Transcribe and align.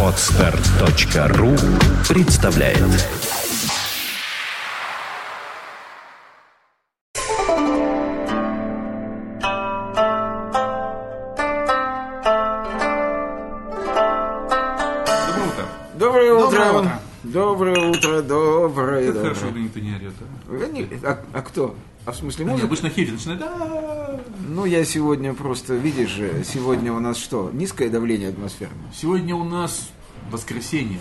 Отстар.ру 0.00 1.56
представляет 2.08 2.78
Доброе 15.18 15.42
утро. 15.48 15.66
Доброе 15.94 16.32
утро. 16.32 16.58
Доброе 16.58 16.72
утро. 16.72 17.00
Доброе 17.24 17.90
утро, 17.90 18.22
доброе, 18.22 19.12
Как 19.12 19.22
хорошо, 19.22 19.40
когда 19.46 19.58
никто 19.58 19.80
не 19.80 19.96
орет. 19.96 20.12
а. 21.02 21.10
А, 21.10 21.18
а 21.32 21.42
кто? 21.42 21.74
А 22.06 22.12
в 22.12 22.16
смысле 22.16 22.42
Они 22.44 22.50
музыка? 22.52 22.66
обычно 22.66 22.90
хейт 22.90 23.12
начинают. 23.12 23.42
«А-а-а». 23.42 24.20
Ну, 24.46 24.64
я 24.66 24.84
сегодня 24.84 25.32
просто, 25.32 25.74
видишь 25.74 26.10
же, 26.10 26.44
сегодня 26.44 26.92
у 26.92 27.00
нас 27.00 27.16
что? 27.16 27.50
Низкое 27.52 27.88
давление 27.88 28.28
атмосферное. 28.28 28.92
Сегодня 28.94 29.34
у 29.34 29.44
нас 29.44 29.88
воскресенье. 30.30 30.98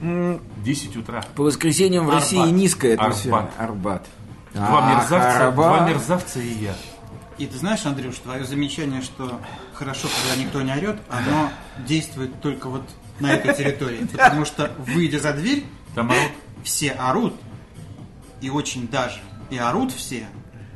М, 0.00 0.40
10 0.64 0.96
утра. 0.96 1.22
По 1.36 1.42
воскресеньям 1.44 2.06
в 2.06 2.08
Арбат. 2.08 2.22
России 2.22 2.50
низкое 2.50 2.94
атмосферное. 2.94 3.50
Арбат. 3.58 3.58
Арбат. 3.58 4.06
Два 4.54 4.88
А, 4.90 4.94
мерзавца, 4.94 5.50
два 5.52 5.88
мерзавца 5.88 6.40
и 6.40 6.48
я. 6.48 6.74
И 7.38 7.46
ты 7.46 7.56
знаешь, 7.58 7.84
Андрюш, 7.86 8.16
твое 8.16 8.44
замечание, 8.44 9.00
что 9.02 9.40
хорошо, 9.74 10.08
когда 10.08 10.42
никто 10.42 10.60
не 10.62 10.72
орет, 10.72 10.98
оно 11.08 11.50
действует 11.86 12.40
только 12.40 12.68
вот 12.68 12.82
на 13.20 13.32
этой 13.32 13.54
территории. 13.54 14.06
Потому 14.10 14.44
что, 14.46 14.72
выйдя 14.78 15.20
за 15.20 15.32
дверь, 15.34 15.64
Там 15.94 16.10
орут. 16.10 16.32
все 16.64 16.90
орут, 16.92 17.34
и 18.40 18.50
очень 18.50 18.88
даже, 18.88 19.20
и 19.50 19.58
орут 19.58 19.92
все 19.92 20.26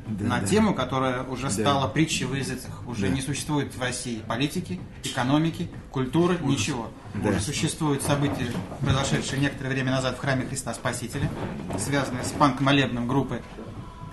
на 0.06 0.41
да. 0.41 0.46
тему, 0.46 0.74
которая 0.74 1.23
уже 1.23 1.51
стала 1.51 1.88
притчей 1.88 2.24
в 2.27 2.34
языцах. 2.34 2.87
Уже 2.87 3.09
не 3.09 3.23
существует 3.23 3.74
в 3.74 3.80
России 3.80 4.23
политики, 4.27 4.80
экономики, 5.02 5.70
культуры, 5.91 6.38
ничего. 6.42 6.91
Уже 7.23 7.41
существуют 7.41 8.02
события, 8.02 8.47
произошедшие 8.80 9.41
некоторое 9.41 9.70
время 9.70 9.92
назад 9.92 10.16
в 10.16 10.20
храме 10.20 10.44
Христа 10.47 10.75
Спасителя, 10.75 11.31
связанные 11.78 12.25
с 12.25 12.33
панк-молебным 12.33 13.08
группы 13.08 13.42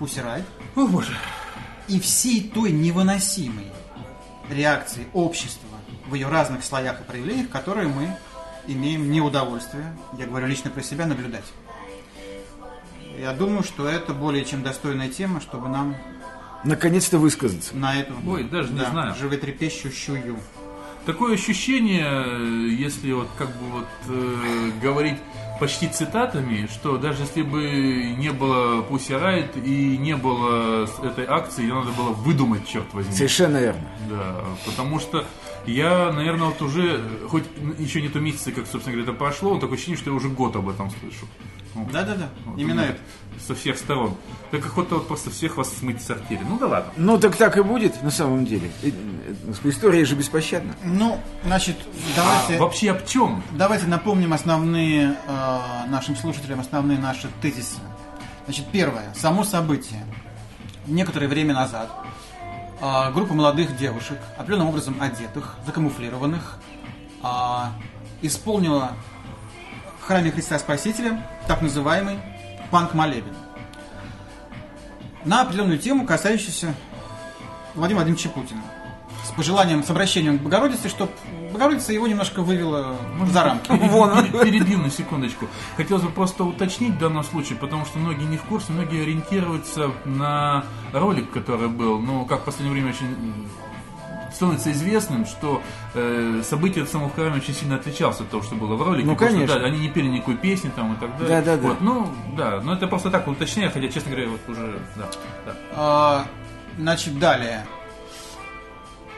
Riot. 0.00 0.44
О 0.74 0.86
боже. 0.86 1.16
и 1.86 2.00
всей 2.00 2.50
той 2.50 2.72
невыносимой 2.72 3.66
реакции 4.50 5.06
общества 5.12 5.68
в 6.08 6.14
ее 6.14 6.28
разных 6.28 6.64
слоях 6.64 7.00
и 7.00 7.04
проявлениях, 7.04 7.48
которые 7.50 7.88
мы 7.88 8.16
имеем 8.66 9.10
неудовольствие, 9.10 9.96
я 10.18 10.26
говорю 10.26 10.46
лично 10.46 10.70
про 10.70 10.82
себя, 10.82 11.06
наблюдать. 11.06 11.44
Я 13.18 13.32
думаю, 13.32 13.62
что 13.62 13.86
это 13.88 14.14
более 14.14 14.44
чем 14.44 14.62
достойная 14.62 15.08
тема, 15.08 15.40
чтобы 15.40 15.68
нам 15.68 15.96
Наконец-то 16.64 17.18
высказаться. 17.18 17.76
на 17.76 18.00
эту 18.00 18.14
Ой, 18.26 18.44
даже 18.44 18.72
не 18.72 18.80
да, 18.80 18.90
знаю. 18.90 19.14
животрепещущую 19.14 20.38
Такое 21.04 21.34
ощущение, 21.34 22.06
э, 22.06 22.68
если 22.78 23.12
вот 23.12 23.28
как 23.36 23.48
бы 23.48 23.66
вот 23.72 23.86
э, 24.08 24.70
говорить 24.80 25.18
почти 25.58 25.88
цитатами, 25.88 26.68
что 26.72 26.96
даже 26.96 27.22
если 27.22 27.42
бы 27.42 28.14
не 28.16 28.30
было 28.32 28.82
Pussy 28.82 29.10
Riot 29.20 29.64
и 29.64 29.96
не 29.98 30.16
было 30.16 30.88
этой 31.02 31.24
акции, 31.26 31.62
ее 31.62 31.74
надо 31.74 31.90
было 31.90 32.10
выдумать, 32.10 32.66
черт 32.68 32.86
возьми. 32.92 33.12
Совершенно 33.12 33.58
верно. 33.58 33.82
Да, 34.08 34.36
потому 34.64 35.00
что 35.00 35.24
я, 35.66 36.12
наверное, 36.12 36.48
вот 36.48 36.62
уже, 36.62 37.00
хоть 37.28 37.44
еще 37.78 38.00
нету 38.00 38.20
месяца, 38.20 38.52
как, 38.52 38.66
собственно 38.66 38.96
говоря, 38.96 39.10
это 39.10 39.18
прошло, 39.18 39.58
такое 39.58 39.74
ощущение, 39.74 39.98
что 39.98 40.10
я 40.10 40.16
уже 40.16 40.28
год 40.28 40.54
об 40.54 40.68
этом 40.68 40.90
слышу. 41.00 41.26
Да-да-да, 41.74 42.28
вот 42.44 42.58
именно 42.58 42.80
это. 42.80 42.98
Со 43.46 43.54
всех 43.54 43.78
сторон. 43.78 44.14
Так 44.50 44.64
охота 44.66 44.96
вот 44.96 45.08
просто 45.08 45.30
всех 45.30 45.56
вас 45.56 45.72
смыть 45.72 46.02
с 46.02 46.06
сортире. 46.06 46.42
Ну 46.48 46.58
да 46.58 46.66
ладно. 46.66 46.92
Ну, 46.96 47.18
так 47.18 47.34
так 47.36 47.56
и 47.56 47.62
будет, 47.62 48.02
на 48.02 48.10
самом 48.10 48.44
деле. 48.44 48.70
И, 48.82 48.90
э, 48.90 49.52
История 49.64 50.04
же 50.04 50.14
беспощадна. 50.14 50.74
Ну, 50.84 51.18
значит, 51.44 51.76
А 51.80 52.16
давайте, 52.16 52.58
вообще 52.58 52.90
об 52.90 53.06
чем? 53.06 53.42
давайте 53.52 53.86
напомним 53.86 54.32
основные 54.32 55.16
э, 55.26 55.58
нашим 55.88 56.14
слушателям 56.16 56.60
основные 56.60 56.98
наши 56.98 57.28
тезисы. 57.40 57.80
Значит, 58.44 58.66
первое, 58.70 59.12
само 59.14 59.44
событие. 59.44 60.04
Некоторое 60.86 61.28
время 61.28 61.54
назад 61.54 61.90
а, 62.84 63.12
группа 63.12 63.32
молодых 63.32 63.76
девушек, 63.76 64.18
определенным 64.36 64.70
образом 64.70 64.96
одетых, 65.00 65.56
закамуфлированных, 65.64 66.58
а, 67.22 67.74
исполнила 68.22 68.96
в 70.02 70.06
храме 70.06 70.32
Христа 70.32 70.58
Спасителя 70.58 71.24
так 71.46 71.62
называемый 71.62 72.18
панк-молебен. 72.72 73.34
На 75.24 75.42
определенную 75.42 75.78
тему, 75.78 76.04
касающуюся 76.04 76.74
Владимира 77.74 78.02
Владимировича 78.02 78.30
Путина. 78.30 78.60
С 79.24 79.30
пожеланием, 79.30 79.84
с 79.84 79.90
обращением 79.90 80.40
к 80.40 80.42
Богородице, 80.42 80.88
чтобы 80.88 81.12
Богородица 81.52 81.92
его 81.92 82.08
немножко 82.08 82.42
вывела 82.42 82.96
за 83.30 83.44
рамки. 83.44 83.70
Вон. 83.70 84.32
Перебью 84.32 84.78
на 84.78 84.90
секундочку. 84.90 85.46
Хотелось 85.76 86.02
бы 86.02 86.10
просто 86.10 86.42
уточнить 86.42 86.94
в 86.94 86.98
данном 86.98 87.22
случае, 87.22 87.56
потому 87.56 87.84
что 87.84 87.98
многие 87.98 88.24
не 88.24 88.38
в 88.38 88.42
курсе, 88.42 88.72
многие 88.72 89.02
ориентируются 89.02 89.92
на 90.04 90.64
ролик, 90.92 91.30
который 91.30 91.68
был. 91.68 92.00
Ну, 92.00 92.24
как 92.24 92.40
в 92.40 92.44
последнее 92.44 92.72
время 92.72 92.90
очень 92.90 93.46
становится 94.34 94.72
известным, 94.72 95.26
что 95.26 95.62
э, 95.94 96.42
событие 96.44 96.86
самого 96.86 97.08
в 97.08 97.14
храме 97.14 97.36
очень 97.36 97.54
сильно 97.54 97.76
отличалось 97.76 98.20
от 98.20 98.28
того, 98.30 98.42
что 98.42 98.54
было 98.54 98.76
в 98.76 98.82
ролике. 98.82 99.06
Ну, 99.06 99.14
потому 99.14 99.30
что, 99.30 99.38
конечно. 99.40 99.60
да, 99.60 99.66
они 99.66 99.78
не 99.78 99.88
пели 99.88 100.08
никакой 100.08 100.36
песни 100.36 100.70
там 100.74 100.94
и 100.94 100.96
так 100.96 101.16
далее. 101.18 101.40
Да-да-да. 101.40 101.68
Вот, 101.68 101.80
ну, 101.80 102.08
да, 102.36 102.60
но 102.60 102.74
это 102.74 102.86
просто 102.86 103.10
так 103.10 103.28
уточняю, 103.28 103.70
хотя, 103.70 103.88
честно 103.88 104.10
говоря, 104.12 104.28
вот 104.28 104.40
уже, 104.48 104.78
да, 104.96 105.06
да. 105.46 105.52
А, 105.74 106.26
Значит, 106.78 107.18
далее. 107.18 107.66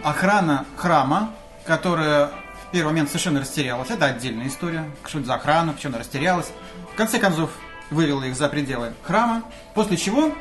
Охрана 0.02 0.66
храма, 0.76 1.30
которая 1.64 2.26
в 2.26 2.72
первый 2.72 2.88
момент 2.88 3.08
совершенно 3.08 3.40
растерялась. 3.40 3.90
Это 3.90 4.06
отдельная 4.06 4.48
история. 4.48 4.90
Что 5.06 5.18
это 5.18 5.28
за 5.28 5.34
охрана, 5.34 5.72
почему 5.72 5.92
она 5.92 6.00
растерялась. 6.00 6.50
В 6.92 6.96
конце 6.96 7.18
концов, 7.18 7.50
вывела 7.90 8.24
их 8.24 8.34
за 8.34 8.48
пределы 8.48 8.92
храма. 9.02 9.44
После 9.74 9.96
чего, 9.96 10.34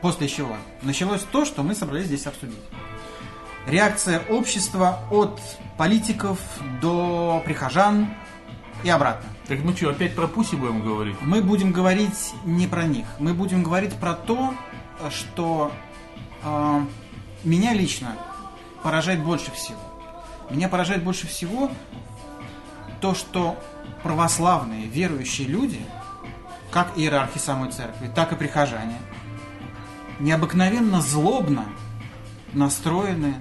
после 0.00 0.28
чего 0.28 0.56
началось 0.82 1.22
то, 1.22 1.44
что 1.44 1.62
мы 1.62 1.74
собрались 1.74 2.06
здесь 2.06 2.26
обсудить. 2.26 2.60
Реакция 3.66 4.20
общества 4.28 5.00
от 5.10 5.40
политиков 5.78 6.38
до 6.82 7.42
прихожан 7.46 8.08
и 8.82 8.90
обратно. 8.90 9.28
Так 9.48 9.60
мы 9.60 9.74
что, 9.74 9.90
опять 9.90 10.14
про 10.14 10.26
Пуси 10.26 10.54
будем 10.54 10.82
говорить? 10.82 11.16
Мы 11.22 11.42
будем 11.42 11.72
говорить 11.72 12.34
не 12.44 12.66
про 12.66 12.84
них. 12.84 13.06
Мы 13.18 13.32
будем 13.32 13.62
говорить 13.62 13.94
про 13.94 14.14
то, 14.14 14.54
что 15.10 15.72
э, 16.42 16.80
меня 17.42 17.72
лично 17.72 18.16
поражает 18.82 19.22
больше 19.22 19.50
всего. 19.52 19.78
Меня 20.50 20.68
поражает 20.68 21.02
больше 21.02 21.26
всего 21.26 21.70
то, 23.00 23.14
что 23.14 23.58
православные 24.02 24.86
верующие 24.86 25.48
люди, 25.48 25.80
как 26.70 26.96
иерархи 26.96 27.38
самой 27.38 27.70
церкви, 27.70 28.10
так 28.14 28.32
и 28.32 28.36
прихожане, 28.36 28.98
необыкновенно 30.20 31.00
злобно 31.00 31.64
настроены 32.52 33.34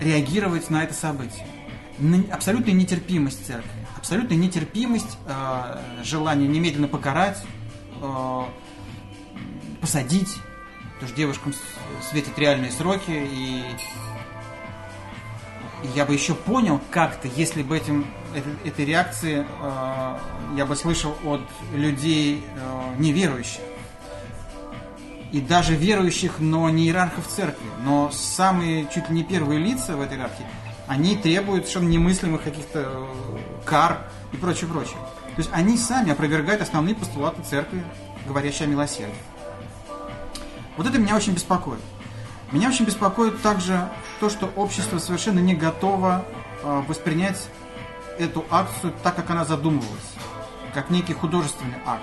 реагировать 0.00 0.70
на 0.70 0.82
это 0.84 0.94
событие. 0.94 1.46
Абсолютная 2.32 2.72
нетерпимость 2.72 3.46
церкви, 3.46 3.70
абсолютная 3.96 4.38
нетерпимость, 4.38 5.18
э, 5.26 5.78
желание 6.02 6.48
немедленно 6.48 6.88
покарать, 6.88 7.38
э, 8.00 8.42
посадить, 9.82 10.34
потому 10.94 11.08
что 11.08 11.16
девушкам 11.16 11.54
светят 12.10 12.38
реальные 12.38 12.70
сроки, 12.70 13.10
и, 13.10 13.62
я 15.94 16.06
бы 16.06 16.14
еще 16.14 16.34
понял 16.34 16.80
как-то, 16.90 17.28
если 17.28 17.62
бы 17.62 17.76
этим, 17.76 18.06
этой, 18.64 18.84
реакции 18.84 19.46
я 20.56 20.66
бы 20.66 20.76
слышал 20.76 21.14
от 21.24 21.42
людей 21.74 22.44
э, 22.54 22.94
неверующих 22.98 23.60
и 25.32 25.40
даже 25.40 25.74
верующих, 25.74 26.38
но 26.38 26.68
не 26.70 26.84
иерархов 26.86 27.26
церкви, 27.28 27.66
но 27.84 28.10
самые 28.10 28.88
чуть 28.92 29.08
ли 29.08 29.16
не 29.16 29.24
первые 29.24 29.60
лица 29.60 29.96
в 29.96 30.00
этой 30.00 30.16
иерархии, 30.16 30.46
они 30.86 31.16
требуют 31.16 31.66
совершенно 31.66 31.88
немыслимых 31.88 32.42
каких-то 32.42 32.80
э, 32.84 33.06
кар 33.64 34.10
и 34.32 34.36
прочее, 34.36 34.68
прочее. 34.68 34.98
То 35.36 35.38
есть 35.38 35.50
они 35.52 35.78
сами 35.78 36.10
опровергают 36.10 36.60
основные 36.60 36.96
постулаты 36.96 37.42
церкви, 37.42 37.84
говорящие 38.26 38.66
о 38.66 38.70
милосердии. 38.70 39.14
Вот 40.76 40.86
это 40.86 40.98
меня 40.98 41.14
очень 41.14 41.32
беспокоит. 41.32 41.80
Меня 42.50 42.68
очень 42.68 42.84
беспокоит 42.84 43.40
также 43.42 43.88
то, 44.18 44.28
что 44.28 44.46
общество 44.56 44.98
совершенно 44.98 45.38
не 45.38 45.54
готово 45.54 46.24
э, 46.62 46.82
воспринять 46.88 47.48
эту 48.18 48.44
акцию 48.50 48.92
так, 49.04 49.14
как 49.14 49.30
она 49.30 49.44
задумывалась, 49.44 50.12
как 50.74 50.90
некий 50.90 51.12
художественный 51.12 51.78
акт. 51.86 52.02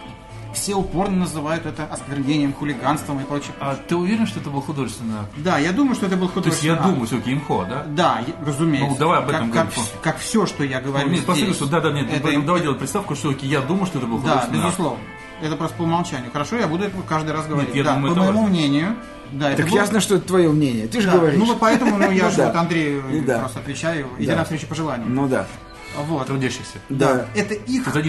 Все 0.58 0.76
упорно 0.76 1.18
называют 1.18 1.66
это 1.66 1.86
осквернением, 1.86 2.54
хулиганством 2.54 3.20
и 3.20 3.24
прочее. 3.24 3.52
А 3.60 3.76
ты 3.76 3.96
уверен, 3.96 4.26
что 4.26 4.40
это 4.40 4.50
был 4.50 4.62
художественный 4.62 5.20
акт? 5.20 5.30
Да, 5.38 5.58
я 5.60 5.72
думаю, 5.72 5.96
что 5.96 6.08
это 6.08 6.18
был 6.18 6.28
То 6.30 6.40
есть 6.40 6.60
художественный 6.62 6.74
я 6.74 6.80
акт. 6.80 6.90
думаю, 6.90 7.06
все-таки 7.08 7.34
имхо, 7.34 7.66
да? 7.70 7.86
Да, 7.88 8.20
я- 8.26 8.46
разумеется. 8.46 8.90
Ну, 8.92 8.98
давай 8.98 9.20
об 9.20 9.30
этом 9.30 9.52
как, 9.52 9.74
как, 9.74 9.84
как 10.02 10.18
все, 10.18 10.46
что 10.46 10.64
я 10.64 10.82
говорю 10.82 11.06
Ну, 11.08 11.14
нет, 11.14 11.24
здесь. 11.30 11.56
что 11.56 11.66
да, 11.68 11.80
да, 11.80 11.92
нет, 11.92 12.08
это 12.12 12.42
давай 12.42 12.62
делать 12.62 12.80
приставку, 12.80 13.16
что 13.16 13.30
окей, 13.30 13.48
я 13.50 13.62
думаю, 13.62 13.86
что 13.86 14.00
это 14.00 14.08
был 14.08 14.18
Да, 14.18 14.24
художественный 14.30 14.60
акт. 14.60 14.68
безусловно. 14.68 15.00
Это 15.42 15.56
просто 15.56 15.78
по 15.78 15.84
умолчанию. 15.84 16.32
Хорошо, 16.32 16.58
я 16.58 16.68
буду 16.68 16.84
это 16.86 16.98
каждый 17.08 17.32
раз 17.34 17.46
говорить. 17.46 17.74
я 17.76 17.84
да, 17.84 17.94
думаю, 17.94 18.14
по 18.16 18.20
это 18.20 18.26
моему 18.26 18.42
важно. 18.42 18.56
мнению. 18.58 18.96
Да, 19.32 19.50
это 19.52 19.62
Так 19.62 19.72
было- 19.72 19.78
ясно, 19.78 20.00
что 20.00 20.16
это 20.16 20.28
твое 20.28 20.50
мнение. 20.50 20.88
Ты 20.88 21.02
же 21.02 21.08
Да, 21.12 21.18
говоришь. 21.18 21.38
Ну 21.40 21.46
вот 21.46 21.60
поэтому 21.60 21.98
ну, 21.98 22.10
я 22.12 22.30
же 22.32 22.38
да. 22.38 22.48
вот 22.48 22.56
Андрею 22.56 23.04
да. 23.26 23.40
просто 23.40 23.60
отвечаю. 23.60 24.08
Иди 24.18 24.26
Да. 24.28 24.38
навстречу 24.38 24.66
пожеланиям. 24.66 25.14
Ну 25.14 25.28
да. 25.28 25.46
Вот. 26.06 26.26
Трудящихся. 26.28 26.80
Да. 26.90 27.28
Это 27.36 27.54
их, 27.54 27.88
это 27.88 28.02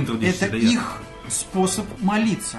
да 0.50 0.56
их 0.56 0.94
способ 1.30 1.86
молиться. 2.00 2.58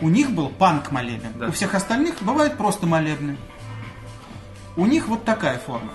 У 0.00 0.08
них 0.08 0.30
был 0.30 0.48
панк 0.48 0.90
молебен. 0.90 1.32
Да. 1.36 1.48
У 1.48 1.52
всех 1.52 1.74
остальных 1.74 2.22
бывает 2.22 2.56
просто 2.56 2.86
молебны. 2.86 3.36
У 4.76 4.86
них 4.86 5.08
вот 5.08 5.24
такая 5.24 5.58
форма. 5.58 5.92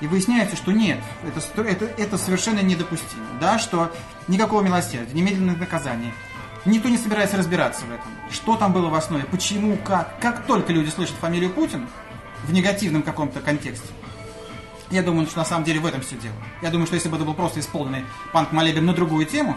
И 0.00 0.06
выясняется, 0.06 0.56
что 0.56 0.72
нет, 0.72 0.98
это, 1.24 1.62
это, 1.62 1.84
это 1.84 2.18
совершенно 2.18 2.60
недопустимо. 2.60 3.24
Да, 3.40 3.58
что 3.58 3.92
никакого 4.28 4.62
милосердия, 4.62 5.12
немедленных 5.12 5.58
наказаний. 5.58 6.12
Никто 6.64 6.88
не 6.88 6.98
собирается 6.98 7.36
разбираться 7.36 7.84
в 7.86 7.90
этом. 7.90 8.06
Что 8.30 8.56
там 8.56 8.72
было 8.72 8.88
в 8.88 8.94
основе, 8.94 9.24
почему, 9.24 9.76
как. 9.76 10.18
Как 10.20 10.44
только 10.46 10.72
люди 10.72 10.90
слышат 10.90 11.16
фамилию 11.16 11.50
Путин 11.50 11.86
в 12.44 12.52
негативном 12.52 13.02
каком-то 13.02 13.40
контексте, 13.40 13.88
я 14.90 15.02
думаю, 15.02 15.26
что 15.26 15.38
на 15.38 15.44
самом 15.44 15.64
деле 15.64 15.80
в 15.80 15.86
этом 15.86 16.00
все 16.00 16.16
дело. 16.16 16.34
Я 16.62 16.70
думаю, 16.70 16.86
что 16.86 16.96
если 16.96 17.08
бы 17.08 17.16
это 17.16 17.24
был 17.24 17.34
просто 17.34 17.60
исполненный 17.60 18.04
панк 18.32 18.52
молебен 18.52 18.84
на 18.84 18.92
другую 18.92 19.24
тему, 19.24 19.56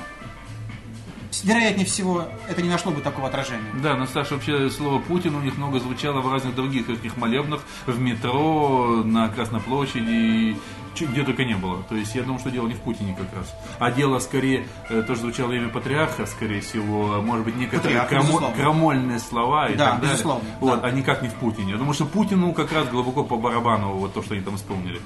вероятнее 1.43 1.85
всего, 1.85 2.25
это 2.49 2.61
не 2.61 2.69
нашло 2.69 2.91
бы 2.91 3.01
такого 3.01 3.27
отражения. 3.27 3.63
Да, 3.81 3.95
но 3.95 4.05
Саша, 4.05 4.35
вообще 4.35 4.69
слово 4.69 4.99
Путин 4.99 5.35
у 5.35 5.41
них 5.41 5.57
много 5.57 5.79
звучало 5.79 6.21
в 6.21 6.31
разных 6.31 6.55
других 6.55 6.85
каких 6.85 7.17
молебнах, 7.17 7.61
в 7.85 7.99
метро, 7.99 9.01
на 9.03 9.29
Красной 9.29 9.61
площади, 9.61 10.57
где 10.99 11.23
только 11.23 11.43
не 11.45 11.55
было. 11.55 11.81
То 11.89 11.95
есть 11.95 12.13
я 12.15 12.21
думаю, 12.23 12.39
что 12.39 12.51
дело 12.51 12.67
не 12.67 12.73
в 12.75 12.79
Путине 12.81 13.15
как 13.19 13.33
раз. 13.37 13.53
А 13.79 13.89
дело 13.91 14.19
скорее, 14.19 14.67
э, 14.89 15.01
тоже 15.01 15.21
звучало 15.21 15.51
имя 15.53 15.69
патриарха, 15.69 16.25
скорее 16.27 16.61
всего, 16.61 17.21
может 17.21 17.45
быть, 17.45 17.55
некоторые 17.55 17.99
крамо- 18.09 18.53
крамольные 18.55 19.19
слова 19.19 19.69
и 19.69 19.75
Да, 19.75 19.91
так 19.91 19.95
далее. 20.01 20.11
безусловно, 20.13 20.43
Вот, 20.59 20.81
да. 20.81 20.87
а 20.87 20.91
никак 20.91 21.21
не 21.23 21.29
в 21.29 21.33
Путине. 21.35 21.71
Я 21.71 21.77
думаю, 21.77 21.93
что 21.93 22.05
Путину 22.05 22.53
как 22.53 22.71
раз 22.71 22.87
глубоко 22.89 23.23
по 23.23 23.37
барабану 23.37 23.93
вот 23.93 24.13
то, 24.13 24.21
что 24.21 24.35
они 24.35 24.43
там 24.43 24.55
исполнили. 24.55 25.01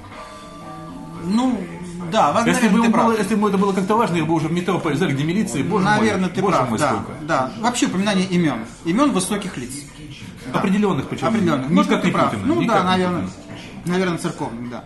Ну, 1.23 1.57
да, 2.11 2.31
вас, 2.31 2.45
Если 2.47 2.67
бы, 2.67 2.77
наверное, 2.77 2.77
ему 2.77 2.85
ты 2.85 2.91
прав. 2.91 3.05
было, 3.07 3.17
если 3.17 3.35
бы 3.35 3.49
это 3.49 3.57
было 3.57 3.73
как-то 3.73 3.95
важно, 3.95 4.15
их 4.17 4.27
бы 4.27 4.33
уже 4.33 4.47
в 4.47 4.51
метро 4.51 4.79
повязали, 4.79 5.13
где 5.13 5.23
милиции, 5.23 5.63
боже 5.63 5.85
мой, 5.85 5.97
Наверное, 5.97 6.29
ты 6.29 6.41
боже 6.41 6.55
прав, 6.57 6.69
мой, 6.69 6.79
да, 6.79 6.89
сколько. 6.89 7.11
да. 7.21 7.51
Вообще 7.59 7.85
упоминание 7.87 8.25
имен. 8.27 8.65
Имен 8.85 9.11
высоких 9.11 9.57
лиц. 9.57 9.73
Определенных 10.53 11.07
почему? 11.07 11.29
Определенных. 11.29 11.69
Может, 11.69 11.91
не 11.91 11.97
ты 11.97 12.11
прав. 12.11 12.31
Путина, 12.31 12.47
Ну 12.47 12.65
да, 12.65 12.83
наверное. 12.83 13.21
Путина. 13.23 13.41
Наверное, 13.85 14.17
церковных, 14.17 14.69
да. 14.69 14.85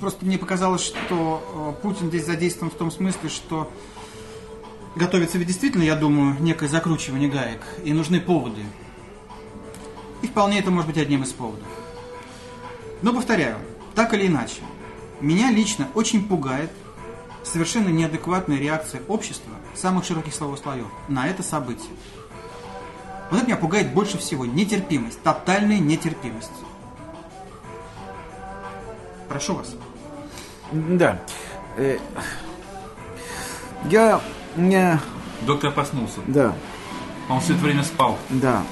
Просто 0.00 0.24
мне 0.26 0.36
показалось, 0.38 0.84
что 0.84 1.74
э, 1.78 1.82
Путин 1.82 2.08
здесь 2.08 2.26
задействован 2.26 2.70
в 2.70 2.76
том 2.76 2.90
смысле, 2.90 3.28
что 3.30 3.72
готовится 4.94 5.38
ведь 5.38 5.46
действительно, 5.48 5.82
я 5.82 5.94
думаю, 5.96 6.36
некое 6.40 6.68
закручивание 6.68 7.28
гаек, 7.30 7.60
и 7.84 7.92
нужны 7.92 8.20
поводы. 8.20 8.62
И 10.22 10.26
вполне 10.26 10.58
это 10.58 10.70
может 10.70 10.88
быть 10.88 10.98
одним 10.98 11.22
из 11.22 11.32
поводов. 11.32 11.66
Но 13.02 13.12
повторяю, 13.12 13.56
так 13.94 14.12
или 14.14 14.26
иначе, 14.26 14.60
меня 15.20 15.50
лично 15.50 15.88
очень 15.94 16.26
пугает 16.26 16.70
совершенно 17.44 17.88
неадекватная 17.88 18.58
реакция 18.58 19.02
общества 19.08 19.52
самых 19.74 20.04
широких 20.04 20.34
слоев 20.34 20.58
слоев 20.58 20.86
на 21.08 21.26
это 21.28 21.42
событие. 21.42 21.90
Вот 23.30 23.38
это 23.38 23.46
меня 23.46 23.56
пугает 23.56 23.92
больше 23.92 24.18
всего. 24.18 24.44
Нетерпимость. 24.46 25.20
Тотальная 25.22 25.78
нетерпимость. 25.78 26.50
Прошу 29.28 29.54
вас. 29.56 29.74
Да. 30.72 31.20
Э, 31.76 31.98
Я... 33.90 34.20
Не, 34.56 34.98
Доктор 35.42 35.70
проснулся. 35.70 36.20
да, 36.26 36.54
Он 37.28 37.40
все 37.40 37.52
это 37.52 37.62
время 37.62 37.82
спал. 37.84 38.16
да. 38.30 38.62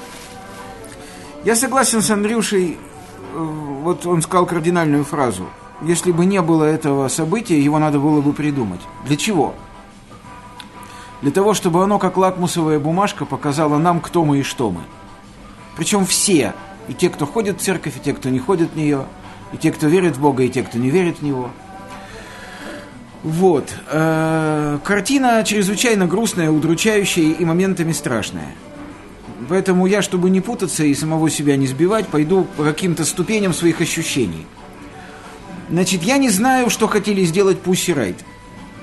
Я 1.43 1.55
согласен 1.55 2.01
с 2.01 2.09
Андрюшей. 2.09 2.79
э, 3.33 3.37
Вот 3.37 4.05
он 4.07 4.23
сказал 4.23 4.47
кардинальную 4.47 5.03
фразу. 5.03 5.47
Если 5.85 6.11
бы 6.11 6.25
не 6.25 6.41
было 6.41 6.63
этого 6.63 7.07
события, 7.09 7.61
его 7.61 7.77
надо 7.77 7.99
было 7.99 8.19
бы 8.19 8.33
придумать. 8.33 8.81
Для 9.05 9.15
чего? 9.15 9.53
Для 11.21 11.31
того, 11.31 11.53
чтобы 11.53 11.83
оно, 11.83 11.99
как 11.99 12.17
лакмусовая 12.17 12.79
бумажка, 12.79 13.25
показало 13.25 13.77
нам, 13.77 13.99
кто 13.99 14.25
мы 14.25 14.39
и 14.39 14.43
что 14.43 14.71
мы. 14.71 14.81
Причем 15.77 16.05
все. 16.05 16.53
И 16.87 16.93
те, 16.93 17.09
кто 17.09 17.27
ходит 17.27 17.61
в 17.61 17.63
церковь, 17.63 17.97
и 17.97 17.99
те, 17.99 18.13
кто 18.13 18.29
не 18.29 18.39
ходит 18.39 18.71
в 18.71 18.75
нее, 18.75 19.05
и 19.53 19.57
те, 19.57 19.71
кто 19.71 19.87
верит 19.87 20.17
в 20.17 20.21
Бога, 20.21 20.43
и 20.43 20.49
те, 20.49 20.63
кто 20.63 20.79
не 20.79 20.89
верит 20.89 21.19
в 21.19 21.21
Него. 21.21 21.51
Вот. 23.23 23.71
Э, 23.91 24.79
Картина 24.83 25.43
чрезвычайно 25.43 26.07
грустная, 26.07 26.51
удручающая 26.51 27.33
и 27.33 27.45
моментами 27.45 27.91
страшная. 27.91 28.55
Поэтому 29.49 29.85
я, 29.85 30.01
чтобы 30.01 30.29
не 30.29 30.41
путаться 30.41 30.83
и 30.83 30.93
самого 30.95 31.29
себя 31.29 31.57
не 31.57 31.67
сбивать, 31.67 32.07
пойду 32.07 32.47
по 32.57 32.63
каким-то 32.63 33.05
ступеням 33.05 33.53
своих 33.53 33.81
ощущений. 33.81 34.45
Значит, 35.69 36.03
я 36.03 36.17
не 36.17 36.29
знаю, 36.29 36.69
что 36.69 36.87
хотели 36.87 37.23
сделать 37.23 37.59
Пусси 37.59 37.93
Райт. 37.93 38.17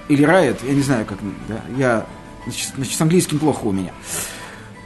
Или 0.09 0.25
Райт, 0.25 0.59
я 0.63 0.75
не 0.75 0.83
знаю, 0.83 1.07
как... 1.07 1.19
Да, 1.49 1.61
я... 1.77 2.07
Значит, 2.45 2.97
с 2.97 3.01
английским 3.01 3.39
плохо 3.39 3.65
у 3.67 3.73
меня. 3.73 3.93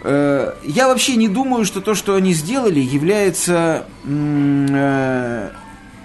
Э, 0.02 0.52
Я 0.62 0.88
вообще 0.88 1.16
не 1.16 1.26
думаю, 1.28 1.64
что 1.64 1.80
то, 1.80 1.94
что 1.94 2.14
они 2.14 2.34
сделали, 2.34 2.80
является, 2.80 3.86
э, 4.04 5.50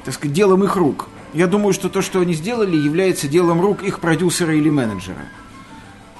так 0.05 0.13
сказать, 0.13 0.33
делом 0.33 0.63
их 0.63 0.75
рук. 0.77 1.09
Я 1.33 1.47
думаю, 1.47 1.73
что 1.73 1.89
то, 1.89 2.01
что 2.01 2.19
они 2.21 2.33
сделали, 2.33 2.75
является 2.75 3.27
делом 3.27 3.61
рук 3.61 3.83
их 3.83 3.99
продюсера 3.99 4.55
или 4.55 4.69
менеджера, 4.69 5.25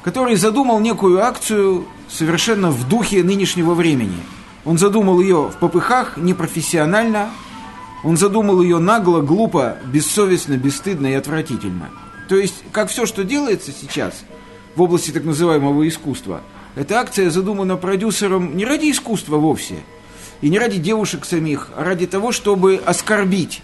который 0.04 0.36
задумал 0.36 0.80
некую 0.80 1.24
акцию 1.24 1.86
совершенно 2.10 2.72
в 2.72 2.88
духе 2.88 3.24
нынешнего 3.24 3.74
времени. 3.74 4.18
Он 4.64 4.78
задумал 4.78 5.20
ее 5.20 5.50
в 5.50 5.56
попыхах, 5.58 6.18
непрофессионально, 6.18 7.30
он 8.04 8.18
задумал 8.18 8.62
ее 8.62 8.80
нагло, 8.80 9.22
глупо, 9.22 9.78
бессовестно, 9.86 10.58
бесстыдно 10.58 11.08
и 11.08 11.14
отвратительно. 11.14 11.90
То 12.30 12.36
есть, 12.36 12.64
как 12.72 12.90
все, 12.90 13.06
что 13.06 13.24
делается 13.24 13.72
сейчас 13.72 14.24
в 14.76 14.82
области 14.82 15.12
так 15.12 15.24
называемого 15.24 15.88
искусства, 15.88 16.42
эта 16.76 17.00
акция 17.00 17.30
задумана 17.30 17.76
продюсером 17.78 18.56
не 18.56 18.66
ради 18.66 18.92
искусства 18.92 19.38
вовсе, 19.38 19.76
и 20.42 20.50
не 20.50 20.58
ради 20.58 20.80
девушек 20.80 21.26
самих, 21.26 21.70
а 21.76 21.84
ради 21.84 22.08
того, 22.08 22.32
чтобы 22.32 22.82
оскорбить 22.84 23.62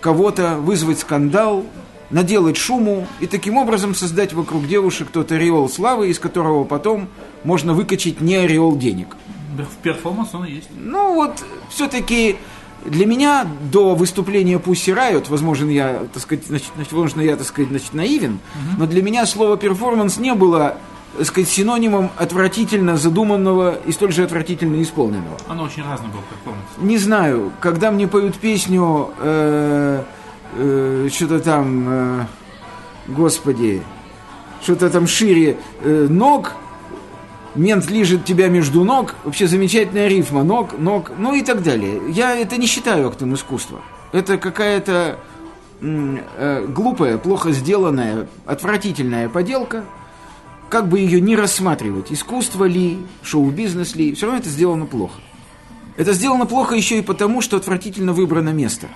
кого-то, 0.00 0.56
вызвать 0.56 1.00
скандал, 1.00 1.64
наделать 2.10 2.56
шуму 2.56 3.06
и 3.20 3.26
таким 3.26 3.56
образом 3.56 3.94
создать 3.94 4.32
вокруг 4.32 4.68
девушек 4.68 5.08
тот 5.12 5.32
ореол 5.32 5.68
славы, 5.68 6.10
из 6.10 6.18
которого 6.18 6.64
потом 6.64 7.08
можно 7.42 7.74
выкачать 7.74 8.20
не 8.20 8.36
ореол 8.36 8.76
денег. 8.76 9.16
Да, 9.56 9.64
В 9.64 9.82
перформанс 9.82 10.34
он 10.34 10.44
и 10.44 10.52
есть. 10.52 10.68
Ну 10.76 11.14
вот, 11.14 11.42
все-таки 11.70 12.36
для 12.84 13.06
меня 13.06 13.46
до 13.72 13.94
выступления 13.94 14.56
Pussy 14.56 14.94
Riot, 14.94 15.26
возможно, 15.28 15.70
я, 15.70 16.02
так 16.12 16.22
сказать, 16.22 16.46
значит, 16.46 16.70
возможно, 16.76 17.20
я, 17.20 17.36
так 17.36 17.46
сказать, 17.46 17.70
значит, 17.70 17.94
наивен, 17.94 18.38
но 18.78 18.86
для 18.86 19.02
меня 19.02 19.26
слово 19.26 19.56
перформанс 19.56 20.18
не 20.18 20.34
было, 20.34 20.76
так 21.16 21.26
сказать, 21.26 21.48
синонимом 21.48 22.10
отвратительно 22.16 22.96
задуманного 22.96 23.78
и 23.86 23.92
столь 23.92 24.12
же 24.12 24.22
отвратительно 24.22 24.80
исполненного. 24.82 25.38
Оно 25.48 25.64
очень 25.64 25.82
разное 25.82 26.10
было 26.10 26.22
перформанс. 26.30 26.66
Не 26.78 26.98
знаю, 26.98 27.52
когда 27.60 27.90
мне 27.90 28.06
поют 28.06 28.36
песню, 28.36 29.10
э, 29.18 30.02
э, 30.56 31.08
что-то 31.12 31.40
там, 31.40 31.86
э, 31.88 32.26
господи, 33.08 33.82
что-то 34.62 34.90
там 34.90 35.06
шире 35.06 35.58
э, 35.82 36.06
ног, 36.08 36.54
мент 37.56 37.90
лежит 37.90 38.24
тебя 38.24 38.48
между 38.48 38.84
ног, 38.84 39.14
вообще 39.24 39.46
замечательная 39.46 40.08
рифма, 40.08 40.42
ног, 40.42 40.78
ног, 40.78 41.12
ну 41.18 41.34
и 41.34 41.42
так 41.42 41.62
далее. 41.62 42.00
Я 42.08 42.36
это 42.36 42.56
не 42.56 42.66
считаю 42.66 43.08
актом 43.08 43.34
искусства. 43.34 43.80
Это 44.12 44.38
какая-то 44.38 45.18
э, 45.80 46.66
глупая, 46.68 47.18
плохо 47.18 47.52
сделанная, 47.52 48.28
отвратительная 48.44 49.28
поделка, 49.28 49.84
как 50.68 50.88
бы 50.88 50.98
ее 50.98 51.20
не 51.20 51.36
рассматривать, 51.36 52.12
искусство 52.12 52.64
ли, 52.64 52.98
шоу-бизнес 53.22 53.94
ли, 53.94 54.14
все 54.14 54.26
равно 54.26 54.40
это 54.40 54.48
сделано 54.48 54.86
плохо. 54.86 55.20
Это 55.96 56.12
сделано 56.12 56.46
плохо 56.46 56.74
еще 56.74 56.98
и 56.98 57.02
потому, 57.02 57.40
что 57.40 57.56
отвратительно 57.56 58.12
выбрано 58.12 58.50
место. 58.50 58.88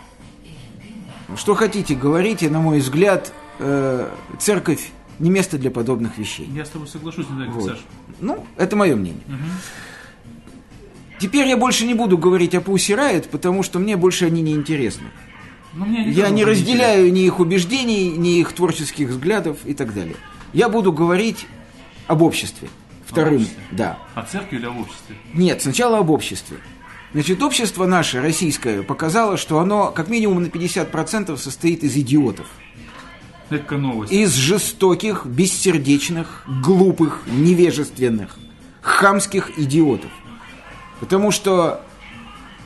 Что 1.37 1.55
хотите, 1.55 1.95
говорите, 1.95 2.50
на 2.50 2.61
мой 2.61 2.81
взгляд, 2.81 3.33
э, 3.59 4.09
церковь 4.38 4.90
не 5.21 5.31
место 5.31 5.59
для 5.59 5.71
подобных 5.71 6.19
вещей. 6.19 6.49
Я 6.53 6.65
с 6.65 6.71
тобой 6.71 6.89
соглашусь, 6.89 7.27
не 7.31 7.45
Вот. 7.47 7.65
Саша. 7.65 7.83
Ну, 8.21 8.45
это 8.57 8.75
мое 8.75 8.97
мнение. 8.97 9.23
Теперь 11.21 11.47
я 11.47 11.57
больше 11.59 11.87
не 11.87 11.93
буду 11.93 12.17
говорить 12.17 12.55
о 12.55 12.62
Пусси 12.62 12.95
Райт, 12.95 13.29
потому 13.29 13.62
что 13.62 13.79
мне 13.79 13.97
больше 13.97 14.25
они 14.27 14.41
не 14.41 14.53
интересны. 14.53 15.09
Ну, 15.75 15.85
мне 15.85 16.11
Я 16.11 16.31
не 16.31 16.45
разделяю 16.45 17.12
ни 17.12 17.21
их 17.21 17.39
убеждений, 17.39 18.09
ни 18.11 18.41
их 18.41 18.53
творческих 18.55 19.11
взглядов 19.11 19.59
и 19.67 19.75
так 19.75 19.95
далее. 19.95 20.17
Я 20.55 20.69
буду 20.69 20.93
говорить 20.93 21.47
об 22.07 22.23
обществе. 22.23 22.69
Вторым, 23.07 23.43
обществе? 23.43 23.62
да. 23.73 23.99
О 24.15 24.23
церкви 24.23 24.57
или 24.57 24.67
об 24.67 24.79
обществе? 24.79 25.17
Нет, 25.35 25.62
сначала 25.62 25.99
об 25.99 26.11
обществе. 26.11 26.59
Значит, 27.12 27.43
общество 27.43 27.87
наше, 27.87 28.21
российское, 28.21 28.83
показало, 28.83 29.37
что 29.37 29.59
оно 29.59 29.91
как 29.91 30.09
минимум 30.09 30.43
на 30.43 30.47
50% 30.47 31.37
состоит 31.37 31.83
из 31.83 31.97
идиотов. 31.97 32.47
Это 33.50 33.76
новость. 33.76 34.12
из 34.12 34.35
жестоких, 34.35 35.26
бессердечных, 35.26 36.45
глупых, 36.62 37.23
невежественных, 37.26 38.37
хамских 38.80 39.59
идиотов. 39.59 40.11
Потому 41.00 41.30
что, 41.30 41.80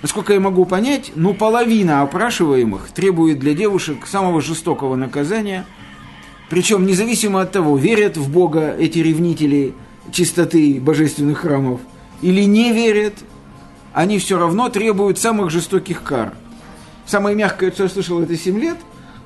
насколько 0.02 0.32
я 0.32 0.40
могу 0.40 0.66
понять, 0.66 1.12
ну 1.14 1.34
половина 1.34 2.02
опрашиваемых 2.02 2.90
требует 2.90 3.38
для 3.38 3.54
девушек 3.54 4.06
самого 4.06 4.40
жестокого 4.40 4.96
наказания, 4.96 5.64
причем 6.50 6.86
независимо 6.86 7.40
от 7.40 7.52
того, 7.52 7.76
верят 7.76 8.16
в 8.16 8.30
Бога 8.30 8.76
эти 8.78 8.98
ревнители 8.98 9.74
чистоты 10.12 10.80
божественных 10.80 11.38
храмов 11.38 11.80
или 12.20 12.42
не 12.42 12.72
верят, 12.72 13.14
они 13.92 14.18
все 14.18 14.38
равно 14.38 14.68
требуют 14.68 15.18
самых 15.18 15.50
жестоких 15.50 16.02
кар. 16.02 16.34
Самое 17.06 17.36
мягкое, 17.36 17.70
что 17.70 17.84
я 17.84 17.88
слышал, 17.88 18.20
это 18.20 18.36
7 18.36 18.58
лет, 18.58 18.78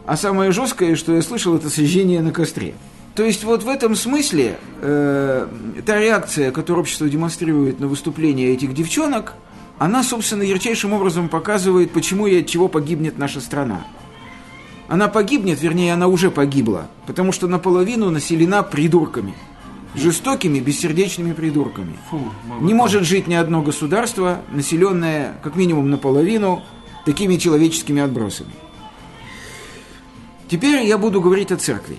а 0.09 0.17
самое 0.17 0.53
жесткое, 0.53 0.97
что 0.97 1.15
я 1.15 1.21
слышал, 1.21 1.55
это 1.55 1.69
сожжение 1.69 2.23
на 2.23 2.33
костре. 2.33 2.73
То 3.15 3.25
есть 3.25 3.45
вот 3.45 3.63
в 3.63 3.69
этом 3.69 3.95
смысле 3.95 4.59
э, 4.81 5.47
та 5.85 5.99
реакция, 5.99 6.51
которую 6.51 6.81
общество 6.81 7.07
демонстрирует 7.11 7.79
на 7.79 7.89
выступление 7.89 8.55
этих 8.55 8.73
девчонок, 8.73 9.35
она, 9.77 10.03
собственно, 10.03 10.43
ярчайшим 10.45 10.95
образом 10.95 11.29
показывает, 11.29 11.91
почему 11.91 12.27
и 12.27 12.41
от 12.41 12.47
чего 12.47 12.69
погибнет 12.69 13.19
наша 13.19 13.43
страна. 13.43 13.87
Она 14.89 15.09
погибнет, 15.09 15.61
вернее, 15.61 15.93
она 15.93 16.07
уже 16.07 16.31
погибла, 16.31 16.89
потому 17.07 17.31
что 17.31 17.47
наполовину 17.47 18.09
населена 18.09 18.63
придурками. 18.63 19.35
Жестокими, 19.95 20.59
бессердечными 20.59 21.35
придурками. 21.35 21.99
Фу, 22.11 22.33
Не 22.63 22.73
может 22.73 23.05
жить 23.05 23.27
ни 23.27 23.35
одно 23.35 23.61
государство, 23.61 24.41
населенное 24.53 25.35
как 25.43 25.55
минимум 25.55 25.91
наполовину 25.91 26.63
такими 27.05 27.37
человеческими 27.37 28.01
отбросами. 28.01 28.53
Теперь 30.49 30.87
я 30.87 30.97
буду 30.97 31.21
говорить 31.21 31.53
о 31.53 31.57
церкви. 31.57 31.99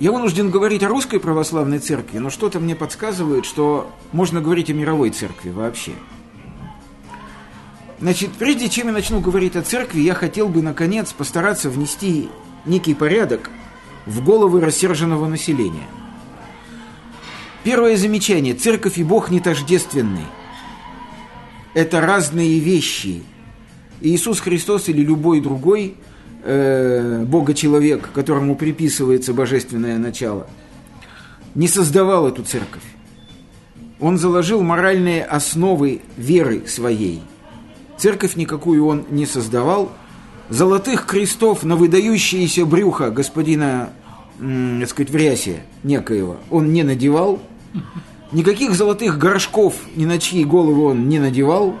Я 0.00 0.10
вынужден 0.10 0.50
говорить 0.50 0.82
о 0.82 0.88
русской 0.88 1.20
православной 1.20 1.78
церкви, 1.78 2.18
но 2.18 2.30
что-то 2.30 2.58
мне 2.58 2.74
подсказывает, 2.74 3.44
что 3.44 3.92
можно 4.12 4.40
говорить 4.40 4.70
о 4.70 4.72
мировой 4.72 5.10
церкви 5.10 5.50
вообще. 5.50 5.92
Значит, 8.00 8.32
прежде 8.32 8.68
чем 8.68 8.88
я 8.88 8.92
начну 8.92 9.20
говорить 9.20 9.54
о 9.54 9.62
церкви, 9.62 10.00
я 10.00 10.14
хотел 10.14 10.48
бы, 10.48 10.62
наконец, 10.62 11.12
постараться 11.12 11.70
внести 11.70 12.28
некий 12.64 12.94
порядок 12.94 13.50
в 14.06 14.24
головы 14.24 14.60
рассерженного 14.60 15.28
населения. 15.28 15.86
Первое 17.62 17.96
замечание. 17.96 18.54
Церковь 18.54 18.98
и 18.98 19.04
Бог 19.04 19.30
не 19.30 19.40
тождественны. 19.40 20.24
Это 21.72 22.00
разные 22.00 22.58
вещи. 22.58 23.22
Иисус 24.00 24.40
Христос 24.40 24.88
или 24.88 25.02
любой 25.02 25.40
другой 25.40 25.96
э, 26.44 27.24
Бога-человек, 27.24 28.10
которому 28.12 28.54
приписывается 28.54 29.32
божественное 29.32 29.98
начало, 29.98 30.46
не 31.54 31.68
создавал 31.68 32.28
эту 32.28 32.42
церковь. 32.42 32.82
Он 34.00 34.18
заложил 34.18 34.62
моральные 34.62 35.24
основы 35.24 36.02
веры 36.16 36.64
своей. 36.66 37.22
Церковь 37.96 38.36
никакую 38.36 38.86
он 38.86 39.06
не 39.10 39.24
создавал. 39.24 39.92
Золотых 40.50 41.06
крестов 41.06 41.62
на 41.62 41.76
выдающиеся 41.76 42.66
брюха 42.66 43.10
господина, 43.10 43.90
так 44.38 44.88
сказать, 44.88 45.10
в 45.10 45.16
рясе 45.16 45.62
некоего 45.82 46.36
он 46.50 46.72
не 46.72 46.82
надевал. 46.82 47.40
Никаких 48.32 48.74
золотых 48.74 49.16
горшков 49.16 49.76
ни 49.94 50.04
на 50.04 50.18
чьи 50.18 50.44
головы 50.44 50.84
он 50.84 51.08
не 51.08 51.18
надевал. 51.18 51.78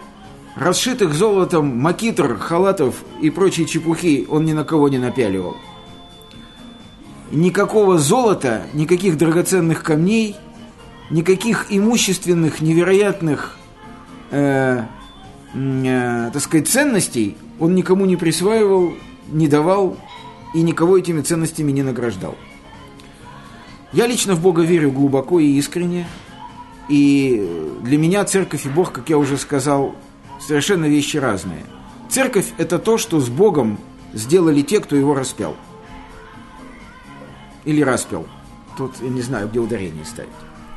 Расшитых 0.56 1.14
золотом 1.14 1.76
макитр, 1.78 2.36
халатов 2.38 3.02
и 3.20 3.30
прочей 3.30 3.66
чепухи 3.66 4.26
он 4.28 4.44
ни 4.44 4.52
на 4.52 4.64
кого 4.64 4.88
не 4.88 4.98
напяливал. 4.98 5.56
Никакого 7.32 7.98
золота, 7.98 8.62
никаких 8.72 9.18
драгоценных 9.18 9.82
камней, 9.82 10.36
никаких 11.10 11.66
имущественных, 11.70 12.60
невероятных, 12.60 13.58
э, 14.30 14.82
э, 15.54 16.30
так 16.32 16.42
сказать, 16.42 16.68
ценностей 16.68 17.36
он 17.58 17.74
никому 17.74 18.04
не 18.04 18.16
присваивал, 18.16 18.94
не 19.28 19.48
давал 19.48 19.96
и 20.54 20.62
никого 20.62 20.98
этими 20.98 21.22
ценностями 21.22 21.72
не 21.72 21.82
награждал. 21.82 22.36
Я 23.92 24.06
лично 24.06 24.34
в 24.34 24.40
Бога 24.40 24.62
верю 24.62 24.92
глубоко 24.92 25.40
и 25.40 25.46
искренне. 25.46 26.06
И 26.88 27.78
для 27.82 27.98
меня 27.98 28.24
церковь 28.24 28.66
и 28.66 28.68
Бог, 28.68 28.92
как 28.92 29.08
я 29.08 29.18
уже 29.18 29.36
сказал, 29.36 29.94
совершенно 30.46 30.86
вещи 30.86 31.16
разные. 31.16 31.64
Церковь– 32.08 32.52
это 32.58 32.78
то, 32.78 32.98
что 32.98 33.20
с 33.20 33.28
Богом 33.28 33.78
сделали 34.12 34.62
те, 34.62 34.80
кто 34.80 34.96
его 34.96 35.14
распял. 35.14 35.56
Или 37.64 37.82
распял. 37.82 38.26
Тут 38.76 38.92
я 39.00 39.08
не 39.08 39.22
знаю, 39.22 39.48
где 39.48 39.58
ударение 39.58 40.04
ставить. 40.04 40.30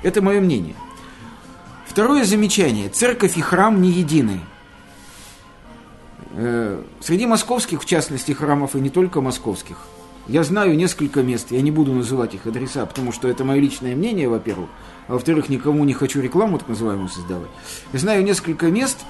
Это 0.03 0.21
мое 0.21 0.39
мнение. 0.39 0.75
Второе 1.85 2.23
замечание. 2.23 2.89
Церковь 2.89 3.37
и 3.37 3.41
храм 3.41 3.81
не 3.81 3.89
едины. 3.89 4.39
Э, 6.33 6.81
Среди 6.99 7.25
московских, 7.25 7.81
в 7.81 7.85
частности, 7.85 8.31
храмов, 8.31 8.75
и 8.75 8.79
не 8.79 8.89
только 8.89 9.21
московских, 9.21 9.77
я 10.27 10.43
знаю 10.43 10.75
несколько 10.75 11.23
мест, 11.23 11.51
я 11.51 11.61
не 11.61 11.71
буду 11.71 11.93
называть 11.93 12.33
их 12.35 12.45
адреса, 12.45 12.85
потому 12.85 13.11
что 13.11 13.27
это 13.27 13.45
мое 13.45 13.59
личное 13.59 13.95
мнение, 13.95 14.27
во-первых, 14.27 14.69
а 15.07 15.13
во-вторых, 15.13 15.47
никому 15.47 15.85
не 15.85 15.93
хочу 15.93 16.21
рекламу 16.21 16.59
так 16.59 16.67
называемую 16.67 17.07
создавать. 17.07 17.49
Я 17.93 17.99
знаю 17.99 18.23
несколько 18.23 18.67
мест, 18.67 19.05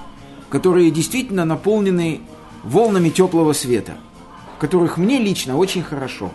которые 0.50 0.90
действительно 0.90 1.44
наполнены 1.44 2.20
волнами 2.62 3.08
теплого 3.08 3.52
света, 3.52 3.96
в 4.56 4.60
которых 4.60 4.96
мне 4.96 5.18
лично 5.18 5.56
очень 5.56 5.82
хорошо, 5.82 6.32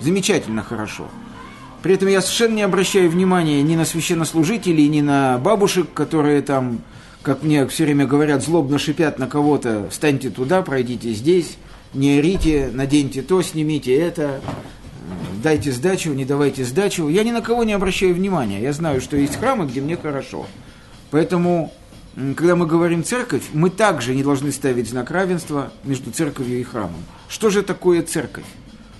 замечательно 0.00 0.62
хорошо. 0.62 1.08
При 1.82 1.94
этом 1.94 2.08
я 2.08 2.20
совершенно 2.20 2.54
не 2.56 2.62
обращаю 2.62 3.08
внимания 3.08 3.62
ни 3.62 3.74
на 3.74 3.84
священнослужителей, 3.84 4.88
ни 4.88 5.00
на 5.00 5.38
бабушек, 5.38 5.88
которые 5.94 6.42
там, 6.42 6.80
как 7.22 7.42
мне 7.42 7.66
все 7.68 7.84
время 7.84 8.06
говорят, 8.06 8.42
злобно 8.42 8.78
шипят 8.78 9.18
на 9.18 9.26
кого-то, 9.26 9.88
встаньте 9.90 10.28
туда, 10.28 10.62
пройдите 10.62 11.12
здесь, 11.12 11.56
не 11.94 12.18
орите, 12.18 12.70
наденьте 12.72 13.22
то, 13.22 13.40
снимите 13.40 13.94
это, 13.94 14.40
дайте 15.42 15.72
сдачу, 15.72 16.12
не 16.12 16.24
давайте 16.24 16.64
сдачу. 16.64 17.08
Я 17.08 17.24
ни 17.24 17.30
на 17.30 17.40
кого 17.40 17.64
не 17.64 17.72
обращаю 17.72 18.14
внимания. 18.14 18.60
Я 18.60 18.72
знаю, 18.72 19.00
что 19.00 19.16
есть 19.16 19.36
храмы, 19.36 19.66
где 19.66 19.80
мне 19.80 19.96
хорошо. 19.96 20.46
Поэтому, 21.10 21.72
когда 22.14 22.56
мы 22.56 22.66
говорим 22.66 23.04
церковь, 23.04 23.44
мы 23.52 23.70
также 23.70 24.14
не 24.14 24.22
должны 24.22 24.50
ставить 24.52 24.88
знак 24.88 25.10
равенства 25.10 25.72
между 25.84 26.10
церковью 26.10 26.60
и 26.60 26.64
храмом. 26.64 27.02
Что 27.28 27.50
же 27.50 27.62
такое 27.62 28.02
церковь? 28.02 28.44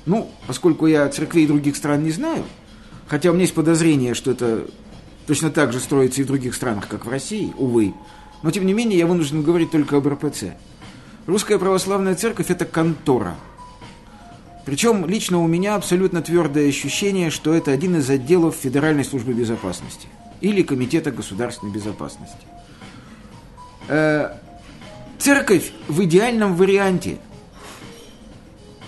Ну, 0.06 0.30
поскольку 0.46 0.86
я 0.86 1.08
церквей 1.08 1.46
других 1.46 1.76
стран 1.76 2.04
не 2.04 2.10
знаю, 2.10 2.44
хотя 3.08 3.30
у 3.30 3.32
меня 3.32 3.42
есть 3.42 3.54
подозрение, 3.54 4.14
что 4.14 4.30
это 4.30 4.66
точно 5.26 5.50
так 5.50 5.72
же 5.72 5.80
строится 5.80 6.20
и 6.20 6.24
в 6.24 6.28
других 6.28 6.54
странах, 6.54 6.88
как 6.88 7.04
в 7.04 7.08
России, 7.08 7.52
увы, 7.58 7.94
но 8.42 8.50
тем 8.50 8.64
не 8.64 8.72
менее 8.72 8.98
я 8.98 9.06
вынужден 9.06 9.42
говорить 9.42 9.70
только 9.70 9.96
об 9.96 10.06
РПЦ. 10.06 10.54
Русская 11.26 11.58
православная 11.58 12.14
церковь– 12.14 12.46
это 12.50 12.64
контора. 12.64 13.36
Причем 14.64 15.04
лично 15.06 15.42
у 15.42 15.46
меня 15.46 15.74
абсолютно 15.74 16.22
твердое 16.22 16.68
ощущение, 16.68 17.30
что 17.30 17.52
это 17.52 17.72
один 17.72 17.96
из 17.96 18.08
отделов 18.08 18.56
Федеральной 18.56 19.04
службы 19.04 19.32
безопасности 19.32 20.08
или 20.40 20.62
Комитета 20.62 21.10
государственной 21.10 21.72
безопасности. 21.72 22.46
Э, 23.90 24.36
Церковь 25.18 25.72
в 25.88 26.02
идеальном 26.04 26.54
варианте, 26.54 27.18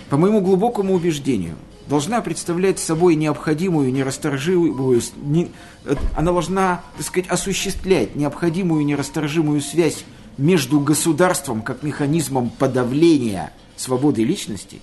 по 0.09 0.15
моему 0.17 0.39
глубокому 0.39 0.93
убеждению, 0.93 1.57
должна 1.87 2.21
представлять 2.21 2.79
собой 2.79 3.15
необходимую, 3.15 3.91
нерасторжимую, 3.91 5.01
не- 5.17 5.51
э, 5.83 5.95
она 6.15 6.31
должна, 6.31 6.83
так 6.95 7.05
сказать, 7.05 7.29
осуществлять 7.29 8.15
необходимую, 8.15 8.83
нерасторжимую 8.85 9.59
связь 9.61 10.05
между 10.37 10.79
государством 10.79 11.61
как 11.61 11.83
механизмом 11.83 12.49
подавления 12.49 13.51
свободы 13.75 14.23
личности 14.23 14.79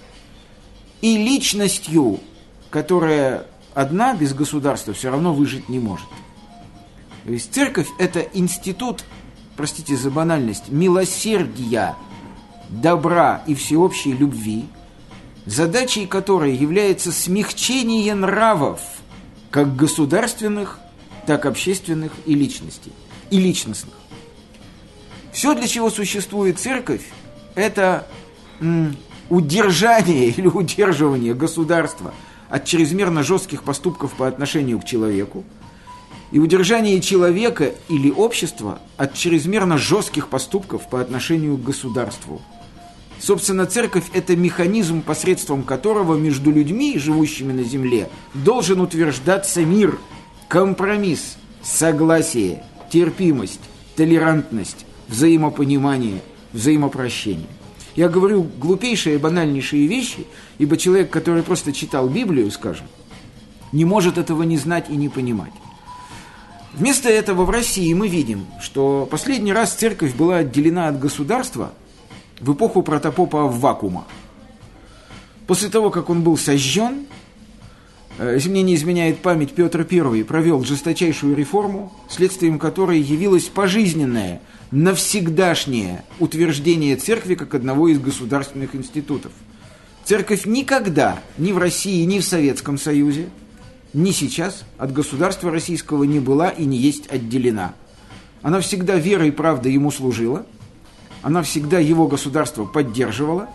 и 1.00 1.16
личностью, 1.16 2.20
которая 2.68 3.46
одна 3.72 4.14
без 4.14 4.34
государства 4.34 4.92
все 4.92 5.10
равно 5.10 5.32
выжить 5.32 5.70
не 5.70 5.78
может. 5.78 6.06
То 7.24 7.32
есть 7.32 7.52
церковь– 7.54 7.88
это 7.98 8.20
институт, 8.20 9.04
простите 9.60 9.94
за 9.94 10.10
банальность, 10.10 10.70
милосердия, 10.70 11.94
добра 12.70 13.42
и 13.46 13.54
всеобщей 13.54 14.12
любви, 14.12 14.64
задачей 15.44 16.06
которой 16.06 16.56
является 16.56 17.12
смягчение 17.12 18.14
нравов, 18.14 18.80
как 19.50 19.76
государственных, 19.76 20.78
так 21.26 21.44
общественных 21.44 22.10
и 22.24 22.34
личностей, 22.34 22.90
и 23.28 23.38
личностных. 23.38 23.92
Все, 25.30 25.52
для 25.52 25.68
чего 25.68 25.90
существует 25.90 26.58
церковь, 26.58 27.04
это 27.54 28.06
удержание 29.28 30.28
или 30.38 30.46
удерживание 30.46 31.34
государства 31.34 32.14
от 32.48 32.64
чрезмерно 32.64 33.22
жестких 33.22 33.62
поступков 33.62 34.14
по 34.14 34.26
отношению 34.26 34.80
к 34.80 34.86
человеку 34.86 35.44
и 36.30 36.38
удержание 36.38 37.00
человека 37.00 37.72
или 37.88 38.10
общества 38.10 38.80
от 38.96 39.14
чрезмерно 39.14 39.78
жестких 39.78 40.28
поступков 40.28 40.88
по 40.88 41.00
отношению 41.00 41.56
к 41.56 41.62
государству. 41.62 42.40
Собственно, 43.18 43.66
церковь– 43.66 44.04
это 44.14 44.34
механизм, 44.34 45.02
посредством 45.02 45.62
которого 45.62 46.16
между 46.16 46.50
людьми, 46.50 46.98
живущими 46.98 47.52
на 47.52 47.64
земле, 47.64 48.08
должен 48.32 48.80
утверждаться 48.80 49.62
мир, 49.62 49.98
компромисс, 50.48 51.36
согласие, 51.62 52.62
терпимость, 52.90 53.60
толерантность, 53.94 54.86
взаимопонимание, 55.08 56.22
взаимопрощение. 56.52 57.46
Я 57.94 58.08
говорю 58.08 58.46
глупейшие, 58.58 59.18
банальнейшие 59.18 59.86
вещи, 59.86 60.26
ибо 60.58 60.78
человек, 60.78 61.10
который 61.10 61.42
просто 61.42 61.72
читал 61.72 62.08
Библию, 62.08 62.50
скажем, 62.50 62.86
не 63.72 63.84
может 63.84 64.16
этого 64.16 64.44
не 64.44 64.56
знать 64.56 64.86
и 64.88 64.96
не 64.96 65.08
понимать. 65.08 65.52
Вместо 66.72 67.08
этого 67.08 67.44
в 67.44 67.50
России 67.50 67.92
мы 67.94 68.08
видим, 68.08 68.46
что 68.60 69.06
последний 69.10 69.52
раз 69.52 69.74
церковь 69.74 70.14
была 70.14 70.38
отделена 70.38 70.88
от 70.88 71.00
государства 71.00 71.72
в 72.38 72.52
эпоху 72.52 72.82
протопопа 72.82 73.48
вакуума. 73.48 74.06
После 75.48 75.68
того, 75.68 75.90
как 75.90 76.10
он 76.10 76.22
был 76.22 76.38
сожжен, 76.38 77.06
э, 78.18 78.34
если 78.34 78.50
мне 78.50 78.62
не 78.62 78.76
изменяет 78.76 79.18
память, 79.18 79.52
Петр 79.52 79.84
I 79.90 80.22
провел 80.22 80.62
жесточайшую 80.62 81.34
реформу, 81.34 81.92
следствием 82.08 82.60
которой 82.60 83.00
явилось 83.00 83.46
пожизненное, 83.46 84.40
навсегдашнее 84.70 86.04
утверждение 86.20 86.94
церкви 86.94 87.34
как 87.34 87.52
одного 87.52 87.88
из 87.88 87.98
государственных 87.98 88.76
институтов. 88.76 89.32
Церковь 90.04 90.46
никогда 90.46 91.18
ни 91.36 91.50
в 91.50 91.58
России, 91.58 92.04
ни 92.04 92.20
в 92.20 92.24
Советском 92.24 92.78
Союзе– 92.78 93.28
ни 93.92 94.12
сейчас 94.12 94.64
от 94.78 94.92
государства 94.92 95.50
российского 95.50 96.04
не 96.04 96.20
была 96.20 96.50
и 96.50 96.64
не 96.64 96.76
есть 96.76 97.10
отделена. 97.10 97.74
Она 98.42 98.60
всегда 98.60 98.96
верой 98.96 99.28
и 99.28 99.32
правдой 99.32 99.72
ему 99.72 99.90
служила, 99.90 100.46
она 101.22 101.42
всегда 101.42 101.78
его 101.78 102.06
государство 102.06 102.64
поддерживала, 102.64 103.48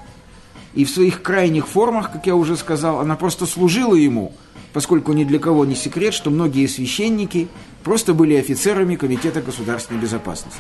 и 0.74 0.84
в 0.84 0.90
своих 0.90 1.22
крайних 1.22 1.68
формах, 1.68 2.12
как 2.12 2.28
я 2.28 2.36
уже 2.36 2.58
сказал, 2.58 3.00
она 3.00 3.16
просто 3.16 3.46
служила 3.46 3.96
ему, 3.96 4.34
поскольку 4.74 5.14
ни 5.14 5.24
для 5.24 5.40
кого 5.40 5.66
не 5.66 5.76
секрет, 5.76 6.14
что 6.14 6.30
многие 6.30 6.68
священники 6.68 7.48
просто 7.84 8.14
были 8.14 8.36
офицерами 8.36 8.96
Комитета 8.96 9.42
государственной 9.42 10.02
безопасности. 10.02 10.60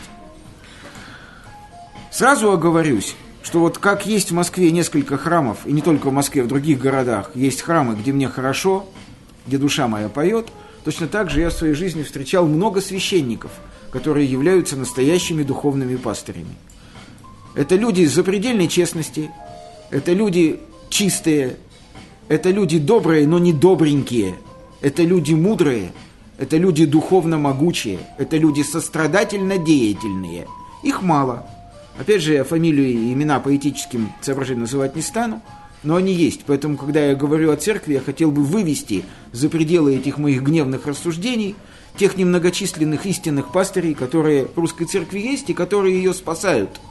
Сразу 2.11 2.49
оговорюсь, 2.49 3.13
что 3.43 3.59
вот 3.59 3.77
как 3.77 4.05
есть 4.05 4.31
в 4.31 4.33
Москве 4.33 4.71
несколько 4.71 5.17
храмов, 5.17 5.59
и 5.65 5.73
не 5.73 5.81
только 5.81 6.09
в 6.09 6.13
Москве, 6.13 6.43
в 6.43 6.47
других 6.47 6.79
городах, 6.79 7.31
есть 7.35 7.61
храмы, 7.61 7.95
где 7.95 8.13
мне 8.13 8.29
хорошо, 8.29 8.87
где 9.47 9.57
душа 9.57 9.87
моя 9.87 10.09
поет, 10.09 10.47
точно 10.83 11.07
так 11.07 11.29
же 11.29 11.41
я 11.41 11.49
в 11.49 11.53
своей 11.53 11.73
жизни 11.73 12.03
встречал 12.03 12.47
много 12.47 12.81
священников, 12.81 13.51
которые 13.91 14.25
являются 14.25 14.75
настоящими 14.75 15.43
духовными 15.43 15.95
пастырями. 15.95 16.55
Это 17.53 17.75
люди 17.75 18.05
с 18.05 18.13
запредельной 18.13 18.67
честности, 18.67 19.31
это 19.89 20.13
люди 20.13 20.59
чистые, 20.89 21.57
это 22.27 22.49
люди 22.49 22.79
добрые, 22.79 23.27
но 23.27 23.39
не 23.39 23.53
добренькие, 23.53 24.35
это 24.81 25.03
люди 25.03 25.33
мудрые, 25.33 25.93
это 26.37 26.57
люди 26.57 26.85
духовно 26.85 27.37
могучие, 27.37 27.99
это 28.17 28.37
люди 28.37 28.61
сострадательно 28.61 29.57
деятельные. 29.57 30.47
Их 30.83 31.01
мало. 31.01 31.47
Опять 31.97 32.21
же, 32.21 32.33
я 32.33 32.43
фамилию 32.43 32.87
и 32.87 33.13
имена 33.13 33.39
по 33.39 33.55
этическим 33.55 34.11
соображениям 34.21 34.61
называть 34.61 34.95
не 34.95 35.01
стану– 35.01 35.41
но 35.85 35.95
они 35.95 36.13
есть. 36.13 36.41
Поэтому, 36.45 36.77
когда 36.77 37.05
я 37.05 37.15
говорю 37.15 37.51
о 37.51 37.55
церкви, 37.55 37.93
я 37.93 38.01
хотел 38.01 38.31
бы 38.31 38.43
вывести 38.43 39.05
за 39.31 39.49
пределы 39.49 39.95
этих 39.95 40.17
моих 40.17 40.41
гневных 40.41 40.85
рассуждений 40.87 41.55
тех 41.97 42.17
немногочисленных 42.17 43.05
истинных 43.05 43.51
пастырей, 43.51 43.93
которые 43.93 44.47
в 44.47 44.57
русской 44.57 44.85
церкви 44.85 45.19
есть 45.19 45.49
и 45.49 45.53
которые 45.53 45.95
ее 45.95 46.13
спасают. 46.13 46.81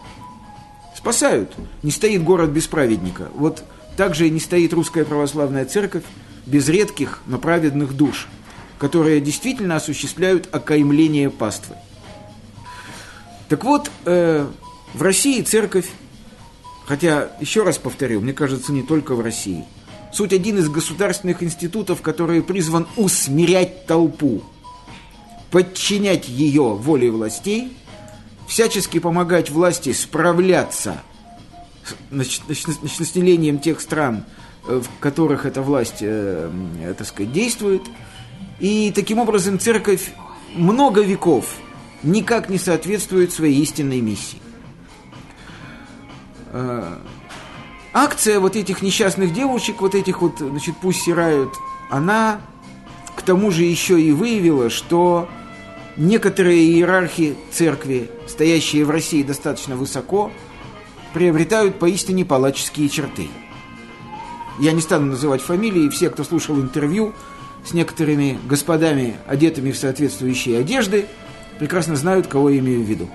Спасают. 0.96 1.52
Не 1.82 1.90
стоит 1.90 2.22
город 2.22 2.50
без 2.50 2.66
праведника. 2.66 3.28
Вот 3.34 3.64
так 3.96 4.14
же 4.14 4.26
и 4.26 4.30
не 4.30 4.40
стоит 4.40 4.72
русская 4.72 5.04
православная 5.04 5.66
церковь 5.66 6.04
без 6.46 6.68
редких, 6.68 7.20
но 7.26 7.38
праведных 7.38 7.94
душ, 7.94 8.28
которые 8.78 9.20
действительно 9.20 9.76
осуществляют 9.76 10.48
окаймление 10.52 11.30
паствы. 11.30 11.76
Так 13.48 13.64
вот, 13.64 13.90
э, 14.04 14.46
в 14.94 15.02
России 15.02 15.42
церковь 15.42 15.86
Хотя, 16.86 17.30
еще 17.40 17.62
раз 17.62 17.78
повторю, 17.78 18.20
мне 18.20 18.32
кажется, 18.32 18.72
не 18.72 18.82
только 18.82 19.14
в 19.14 19.20
России. 19.20 19.64
Суть 20.12 20.32
один 20.32 20.58
из 20.58 20.68
государственных 20.68 21.42
институтов, 21.42 22.02
который 22.02 22.42
призван 22.42 22.86
усмирять 22.96 23.86
толпу, 23.86 24.42
подчинять 25.50 26.28
ее 26.28 26.74
воле 26.74 27.10
властей, 27.10 27.76
всячески 28.46 28.98
помогать 28.98 29.50
власти 29.50 29.92
справляться 29.92 31.02
с 32.10 32.98
населением 32.98 33.58
тех 33.58 33.80
стран, 33.80 34.24
э, 34.66 34.80
в 34.82 35.00
которых 35.00 35.46
эта 35.46 35.62
власть, 35.62 35.98
э, 36.00 36.50
э, 36.82 36.94
так 36.96 37.06
сказать, 37.06 37.32
действует. 37.32 37.82
И 38.60 38.92
таким 38.94 39.18
образом 39.18 39.58
церковь 39.58 40.12
много 40.54 41.02
веков 41.02 41.56
никак 42.02 42.48
не 42.48 42.58
соответствует 42.58 43.32
своей 43.32 43.60
истинной 43.62 44.00
миссии. 44.00 44.38
Э, 46.56 46.98
акция 47.92 48.38
вот 48.38 48.54
этих 48.54 48.80
несчастных 48.80 49.32
девушек, 49.32 49.80
вот 49.80 49.96
этих 49.96 50.22
вот, 50.22 50.38
значит, 50.38 50.76
пусть 50.80 51.02
сирают, 51.02 51.52
она 51.90 52.40
к 53.16 53.22
тому 53.22 53.50
же 53.50 53.64
еще 53.64 54.00
и 54.00 54.12
выявила, 54.12 54.70
что 54.70 55.28
некоторые 55.96 56.64
иерархи 56.64 57.34
церкви, 57.50 58.08
стоящие 58.28 58.84
в 58.84 58.90
России 58.90 59.24
достаточно 59.24 59.74
высоко, 59.74 60.30
приобретают 61.12 61.80
поистине 61.80 62.24
палаческие 62.24 62.88
черты. 62.88 63.28
Я 64.60 64.70
не 64.70 64.80
стану 64.80 65.06
называть 65.06 65.42
фамилии, 65.42 65.88
все, 65.88 66.10
кто 66.10 66.22
слушал 66.22 66.60
интервью 66.60 67.14
с 67.64 67.74
некоторыми 67.74 68.38
господами, 68.46 69.16
одетыми 69.26 69.72
в 69.72 69.76
соответствующие 69.76 70.60
одежды, 70.60 71.06
прекрасно 71.58 71.96
знают, 71.96 72.28
кого 72.28 72.50
я 72.50 72.60
имею 72.60 72.84
в 72.84 72.88
виду. 72.88 73.08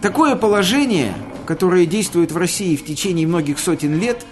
Такое 0.00 0.34
положение, 0.34 1.12
которое 1.44 1.84
действует 1.84 2.32
в 2.32 2.36
России 2.38 2.74
в 2.74 2.84
течение 2.84 3.26
многих 3.26 3.58
сотен 3.58 3.98
лет, 4.00 4.24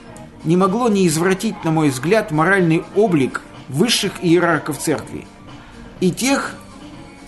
не 0.44 0.57
могло 0.57 0.88
не 0.88 1.07
извратить, 1.07 1.62
на 1.62 1.70
мой 1.70 1.90
взгляд, 1.90 2.31
моральный 2.31 2.85
облик 2.96 3.42
высших 3.68 4.12
иерархов 4.22 4.78
церкви. 4.78 5.26
И 6.00 6.11
тех, 6.11 6.54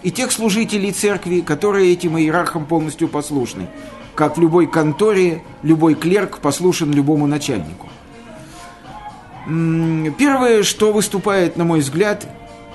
и 0.03 0.11
тех 0.11 0.33
служителей 0.33 0.93
церкви, 0.93 1.41
которые 1.41 1.93
этим 1.93 2.17
иерархам 2.17 2.65
полностью 2.65 3.09
послушны. 3.09 3.69
Как 4.15 4.39
в 4.39 4.41
любой 4.41 4.67
конторе, 4.67 5.43
любой 5.63 5.95
клерк 5.95 6.39
послушен 6.39 6.93
любому 6.93 7.27
начальнику. 7.27 7.89
Первое, 10.19 10.63
что 10.63 10.93
выступает, 10.93 11.57
на 11.57 11.65
мой 11.65 11.81
взгляд, 11.81 12.27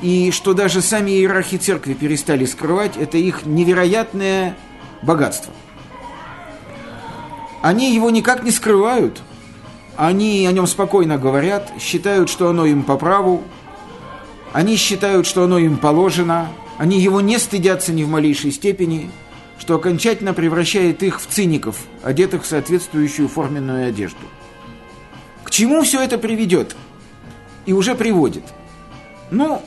и 0.01 0.29
что 0.31 0.53
даже 0.53 0.81
сами 0.81 1.11
иерархи 1.11 1.57
церкви 1.57 1.93
перестали 1.93 2.45
скрывать, 2.45 2.97
это 2.97 3.17
их 3.17 3.45
невероятное 3.45 4.55
богатство. 5.05 5.53
Они 7.61 7.93
его 7.93 8.09
никак 8.09 8.43
не 8.43 8.51
скрывают. 8.51 9.21
Они 9.97 10.45
о 10.45 10.51
нем 10.51 10.67
спокойно 10.67 11.17
говорят, 11.17 11.71
считают, 11.79 12.29
что 12.29 12.49
оно 12.49 12.65
им 12.65 12.83
по 12.83 12.97
праву. 12.97 13.43
Они 14.51 14.75
считают, 14.75 15.25
что 15.25 15.43
оно 15.43 15.57
им 15.57 15.77
положено. 15.77 16.49
Они 16.77 16.99
его 16.99 17.21
не 17.21 17.39
стыдятся 17.39 17.93
ни 17.93 18.03
в 18.03 18.09
малейшей 18.09 18.51
степени, 18.51 19.09
что 19.57 19.75
окончательно 19.75 20.33
превращает 20.33 21.01
их 21.01 21.21
в 21.21 21.27
циников, 21.27 21.77
одетых 22.03 22.43
в 22.43 22.45
соответствующую 22.45 23.29
форменную 23.29 23.87
одежду. 23.87 24.19
К 25.43 25.51
чему 25.51 25.83
все 25.83 26.01
это 26.03 26.17
приведет? 26.17 26.75
И 27.65 27.71
уже 27.71 27.95
приводит. 27.95 28.43
Ну, 29.31 29.61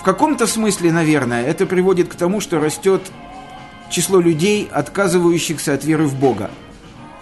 в 0.00 0.02
каком-то 0.02 0.46
смысле, 0.46 0.92
наверное, 0.92 1.44
это 1.44 1.66
приводит 1.66 2.08
к 2.08 2.14
тому, 2.14 2.40
что 2.40 2.58
растет 2.58 3.02
число 3.90 4.20
людей, 4.20 4.68
отказывающихся 4.70 5.74
от 5.74 5.84
веры 5.84 6.06
в 6.06 6.14
Бога. 6.14 6.50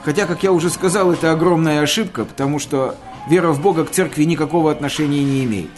Хотя, 0.05 0.27
как 0.27 0.43
я 0.43 0.53
уже 0.53 0.71
сказал, 0.71 1.13
это 1.13 1.33
огромная 1.33 1.83
ошибка, 1.83 2.25
потому 2.25 2.59
что 2.59 2.95
вера 3.29 3.51
в 3.53 3.61
Бога 3.61 3.85
к 3.85 3.91
церкви 3.91 4.25
никакого 4.25 4.71
отношения 4.71 5.25
не 5.25 5.45
имеет. 5.45 5.71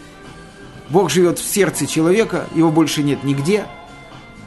Бог 0.89 1.11
живет 1.11 1.39
в 1.39 1.49
сердце 1.49 1.87
человека, 1.87 2.47
его 2.55 2.71
больше 2.71 3.03
нет 3.03 3.25
нигде, 3.25 3.65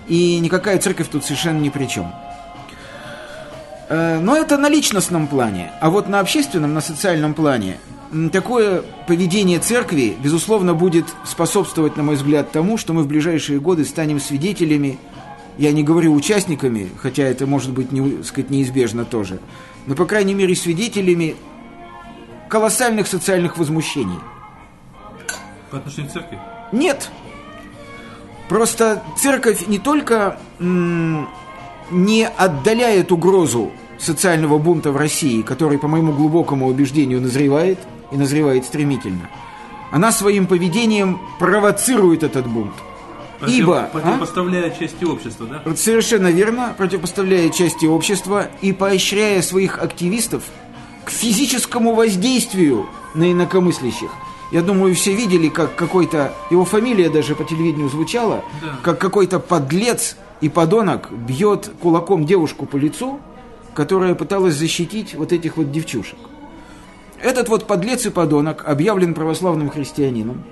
и 0.07 0.39
никакая 0.39 0.77
церковь 0.77 1.07
тут 1.07 1.23
совершенно 1.23 1.59
ни 1.59 1.69
при 1.69 1.85
чем. 1.85 2.13
Э, 3.89 4.19
но 4.19 4.35
это 4.35 4.57
на 4.57 4.69
личностном 4.69 5.27
плане, 5.27 5.71
а 5.79 5.89
вот 5.89 6.07
на 6.07 6.19
общественном, 6.19 6.73
на 6.73 6.81
социальном 6.81 7.33
плане 7.33 7.77
такое 8.31 8.83
поведение 9.07 9.59
церкви, 9.59 10.15
безусловно, 10.21 10.73
будет 10.73 11.05
способствовать, 11.25 11.97
на 11.97 12.03
мой 12.03 12.15
взгляд, 12.15 12.51
тому, 12.51 12.77
что 12.77 12.93
мы 12.93 13.03
в 13.03 13.07
ближайшие 13.07 13.59
годы 13.59 13.85
станем 13.85 14.19
свидетелями 14.19 14.99
я 15.57 15.71
не 15.71 15.83
говорю 15.83 16.13
участниками, 16.13 16.89
хотя 16.99 17.23
это 17.23 17.45
может 17.45 17.71
быть 17.71 17.91
не, 17.91 18.23
сказать, 18.23 18.49
неизбежно 18.49 19.05
тоже, 19.05 19.39
но, 19.85 19.95
по 19.95 20.05
крайней 20.05 20.33
мере, 20.33 20.55
свидетелями 20.55 21.35
колоссальных 22.49 23.07
социальных 23.07 23.57
возмущений. 23.57 24.19
По 25.71 25.77
отношению 25.77 26.09
к 26.09 26.13
церкви? 26.13 26.39
Нет. 26.71 27.09
Просто 28.49 29.01
церковь 29.17 29.67
не 29.67 29.79
только 29.79 30.37
не 30.59 32.27
отдаляет 32.27 33.11
угрозу 33.11 33.71
социального 33.99 34.57
бунта 34.57 34.91
в 34.91 34.97
России, 34.97 35.41
который, 35.41 35.77
по 35.77 35.87
моему 35.87 36.13
глубокому 36.13 36.67
убеждению, 36.67 37.21
назревает, 37.21 37.79
и 38.11 38.17
назревает 38.17 38.65
стремительно, 38.65 39.29
она 39.91 40.11
своим 40.11 40.45
поведением 40.45 41.19
провоцирует 41.39 42.23
этот 42.23 42.47
бунт. 42.47 42.73
Ибо, 43.47 43.79
а? 43.83 43.83
Противопоставляя 43.87 44.69
части 44.71 45.03
общества, 45.05 45.47
да? 45.47 45.75
Совершенно 45.75 46.27
верно, 46.27 46.73
противопоставляя 46.77 47.49
части 47.49 47.85
общества 47.85 48.47
и 48.61 48.73
поощряя 48.73 49.41
своих 49.41 49.79
активистов 49.81 50.43
к 51.05 51.09
физическому 51.09 51.95
воздействию 51.95 52.87
на 53.13 53.31
инакомыслящих. 53.31 54.09
Я 54.51 54.61
думаю, 54.61 54.93
все 54.95 55.13
видели, 55.13 55.49
как 55.49 55.75
какой-то, 55.75 56.33
его 56.51 56.63
фамилия 56.63 57.09
даже 57.09 57.35
по 57.35 57.43
телевидению 57.43 57.89
звучала, 57.89 58.43
Да. 58.61 58.75
как 58.83 58.99
какой-то 58.99 59.39
подлец 59.39 60.15
и 60.41 60.49
подонок 60.49 61.09
бьет 61.11 61.71
кулаком 61.81 62.25
девушку 62.25 62.65
по 62.65 62.77
лицу, 62.77 63.19
которая 63.73 64.13
пыталась 64.13 64.53
защитить 64.55 65.15
вот 65.15 65.31
этих 65.33 65.57
вот 65.57 65.71
девчушек. 65.71 66.19
Этот 67.19 67.49
вот 67.49 67.65
подлец 67.65 68.05
и 68.05 68.09
подонок 68.09 68.63
объявлен 68.67 69.13
православным 69.13 69.69
христианином. 69.69 70.43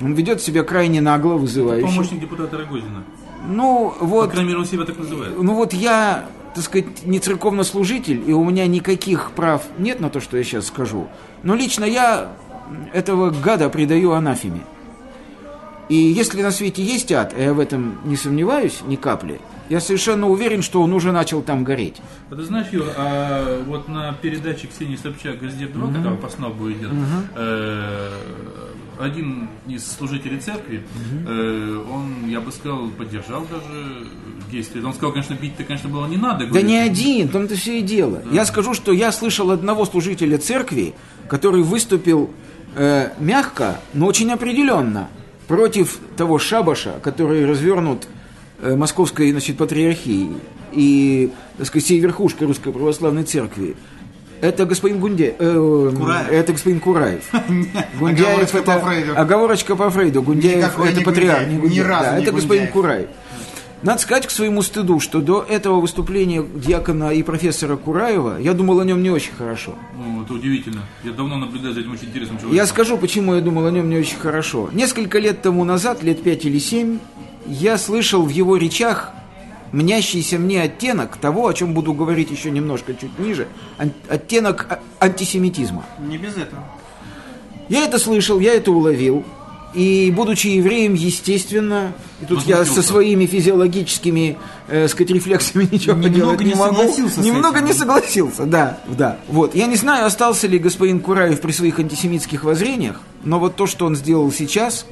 Он 0.00 0.14
ведет 0.14 0.40
себя 0.40 0.62
крайне 0.62 1.00
нагло, 1.00 1.34
вызывающе. 1.34 1.86
Помощник 1.86 2.20
депутата 2.20 2.56
Рогозина. 2.58 3.04
Ну, 3.46 3.94
По 3.98 4.04
вот, 4.04 4.30
крайней 4.30 4.48
мере, 4.48 4.60
он 4.60 4.66
себя 4.66 4.84
так 4.84 4.98
называет. 4.98 5.40
ну 5.40 5.54
вот 5.54 5.72
я, 5.72 6.26
так 6.54 6.64
сказать, 6.64 7.06
не 7.06 7.18
церковнослужитель, 7.18 8.22
и 8.26 8.32
у 8.32 8.44
меня 8.44 8.66
никаких 8.66 9.32
прав 9.32 9.62
нет 9.78 10.00
на 10.00 10.10
то, 10.10 10.20
что 10.20 10.36
я 10.36 10.44
сейчас 10.44 10.66
скажу. 10.66 11.08
Но 11.42 11.54
лично 11.54 11.84
я 11.84 12.32
этого 12.92 13.30
гада 13.30 13.68
предаю 13.70 14.12
анафеме. 14.12 14.60
И 15.88 15.96
если 15.96 16.40
на 16.42 16.52
свете 16.52 16.82
есть 16.84 17.10
ад, 17.12 17.34
а 17.36 17.40
я 17.42 17.52
в 17.52 17.58
этом 17.58 17.98
не 18.04 18.16
сомневаюсь 18.16 18.80
ни 18.86 18.94
капли, 18.96 19.40
я 19.68 19.80
совершенно 19.80 20.28
уверен, 20.28 20.62
что 20.62 20.82
он 20.82 20.92
уже 20.92 21.10
начал 21.12 21.42
там 21.42 21.64
гореть. 21.64 21.96
А 22.30 22.36
ты 22.36 22.42
знаешь, 22.44 22.68
Юр, 22.70 22.86
а 22.96 23.62
вот 23.66 23.88
на 23.88 24.12
передаче 24.12 24.66
Ксении 24.68 24.96
Собчак 24.96 25.40
«Газдеп 25.40 25.74
2», 25.74 25.94
которая 25.96 26.16
по 26.18 26.28
СНОБу 26.28 26.70
идет, 26.72 26.90
э, 27.34 28.10
один 29.00 29.48
из 29.66 29.86
служителей 29.90 30.38
церкви, 30.38 30.82
э, 31.26 31.84
он, 31.90 32.28
я 32.28 32.40
бы 32.40 32.52
сказал, 32.52 32.88
поддержал 32.90 33.46
даже 33.50 34.06
действие. 34.50 34.84
Он 34.84 34.92
сказал, 34.92 35.12
конечно, 35.12 35.34
бить-то, 35.34 35.64
конечно, 35.64 35.88
было 35.88 36.06
не 36.06 36.16
надо. 36.16 36.40
Да 36.40 36.46
говорит. 36.46 36.68
не 36.68 36.78
один, 36.78 37.28
в 37.28 37.32
том-то 37.32 37.56
все 37.56 37.78
и 37.78 37.82
дело. 37.82 38.22
Я 38.30 38.44
скажу, 38.44 38.74
что 38.74 38.92
я 38.92 39.10
слышал 39.12 39.50
одного 39.50 39.86
служителя 39.86 40.38
церкви, 40.38 40.94
который 41.28 41.62
выступил 41.62 42.30
э, 42.74 43.10
мягко, 43.18 43.80
но 43.94 44.06
очень 44.06 44.30
определенно 44.30 45.08
против 45.48 45.98
того 46.16 46.38
шабаша, 46.38 47.00
который 47.02 47.46
развернут 47.46 48.06
э, 48.60 48.76
московской 48.76 49.30
значит, 49.32 49.56
патриархией 49.56 50.30
и, 50.72 51.32
так 51.56 51.66
сказать, 51.66 51.84
всей 51.84 52.00
верхушкой 52.00 52.46
Русской 52.46 52.72
Православной 52.72 53.24
Церкви. 53.24 53.76
Это 54.40 54.64
господин 54.64 55.00
Гунде... 55.00 55.34
э, 55.38 55.92
Кураев. 55.96 56.30
Это 56.30 56.52
господин 56.52 56.80
Кураев. 56.80 57.22
Гундяев 57.98 58.54
это... 58.54 58.62
по 58.62 58.78
Фрейду. 58.80 59.12
Оговорочка 59.16 59.76
по 59.76 59.90
Фрейду. 59.90 60.22
Гундяев 60.22 60.78
это 60.78 61.00
патриарх, 61.02 61.48
Ни 61.48 61.80
разу 61.80 62.22
это 62.22 62.32
господин. 62.32 62.68
Кураев. 62.68 63.08
Надо 63.82 63.98
сказать 64.02 64.26
к 64.26 64.30
своему 64.30 64.60
стыду, 64.60 65.00
что 65.00 65.22
до 65.22 65.42
этого 65.48 65.80
выступления 65.80 66.42
диакона 66.42 67.14
и 67.14 67.22
профессора 67.22 67.76
Кураева 67.76 68.38
я 68.38 68.52
думал 68.52 68.80
о 68.80 68.84
нем 68.84 69.02
не 69.02 69.08
очень 69.08 69.32
хорошо. 69.32 69.74
Ну, 69.96 70.22
это 70.22 70.34
удивительно. 70.34 70.82
Я 71.02 71.12
давно 71.12 71.38
наблюдаю 71.38 71.72
за 71.72 71.80
этим 71.80 71.92
очень 71.92 72.08
интересным 72.08 72.36
человеком. 72.36 72.56
Я 72.56 72.66
скажу, 72.66 72.98
почему 72.98 73.34
я 73.34 73.40
думал 73.40 73.64
о 73.66 73.70
нем 73.70 73.88
не 73.88 73.96
очень 73.96 74.18
хорошо. 74.18 74.68
Несколько 74.72 75.18
лет 75.18 75.40
тому 75.40 75.64
назад, 75.64 76.02
лет 76.02 76.22
пять 76.22 76.44
или 76.44 76.58
семь, 76.58 76.98
я 77.46 77.78
слышал 77.78 78.22
в 78.22 78.28
его 78.28 78.58
речах 78.58 79.12
мнящийся 79.72 80.38
мне 80.38 80.62
оттенок 80.62 81.16
того, 81.16 81.46
о 81.48 81.54
чем 81.54 81.74
буду 81.74 81.92
говорить 81.92 82.30
еще 82.30 82.50
немножко 82.50 82.94
чуть 82.94 83.18
ниже, 83.18 83.46
оттенок 84.08 84.66
а- 84.68 84.80
антисемитизма. 85.04 85.84
Не 85.98 86.18
без 86.18 86.36
этого. 86.36 86.62
Я 87.68 87.84
это 87.84 87.98
слышал, 87.98 88.40
я 88.40 88.54
это 88.54 88.72
уловил. 88.72 89.24
И, 89.72 90.12
будучи 90.16 90.48
евреем, 90.48 90.94
естественно, 90.94 91.92
и 92.20 92.24
тут 92.24 92.42
я 92.42 92.64
со 92.64 92.82
своими 92.82 93.26
физиологическими, 93.26 94.36
э, 94.66 94.88
сказать, 94.88 95.12
рефлексами 95.12 95.68
ничего 95.70 95.94
Немного 95.94 96.08
поделать 96.08 96.40
не, 96.40 96.46
не 96.46 96.54
могу. 96.56 96.74
согласился 96.76 97.20
Немного 97.20 97.56
этим. 97.58 97.66
не 97.68 97.72
согласился, 97.72 98.46
да, 98.46 98.80
да. 98.88 99.18
Вот. 99.28 99.54
Я 99.54 99.66
не 99.66 99.76
знаю, 99.76 100.06
остался 100.06 100.48
ли 100.48 100.58
господин 100.58 100.98
Кураев 100.98 101.40
при 101.40 101.52
своих 101.52 101.78
антисемитских 101.78 102.42
воззрениях, 102.42 103.00
но 103.22 103.38
вот 103.38 103.54
то, 103.54 103.68
что 103.68 103.86
он 103.86 103.94
сделал 103.94 104.32
сейчас, 104.32 104.86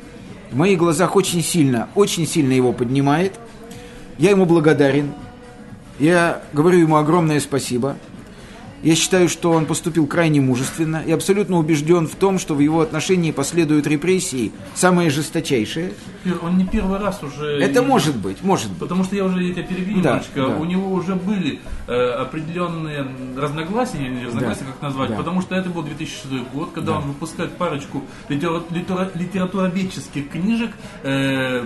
в 0.53 0.57
моих 0.57 0.79
глазах 0.79 1.17
очень 1.17 1.43
сильно, 1.43 1.88
очень 1.97 2.25
сильно 2.25 2.53
его 2.53 2.73
поднимает. 2.73 3.33
Я 4.18 4.31
ему 4.31 4.44
благодарен. 4.46 5.12
Я 5.98 6.42
говорю 6.52 6.78
ему 6.78 6.96
огромное 6.96 7.40
спасибо. 7.40 7.96
Я 8.81 8.94
считаю, 8.94 9.28
что 9.28 9.50
он 9.50 9.66
поступил 9.66 10.07
крайне 10.07 10.40
мужественно 10.40 11.02
и 11.04 11.11
абсолютно 11.11 11.59
убежден 11.59 12.07
в 12.07 12.14
том, 12.14 12.38
что 12.38 12.54
в 12.54 12.61
его 12.61 12.81
отношении 12.81 13.33
последуют 13.33 13.88
репрессии, 13.88 14.52
самые 14.76 15.11
жесточайшие. 15.11 15.94
Он 16.42 16.57
не 16.57 16.64
первый 16.64 17.00
раз 17.00 17.20
уже... 17.24 17.61
Это 17.61 17.83
может 17.83 18.14
быть, 18.16 18.40
может 18.44 18.68
быть. 18.70 18.78
Потому 18.78 19.02
что 19.02 19.16
я 19.16 19.24
уже, 19.24 19.42
я 19.42 19.52
тебя 19.52 19.64
перебью 19.64 20.00
Да, 20.00 20.11
немножечко, 20.11 20.40
да. 20.42 20.46
у 20.59 20.64
него 20.64 20.92
уже 20.92 21.16
были 21.16 21.59
э, 21.88 21.92
определенные 22.11 23.04
разногласия, 23.37 23.98
не 23.98 24.24
разногласия, 24.26 24.61
Да, 24.61 24.66
как 24.72 24.83
назвать, 24.83 25.11
да. 25.11 25.16
потому 25.16 25.42
что 25.42 25.57
это 25.57 25.70
был 25.70 25.83
2006 25.83 26.26
год, 26.54 26.70
когда 26.72 26.98
он 26.98 27.02
выпускает 27.02 27.57
парочку 27.57 28.04
литера- 28.28 28.62
литера- 28.70 29.11
литературоведческих 29.12 30.31
книжек 30.31 30.70
э, 31.02 31.64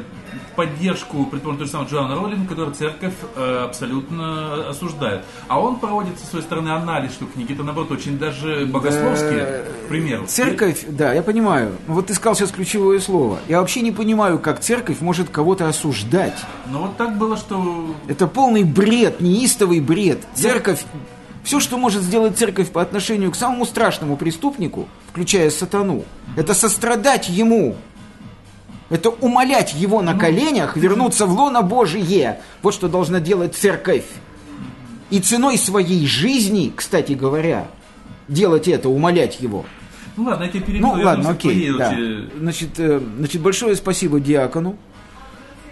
поддержку, 0.57 1.27
предположим, 1.27 1.59
той 1.59 1.67
же 1.67 1.73
самой 1.73 1.89
Джоанна 1.89 2.15
Роллинг, 2.15 2.49
которую 2.49 2.75
церковь 2.75 3.15
э, 3.37 3.65
абсолютно 3.65 4.69
осуждает. 4.69 5.23
А 5.49 5.61
он 5.61 5.77
проводит 5.77 6.19
со 6.19 6.27
своей 6.27 6.45
стороны 6.45 6.71
анализ, 6.71 7.13
что 7.13 7.27
книги 7.27 7.53
это 7.53 7.63
наоборот 7.63 7.91
очень 7.91 8.19
даже 8.19 8.67
богословские, 8.67 9.65
к 9.85 9.89
примеру. 9.89 10.27
Церковь, 10.27 10.85
да, 10.89 11.13
я 11.13 11.23
понимаю. 11.23 11.77
Ну, 11.87 11.95
Вот 11.95 12.07
ты 12.07 12.15
сказал 12.15 12.35
сейчас 12.35 12.51
ключевое 12.51 13.01
слово. 13.01 13.39
Я 13.49 13.61
вообще 13.61 13.81
не 13.81 13.93
понимаю, 13.93 14.39
как 14.39 14.61
церковь 14.61 15.01
может 15.01 15.29
кого-то 15.31 15.69
осуждать. 15.69 16.39
Но 16.67 16.83
вот 16.83 16.97
так 16.97 17.17
было, 17.19 17.37
что 17.37 17.95
Это 18.09 18.27
полный 18.27 18.65
бред, 18.65 19.21
неистовый 19.21 19.81
бред. 19.81 20.21
Церковь, 20.35 20.85
все, 21.43 21.61
что 21.61 21.77
может 21.77 22.03
сделать 22.03 22.39
церковь 22.39 22.71
по 22.71 22.81
отношению 22.81 23.31
к 23.33 23.35
самому 23.35 23.67
страшному 23.67 24.17
преступнику, 24.17 24.89
включая 25.11 25.51
сатану, 25.51 26.05
это 26.37 26.55
сострадать 26.55 27.29
ему. 27.29 27.77
Это 28.93 29.09
умолять 29.09 29.73
его 29.73 30.03
на 30.03 30.13
коленях 30.19 30.77
вернуться 30.77 31.25
в 31.25 31.33
лоно 31.33 31.63
Божие. 31.63 32.41
Вот 32.61 32.75
что 32.75 32.89
должна 32.89 33.21
делать 33.21 33.55
церковь. 33.55 34.05
И 35.09 35.19
ценой 35.19 35.57
своей 35.57 36.07
жизни, 36.07 36.71
кстати 36.77 37.15
говоря, 37.15 37.69
делать 38.29 38.69
это, 38.69 38.91
умолять 38.91 39.41
его. 39.41 39.65
Ну 40.15 40.25
ладно, 40.25 40.45
я 40.45 40.51
тебя 40.51 40.61
перебил, 40.61 40.89
Ну 40.89 40.99
я 40.99 41.05
ладно, 41.07 41.31
окей. 41.31 41.73
Да. 41.73 41.95
э, 41.99 42.29
Значит, 42.39 42.79
э, 42.79 43.01
значит, 43.17 43.41
большое 43.41 43.77
спасибо 43.77 44.21
диакону. 44.21 44.77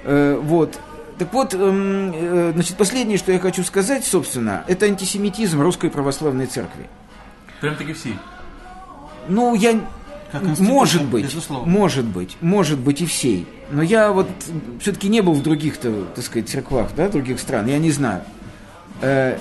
Э, 0.04 0.40
вот. 0.42 0.78
Так 1.18 1.30
вот, 1.35 1.52
эм, 1.52 2.12
э, 2.14 2.52
значит, 2.54 2.78
последнее, 2.78 3.18
что 3.18 3.33
я 3.33 3.38
хочу 3.38 3.62
сказать, 3.64 4.06
собственно, 4.06 4.64
это 4.66 4.87
антисемитизм 4.87 5.61
Русской 5.61 5.90
Православной 5.90 6.46
Церкви. 6.46 6.88
Прям 7.61 7.76
таки 7.76 7.92
все. 7.92 8.14
Ну, 9.28 9.54
я... 9.54 9.78
Может 10.58 11.04
быть, 11.04 11.24
безусловно. 11.24 11.70
может 11.70 12.04
быть, 12.04 12.36
может 12.40 12.78
быть 12.78 13.00
и 13.00 13.06
всей. 13.06 13.46
Но 13.70 13.82
я 13.82 14.12
вот 14.12 14.28
все-таки 14.80 15.08
не 15.08 15.20
был 15.20 15.34
в 15.34 15.42
других-то, 15.42 16.06
так 16.14 16.24
сказать, 16.24 16.48
церквах, 16.48 16.90
да, 16.96 17.08
других 17.08 17.40
стран, 17.40 17.66
я 17.66 17.78
не 17.78 17.90
знаю. 17.90 18.22
Э, 19.00 19.38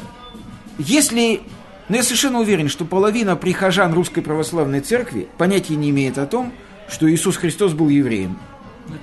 Если... 0.78 1.42
Но 1.90 1.96
я 1.96 2.04
совершенно 2.04 2.40
уверен, 2.40 2.70
что 2.70 2.86
половина 2.86 3.36
прихожан 3.36 3.94
Русской 3.94 4.22
Православной 4.22 4.82
Церкви 4.82 5.28
понятия 5.38 5.76
не 5.76 5.90
имеет 5.90 6.20
о 6.20 6.28
том, 6.28 6.54
что 6.88 7.12
Иисус 7.12 7.38
Христос 7.38 7.74
был 7.74 7.90
евреем. 7.90 8.38
Ну. 8.88 8.96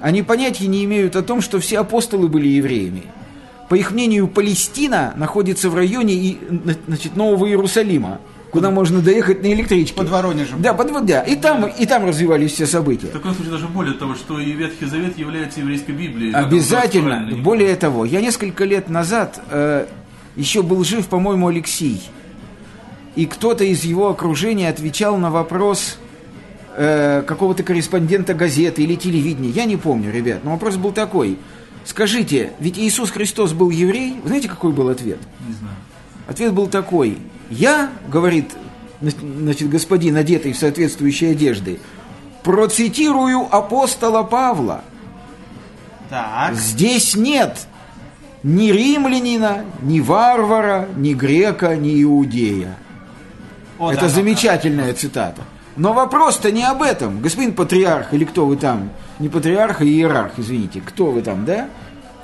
Они 0.00 0.22
понятия 0.22 0.66
не 0.66 0.84
имеют 0.84 1.16
о 1.16 1.22
том, 1.22 1.40
что 1.40 1.60
все 1.60 1.78
апостолы 1.78 2.28
были 2.28 2.48
евреями. 2.48 3.04
По 3.68 3.74
их 3.74 3.90
мнению, 3.90 4.28
Палестина 4.28 5.12
находится 5.16 5.70
в 5.70 5.74
районе 5.74 6.36
значит, 6.86 7.16
Нового 7.16 7.46
Иерусалима, 7.46 8.20
куда 8.56 8.70
можно 8.70 9.00
доехать 9.00 9.42
на 9.42 9.52
электричке. 9.52 9.94
Под 9.94 10.08
Воронежем. 10.08 10.62
Да, 10.62 10.72
под, 10.72 11.04
да. 11.04 11.20
И 11.22 11.36
там, 11.36 11.66
и 11.66 11.86
там 11.86 12.06
развивались 12.06 12.52
все 12.52 12.66
события. 12.66 13.08
В 13.08 13.10
таком 13.10 13.34
случае 13.34 13.52
даже 13.52 13.68
более 13.68 13.94
того, 13.94 14.14
что 14.14 14.40
и 14.40 14.52
Ветхий 14.52 14.86
Завет 14.86 15.18
является 15.18 15.60
еврейской 15.60 15.92
Библией. 15.92 16.32
Обязательно. 16.32 17.36
Более 17.36 17.76
того, 17.76 18.04
я 18.04 18.20
несколько 18.20 18.64
лет 18.64 18.88
назад 18.88 19.40
э, 19.50 19.86
еще 20.36 20.62
был 20.62 20.84
жив, 20.84 21.06
по-моему, 21.06 21.48
Алексей. 21.48 22.02
И 23.14 23.26
кто-то 23.26 23.64
из 23.64 23.84
его 23.84 24.08
окружения 24.08 24.68
отвечал 24.68 25.18
на 25.18 25.30
вопрос 25.30 25.98
э, 26.76 27.22
какого-то 27.26 27.62
корреспондента 27.62 28.34
газеты 28.34 28.82
или 28.82 28.94
телевидения. 28.94 29.50
Я 29.50 29.64
не 29.66 29.76
помню, 29.76 30.10
ребят, 30.10 30.40
но 30.44 30.52
вопрос 30.52 30.76
был 30.76 30.92
такой. 30.92 31.38
Скажите, 31.84 32.52
ведь 32.58 32.78
Иисус 32.78 33.10
Христос 33.10 33.52
был 33.52 33.70
еврей? 33.70 34.16
Вы 34.22 34.28
знаете, 34.28 34.48
какой 34.48 34.72
был 34.72 34.88
ответ? 34.88 35.18
Не 35.46 35.54
знаю. 35.54 35.76
Ответ 36.26 36.52
был 36.52 36.66
такой. 36.66 37.18
Я, 37.50 37.90
говорит 38.08 38.52
значит, 39.00 39.68
господин, 39.68 40.16
одетый 40.16 40.52
в 40.52 40.58
соответствующие 40.58 41.32
одежды, 41.32 41.78
процитирую 42.42 43.46
апостола 43.50 44.22
Павла. 44.22 44.82
Так. 46.08 46.54
Здесь 46.54 47.16
нет 47.16 47.66
Ни 48.42 48.70
римлянина, 48.70 49.64
ни 49.82 49.98
варвара, 49.98 50.88
ни 50.96 51.14
грека, 51.14 51.74
ни 51.74 52.00
иудея. 52.02 52.76
О, 53.78 53.90
Это 53.90 54.02
да, 54.02 54.06
да, 54.06 54.14
замечательная 54.14 54.94
цитата. 54.94 55.42
Но 55.76 55.92
вопрос-то 55.92 56.52
не 56.52 56.62
об 56.62 56.82
этом. 56.82 57.20
Господин 57.20 57.54
патриарх 57.54 58.14
или 58.14 58.24
кто 58.24 58.46
вы 58.46 58.56
там? 58.56 58.90
Не 59.18 59.28
патриарх, 59.28 59.80
а 59.80 59.84
иерарх, 59.84 60.32
извините. 60.38 60.80
Кто 60.80 61.06
вы 61.06 61.22
там, 61.22 61.44
да? 61.44 61.68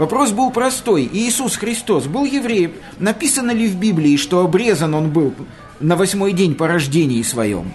Вопрос 0.02 0.32
был 0.32 0.50
простой. 0.50 1.08
Иисус 1.12 1.54
Христос 1.54 2.06
был 2.06 2.24
евреем. 2.24 2.72
Написано 2.98 3.52
ли 3.52 3.68
в 3.68 3.76
Библии, 3.76 4.16
что 4.16 4.40
обрезан 4.40 4.94
он 4.94 5.10
был 5.10 5.32
на 5.78 5.94
восьмой 5.94 6.32
день 6.32 6.56
по 6.56 6.66
рождении 6.66 7.22
своем? 7.22 7.72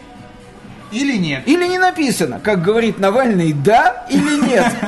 да. 0.92 0.98
Или 0.98 1.16
нет? 1.16 1.44
Или 1.48 1.66
не 1.70 1.80
написано? 1.80 2.42
Как 2.44 2.62
говорит 2.62 3.00
Навальный, 3.00 3.54
да 3.54 4.06
или 4.10 4.46
нет? 4.46 4.74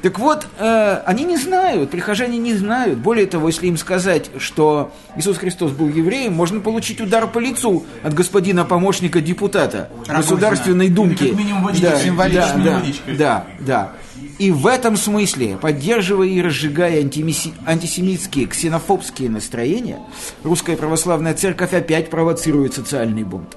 Так 0.00 0.20
вот, 0.20 0.46
э, 0.58 1.02
они 1.06 1.24
не 1.24 1.36
знают, 1.36 1.90
прихожане 1.90 2.38
не 2.38 2.54
знают. 2.54 2.98
Более 2.98 3.26
того, 3.26 3.48
если 3.48 3.66
им 3.66 3.76
сказать, 3.76 4.30
что 4.38 4.92
Иисус 5.16 5.38
Христос 5.38 5.72
был 5.72 5.88
евреем, 5.88 6.34
можно 6.34 6.60
получить 6.60 7.00
удар 7.00 7.26
по 7.26 7.40
лицу 7.40 7.84
от 8.04 8.14
господина 8.14 8.64
помощника 8.64 9.20
депутата 9.20 9.88
Рогозина. 10.06 10.18
Государственной 10.18 10.88
Думки. 10.88 11.24
Или 11.24 11.30
как 11.30 11.38
минимум 11.38 11.64
водичкой, 11.64 12.10
да, 12.16 12.54
да, 12.56 12.78
водичкой. 12.78 13.16
да, 13.16 13.44
да. 13.58 13.92
И 14.38 14.52
в 14.52 14.68
этом 14.68 14.96
смысле, 14.96 15.56
поддерживая 15.56 16.28
и 16.28 16.40
разжигая 16.40 17.00
антисемитские, 17.00 18.46
ксенофобские 18.46 19.30
настроения, 19.30 19.98
русская 20.44 20.76
православная 20.76 21.34
церковь 21.34 21.74
опять 21.74 22.08
провоцирует 22.08 22.74
социальный 22.74 23.24
бунт. 23.24 23.56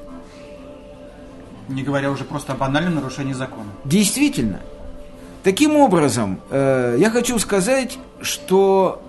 Не 1.70 1.84
говоря 1.84 2.12
уже 2.12 2.24
просто 2.24 2.54
о 2.54 2.56
банальном 2.56 2.96
нарушении 2.96 3.34
закона. 3.34 3.70
Действительно. 3.86 4.60
Таким 5.44 5.76
образом, 5.76 6.40
э, 6.50 6.98
я 7.00 7.10
хочу 7.12 7.38
сказать, 7.40 7.98
что 8.22 9.02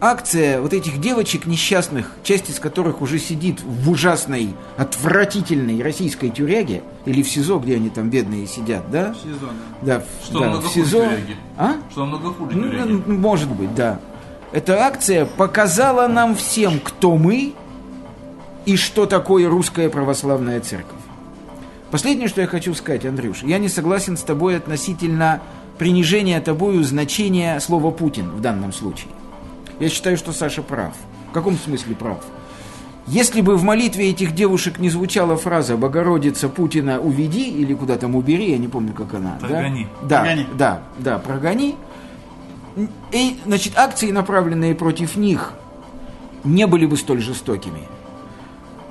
акция 0.00 0.60
вот 0.60 0.72
этих 0.72 1.00
девочек 1.00 1.46
несчастных, 1.46 2.12
часть 2.22 2.50
из 2.50 2.58
которых 2.60 3.02
уже 3.02 3.18
сидит 3.18 3.60
в 3.62 3.90
ужасной, 3.90 4.54
отвратительной 4.76 5.82
российской 5.82 6.30
тюряге, 6.30 6.82
или 7.04 7.22
в 7.22 7.28
СИЗО, 7.28 7.58
где 7.58 7.76
они 7.76 7.88
там 7.90 8.10
бедные 8.10 8.46
сидят, 8.46 8.90
да? 8.90 9.14
Сезон. 9.22 9.50
Да, 9.82 10.02
Что 10.22 10.38
да, 10.40 10.44
намного 10.46 10.62
в 10.64 10.66
хуже 10.68 10.84
СИЗО. 10.84 11.04
тюряги. 11.04 11.36
А? 11.56 11.74
Что 11.90 12.00
намного 12.06 12.32
хуже 12.34 12.56
Ну, 12.56 12.70
тюряги. 12.70 13.02
ну, 13.06 13.18
может 13.18 13.48
быть, 13.50 13.74
да. 13.74 14.00
Эта 14.52 14.84
акция 14.86 15.24
показала 15.26 16.06
нам 16.08 16.34
всем, 16.36 16.80
кто 16.80 17.16
мы 17.16 17.54
и 18.66 18.76
что 18.76 19.06
такое 19.06 19.48
русская 19.48 19.88
православная 19.88 20.60
церковь. 20.60 20.96
Последнее, 21.90 22.28
что 22.28 22.40
я 22.42 22.46
хочу 22.46 22.74
сказать, 22.74 23.04
Андрюш, 23.06 23.42
я 23.42 23.58
не 23.58 23.68
согласен 23.68 24.16
с 24.16 24.22
тобой 24.22 24.56
относительно 24.56 25.40
принижения 25.78 26.38
тобою 26.40 26.82
значения 26.84 27.58
слова 27.60 27.90
«Путин» 27.90 28.30
в 28.30 28.40
данном 28.42 28.72
случае. 28.72 29.08
Я 29.80 29.88
считаю, 29.88 30.16
что 30.16 30.32
Саша 30.32 30.62
прав. 30.62 30.92
В 31.30 31.32
каком 31.32 31.56
смысле 31.56 31.94
прав? 31.94 32.18
Если 33.06 33.40
бы 33.40 33.56
в 33.56 33.62
молитве 33.62 34.10
этих 34.10 34.34
девушек 34.34 34.78
не 34.78 34.90
звучала 34.90 35.36
фраза 35.36 35.76
«Богородица 35.76 36.48
Путина 36.48 37.00
уведи» 37.00 37.48
или 37.48 37.72
куда 37.72 37.96
там 37.96 38.14
«убери», 38.14 38.50
я 38.50 38.58
не 38.58 38.68
помню, 38.68 38.92
как 38.92 39.14
она. 39.14 39.38
Прогони. 39.40 39.88
Да, 40.02 40.20
Прогони. 40.20 40.46
да, 40.58 40.82
да, 40.98 41.18
прогони. 41.18 41.76
И, 43.12 43.38
значит, 43.46 43.78
акции, 43.78 44.10
направленные 44.10 44.74
против 44.74 45.16
них, 45.16 45.54
не 46.44 46.66
были 46.66 46.84
бы 46.84 46.96
столь 46.98 47.22
жестокими. 47.22 47.80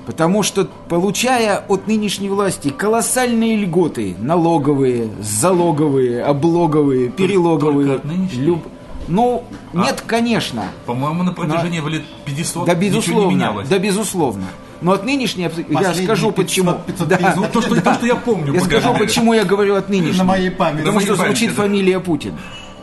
Потому 0.07 0.41
что, 0.41 0.67
получая 0.89 1.59
от 1.67 1.85
нынешней 1.87 2.29
власти 2.29 2.69
колоссальные 2.69 3.57
льготы, 3.57 4.15
налоговые, 4.19 5.09
залоговые, 5.21 6.23
облоговые, 6.23 7.09
перелоговые, 7.09 7.87
только 7.87 8.01
от 8.01 8.05
нынешней? 8.05 8.61
Ну, 9.07 9.43
нет, 9.73 10.03
конечно. 10.05 10.63
По-моему, 10.85 11.23
на 11.23 11.31
протяжении 11.33 11.79
лет 11.89 12.03
500 12.25 12.65
Да, 12.65 12.73
ничего 12.73 12.83
не 12.83 12.89
безусловно, 12.89 13.29
менялось. 13.35 13.67
да, 13.69 13.77
безусловно. 13.79 14.45
Но 14.81 14.91
от 14.91 15.05
нынешней, 15.05 15.45
абс- 15.45 15.57
я 15.57 15.63
Последние 15.63 16.03
скажу 16.05 16.31
500, 16.31 16.35
почему. 16.35 16.73
500 16.85 17.07
Да, 17.07 17.33
Ну, 17.35 17.45
то, 17.51 17.61
что, 17.61 17.81
то, 17.81 17.93
что 17.95 18.05
я 18.05 18.15
помню. 18.15 18.53
я 18.53 18.61
скажу, 18.61 18.93
мере. 18.93 19.05
почему 19.05 19.33
я 19.33 19.43
говорю 19.43 19.75
от 19.75 19.89
нынешней. 19.89 20.17
На 20.19 20.23
моей 20.23 20.51
памяти. 20.51 20.79
Потому 20.81 20.99
На 20.99 21.05
что 21.05 21.15
памяти, 21.15 21.27
звучит 21.35 21.55
да. 21.55 21.61
фамилия 21.63 21.99
Путин. 21.99 22.33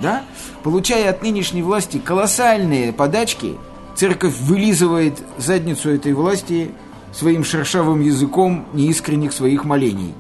Да? 0.01 0.23
Получая 0.65 1.11
от 1.11 1.23
нынешней 1.23 1.63
власти 1.63 1.99
колоссальные 1.99 2.93
подачки, 2.93 3.55
церковь 3.95 4.35
вылизывает 4.41 5.23
задницу 5.39 5.91
этой 5.91 6.15
власти 6.15 6.73
своим 7.13 7.45
шершавым 7.45 8.01
языком 8.01 8.65
неискренних 8.73 9.33
своих 9.33 9.65
молений. 9.65 10.15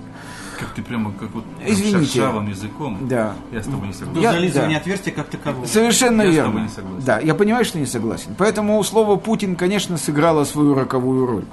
Как 0.65 0.75
ты 0.75 0.83
прямо 0.83 1.13
как 1.13 1.31
вот 1.35 1.45
Извините. 1.67 2.07
шершавым 2.13 2.49
языком. 2.49 2.99
Да. 3.09 3.35
Я 3.53 3.63
с 3.63 3.67
тобой 3.67 3.89
не 3.89 3.95
согласен. 3.95 4.21
Я- 4.23 4.33
зализывания 4.33 4.77
да. 4.77 4.81
отверстия 4.81 5.13
как 5.13 5.29
такового. 5.29 5.67
Совершенно 5.67 6.23
Я 6.23 6.31
с 6.31 6.35
верно. 6.35 6.51
тобой 6.51 6.63
не 6.63 6.69
согласен. 6.69 7.05
Да, 7.07 7.19
я 7.21 7.35
понимаю, 7.35 7.65
что 7.65 7.79
не 7.79 7.87
согласен. 7.87 8.35
Поэтому 8.37 8.83
слово 8.83 9.17
Путин, 9.17 9.57
конечно, 9.57 9.97
сыграло 9.97 10.45
свою 10.45 10.75
роковую 10.75 11.27
роль. 11.27 11.45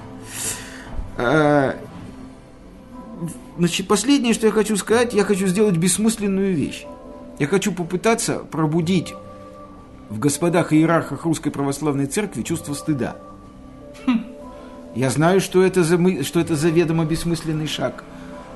Э, 1.17 1.73
Значит, 3.57 3.87
последнее, 3.87 4.33
что 4.33 4.47
я 4.47 4.51
хочу 4.53 4.75
сказать, 4.77 5.13
я 5.13 5.23
хочу 5.23 5.45
сделать 5.45 5.75
бессмысленную 5.77 6.55
вещь. 6.55 6.85
Я 7.37 7.45
хочу 7.47 7.71
попытаться 7.71 8.39
пробудить 8.39 9.13
в 10.09 10.17
господах 10.17 10.73
и 10.73 10.77
иерархах 10.77 11.25
Русской 11.25 11.51
Православной 11.51 12.07
Церкви 12.07 12.41
чувство 12.41 12.73
стыда. 12.73 13.17
Я 14.95 15.09
знаю, 15.09 15.41
что 15.41 15.63
это, 15.63 15.83
за, 15.83 16.23
что 16.23 16.39
это 16.39 16.55
заведомо 16.55 17.05
бессмысленный 17.05 17.67
шаг. 17.67 18.03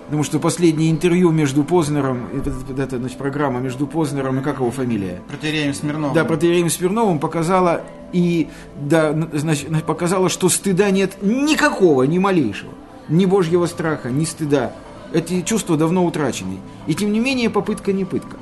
Потому 0.06 0.24
что 0.24 0.40
последнее 0.40 0.92
интервью 0.92 1.32
между 1.32 1.64
Познером, 1.64 2.28
это, 2.32 2.54
это, 2.80 2.98
значит, 3.00 3.18
программа 3.18 3.60
между 3.60 3.88
Познером 3.88 4.40
и 4.40 4.44
как 4.44 4.60
его 4.60 4.70
фамилия? 4.70 5.22
Протереем 5.28 5.74
Смирнова. 5.74 6.14
Да, 6.14 6.24
протеереем 6.26 6.70
Смирновым 6.70 7.18
показала 7.18 7.82
и 8.14 8.48
да, 8.80 9.16
значит, 9.34 9.84
показала, 9.84 10.30
что 10.30 10.48
стыда 10.50 10.92
нет 10.92 11.24
никакого, 11.24 12.04
ни 12.04 12.20
малейшего. 12.20 12.72
Ни 13.10 13.26
божьего 13.26 13.66
страха, 13.66 14.10
ни 14.12 14.26
стыда. 14.26 14.74
Эти 15.12 15.42
чувства 15.42 15.76
давно 15.76 16.06
утрачены. 16.06 16.58
И 16.86 16.94
тем 16.94 17.12
не 17.12 17.20
менее 17.20 17.50
попытка 17.50 17.92
не 17.92 18.06
пытка. 18.06 18.38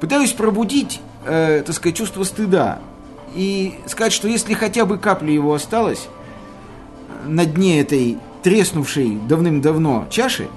Пытаюсь 0.00 0.32
пробудить, 0.32 1.00
э, 1.24 1.62
так 1.66 1.74
сказать, 1.74 1.96
чувство 1.96 2.22
стыда. 2.22 2.78
И 3.34 3.74
сказать, 3.86 4.12
что 4.12 4.28
если 4.28 4.54
хотя 4.54 4.84
бы 4.84 4.98
капля 4.98 5.32
его 5.32 5.52
осталась 5.52 6.06
э, 6.06 7.28
на 7.28 7.44
дне 7.44 7.80
этой 7.80 8.18
треснувшей 8.44 9.18
давным-давно 9.26 10.06
чаши 10.10 10.48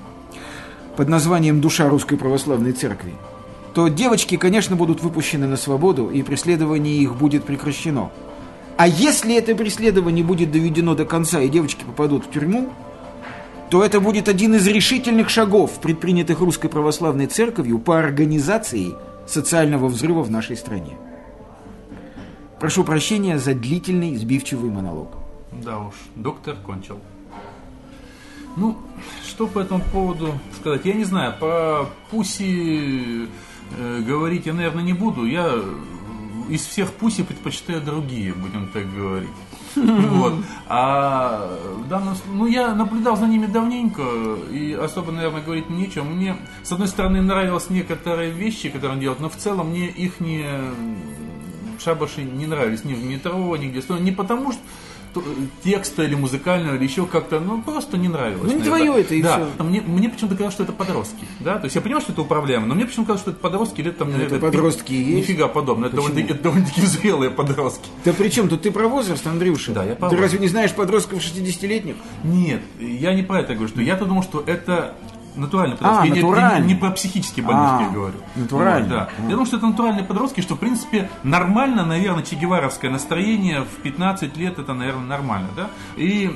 под 0.97 1.07
названием 1.07 1.61
«Душа 1.61 1.87
Русской 1.87 2.17
Православной 2.17 2.73
Церкви», 2.73 3.13
то 3.73 3.87
девочки, 3.87 4.35
конечно, 4.35 4.75
будут 4.75 5.01
выпущены 5.01 5.47
на 5.47 5.55
свободу, 5.55 6.09
и 6.09 6.21
преследование 6.21 6.97
их 6.97 7.15
будет 7.15 7.45
прекращено. 7.45 8.11
А 8.75 8.87
если 8.87 9.35
это 9.35 9.55
преследование 9.55 10.23
будет 10.23 10.51
доведено 10.51 10.95
до 10.95 11.05
конца, 11.05 11.39
и 11.39 11.47
девочки 11.47 11.83
попадут 11.85 12.25
в 12.25 12.29
тюрьму, 12.29 12.69
то 13.69 13.83
это 13.83 13.99
будет 14.01 14.27
один 14.27 14.55
из 14.55 14.67
решительных 14.67 15.29
шагов, 15.29 15.79
предпринятых 15.79 16.39
Русской 16.39 16.67
Православной 16.67 17.27
Церковью 17.27 17.79
по 17.79 17.97
организации 17.97 18.95
социального 19.25 19.87
взрыва 19.87 20.23
в 20.23 20.31
нашей 20.31 20.57
стране. 20.57 20.97
Прошу 22.59 22.83
прощения 22.83 23.39
за 23.39 23.53
длительный 23.53 24.15
сбивчивый 24.17 24.71
монолог. 24.71 25.09
Да 25.63 25.79
уж, 25.79 25.95
доктор 26.15 26.55
кончил. 26.65 26.99
Ну, 28.57 28.75
что 29.23 29.45
по 29.47 29.59
этому 29.59 29.83
поводу 29.93 30.33
сказать? 30.59 30.83
Я 30.85 30.93
не 30.93 31.03
знаю, 31.03 31.33
по 31.39 31.87
Пуси 32.09 33.27
э, 33.77 34.01
говорить 34.01 34.47
я, 34.47 34.53
наверное, 34.53 34.83
не 34.83 34.93
буду. 34.93 35.25
Я 35.25 35.53
из 36.49 36.65
всех 36.65 36.91
Пуси 36.93 37.23
предпочитаю 37.23 37.81
другие, 37.81 38.33
будем 38.33 38.67
так 38.69 38.91
говорить. 38.93 39.29
Вот. 39.75 40.33
А 40.67 41.55
в 41.75 41.87
данном 41.87 42.15
сл- 42.15 42.33
ну, 42.33 42.47
я 42.47 42.73
наблюдал 42.73 43.15
за 43.15 43.27
ними 43.27 43.45
давненько, 43.45 44.01
и 44.51 44.73
особо, 44.73 45.11
наверное, 45.11 45.43
говорить 45.43 45.69
нечего. 45.69 46.03
Мне, 46.03 46.35
с 46.63 46.71
одной 46.71 46.87
стороны, 46.87 47.21
нравились 47.21 47.69
некоторые 47.69 48.31
вещи, 48.31 48.69
которые 48.69 48.93
он 48.95 48.99
делает, 48.99 49.19
но 49.19 49.29
в 49.29 49.35
целом 49.35 49.69
мне 49.69 49.87
их 49.87 50.19
не 50.19 50.45
шабаши 51.79 52.23
не 52.23 52.47
нравились 52.47 52.83
ни 52.85 52.95
в 52.95 53.03
метро, 53.05 53.55
нигде. 53.55 53.83
Не 53.99 54.11
потому 54.11 54.51
что 54.51 54.61
то- 54.61 54.67
текста 55.63 56.03
или 56.03 56.15
музыкального, 56.15 56.75
или 56.75 56.83
еще 56.83 57.05
как-то, 57.05 57.39
ну, 57.39 57.61
просто 57.61 57.97
не 57.97 58.07
нравилось. 58.07 58.51
Ну, 58.51 58.57
не 58.57 58.59
наверное. 58.59 58.79
твое 58.79 59.01
это, 59.01 59.15
и 59.15 59.21
да. 59.21 59.47
всё. 59.57 59.63
Мне, 59.63 59.81
мне 59.81 60.09
почему-то 60.09 60.35
казалось, 60.35 60.53
что 60.53 60.63
это 60.63 60.73
подростки, 60.73 61.25
да, 61.39 61.57
то 61.57 61.65
есть 61.65 61.75
я 61.75 61.81
понимаю, 61.81 62.01
что 62.01 62.13
это 62.13 62.21
управляемо, 62.21 62.67
но 62.67 62.75
мне 62.75 62.85
почему-то 62.85 63.13
казалось, 63.13 63.21
что 63.21 63.31
это 63.31 63.39
подростки 63.39 63.81
лет 63.81 63.97
там, 63.97 64.09
это 64.09 64.17
наверное, 64.17 64.39
подростки 64.39 64.93
и 64.93 65.01
есть. 65.01 65.29
Нифига 65.29 65.47
подобно, 65.47 65.85
это 65.85 65.95
довольно-таки, 65.95 66.33
это 66.33 66.43
довольно-таки 66.43 66.81
зрелые 66.81 67.31
подростки. 67.31 67.89
Да 68.05 68.13
при 68.13 68.29
чем 68.29 68.49
тут 68.49 68.61
ты 68.61 68.71
про 68.71 68.87
возраст, 68.87 69.25
Андрюша? 69.25 69.71
Да, 69.71 69.83
я 69.83 69.95
про 69.95 70.09
Ты 70.09 70.17
разве 70.17 70.39
не 70.39 70.47
знаешь 70.47 70.73
подростков 70.73 71.19
60-летних? 71.19 71.95
Нет, 72.23 72.61
я 72.79 73.13
не 73.13 73.23
про 73.23 73.41
это 73.41 73.53
говорю, 73.53 73.69
что 73.69 73.81
я-то 73.81 74.05
думал, 74.05 74.23
что 74.23 74.43
это 74.45 74.95
натуральные 75.37 75.75
А, 75.75 75.83
подростки. 75.83 76.07
я 76.07 76.13
не- 76.13 76.21
натуральные. 76.21 76.61
не, 76.61 76.73
не 76.73 76.79
про 76.79 76.91
психические 76.91 77.45
больных 77.45 77.71
А, 77.71 77.81
я 77.83 77.89
говорю. 77.89 78.15
натуральные. 78.35 78.83
Вот, 78.83 78.89
да. 78.89 79.09
Я 79.23 79.29
думаю, 79.29 79.45
что 79.45 79.57
это 79.57 79.67
натуральные 79.67 80.03
подростки, 80.03 80.41
что, 80.41 80.55
в 80.55 80.59
принципе, 80.59 81.09
нормально, 81.23 81.85
наверное, 81.85 82.23
чегеваровское 82.23 82.91
настроение 82.91 83.61
в 83.61 83.81
15 83.81 84.35
лет, 84.37 84.59
это, 84.59 84.73
наверное, 84.73 85.05
нормально, 85.05 85.47
да? 85.55 85.69
И 85.95 86.29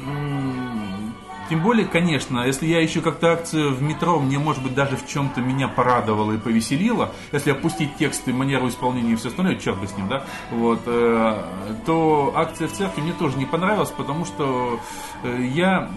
Тем 1.49 1.61
более, 1.63 1.85
конечно, 1.85 2.45
если 2.45 2.65
я 2.65 2.79
еще 2.81 3.01
как-то 3.01 3.33
акцию 3.33 3.75
в 3.75 3.81
метро, 3.81 4.17
мне, 4.21 4.39
может 4.39 4.63
быть, 4.63 4.73
даже 4.73 4.95
в 4.95 5.05
чем-то 5.05 5.41
меня 5.41 5.67
порадовало 5.67 6.31
и 6.31 6.37
повеселило, 6.37 7.11
если 7.33 7.51
опустить 7.51 7.97
тексты, 7.97 8.31
манеру 8.31 8.69
исполнения 8.69 9.11
и 9.11 9.15
все 9.17 9.27
остальное, 9.29 9.57
черт 9.57 9.77
бы 9.77 9.85
с 9.85 9.97
ним, 9.97 10.07
да, 10.07 10.23
вот, 10.51 10.79
э, 10.85 11.43
то 11.85 12.31
акция 12.37 12.69
в 12.69 12.71
церкви 12.71 13.01
мне 13.01 13.11
тоже 13.11 13.37
не 13.37 13.45
понравилась, 13.45 13.89
потому 13.89 14.23
что 14.23 14.79
э, 15.23 15.41
я 15.53 15.89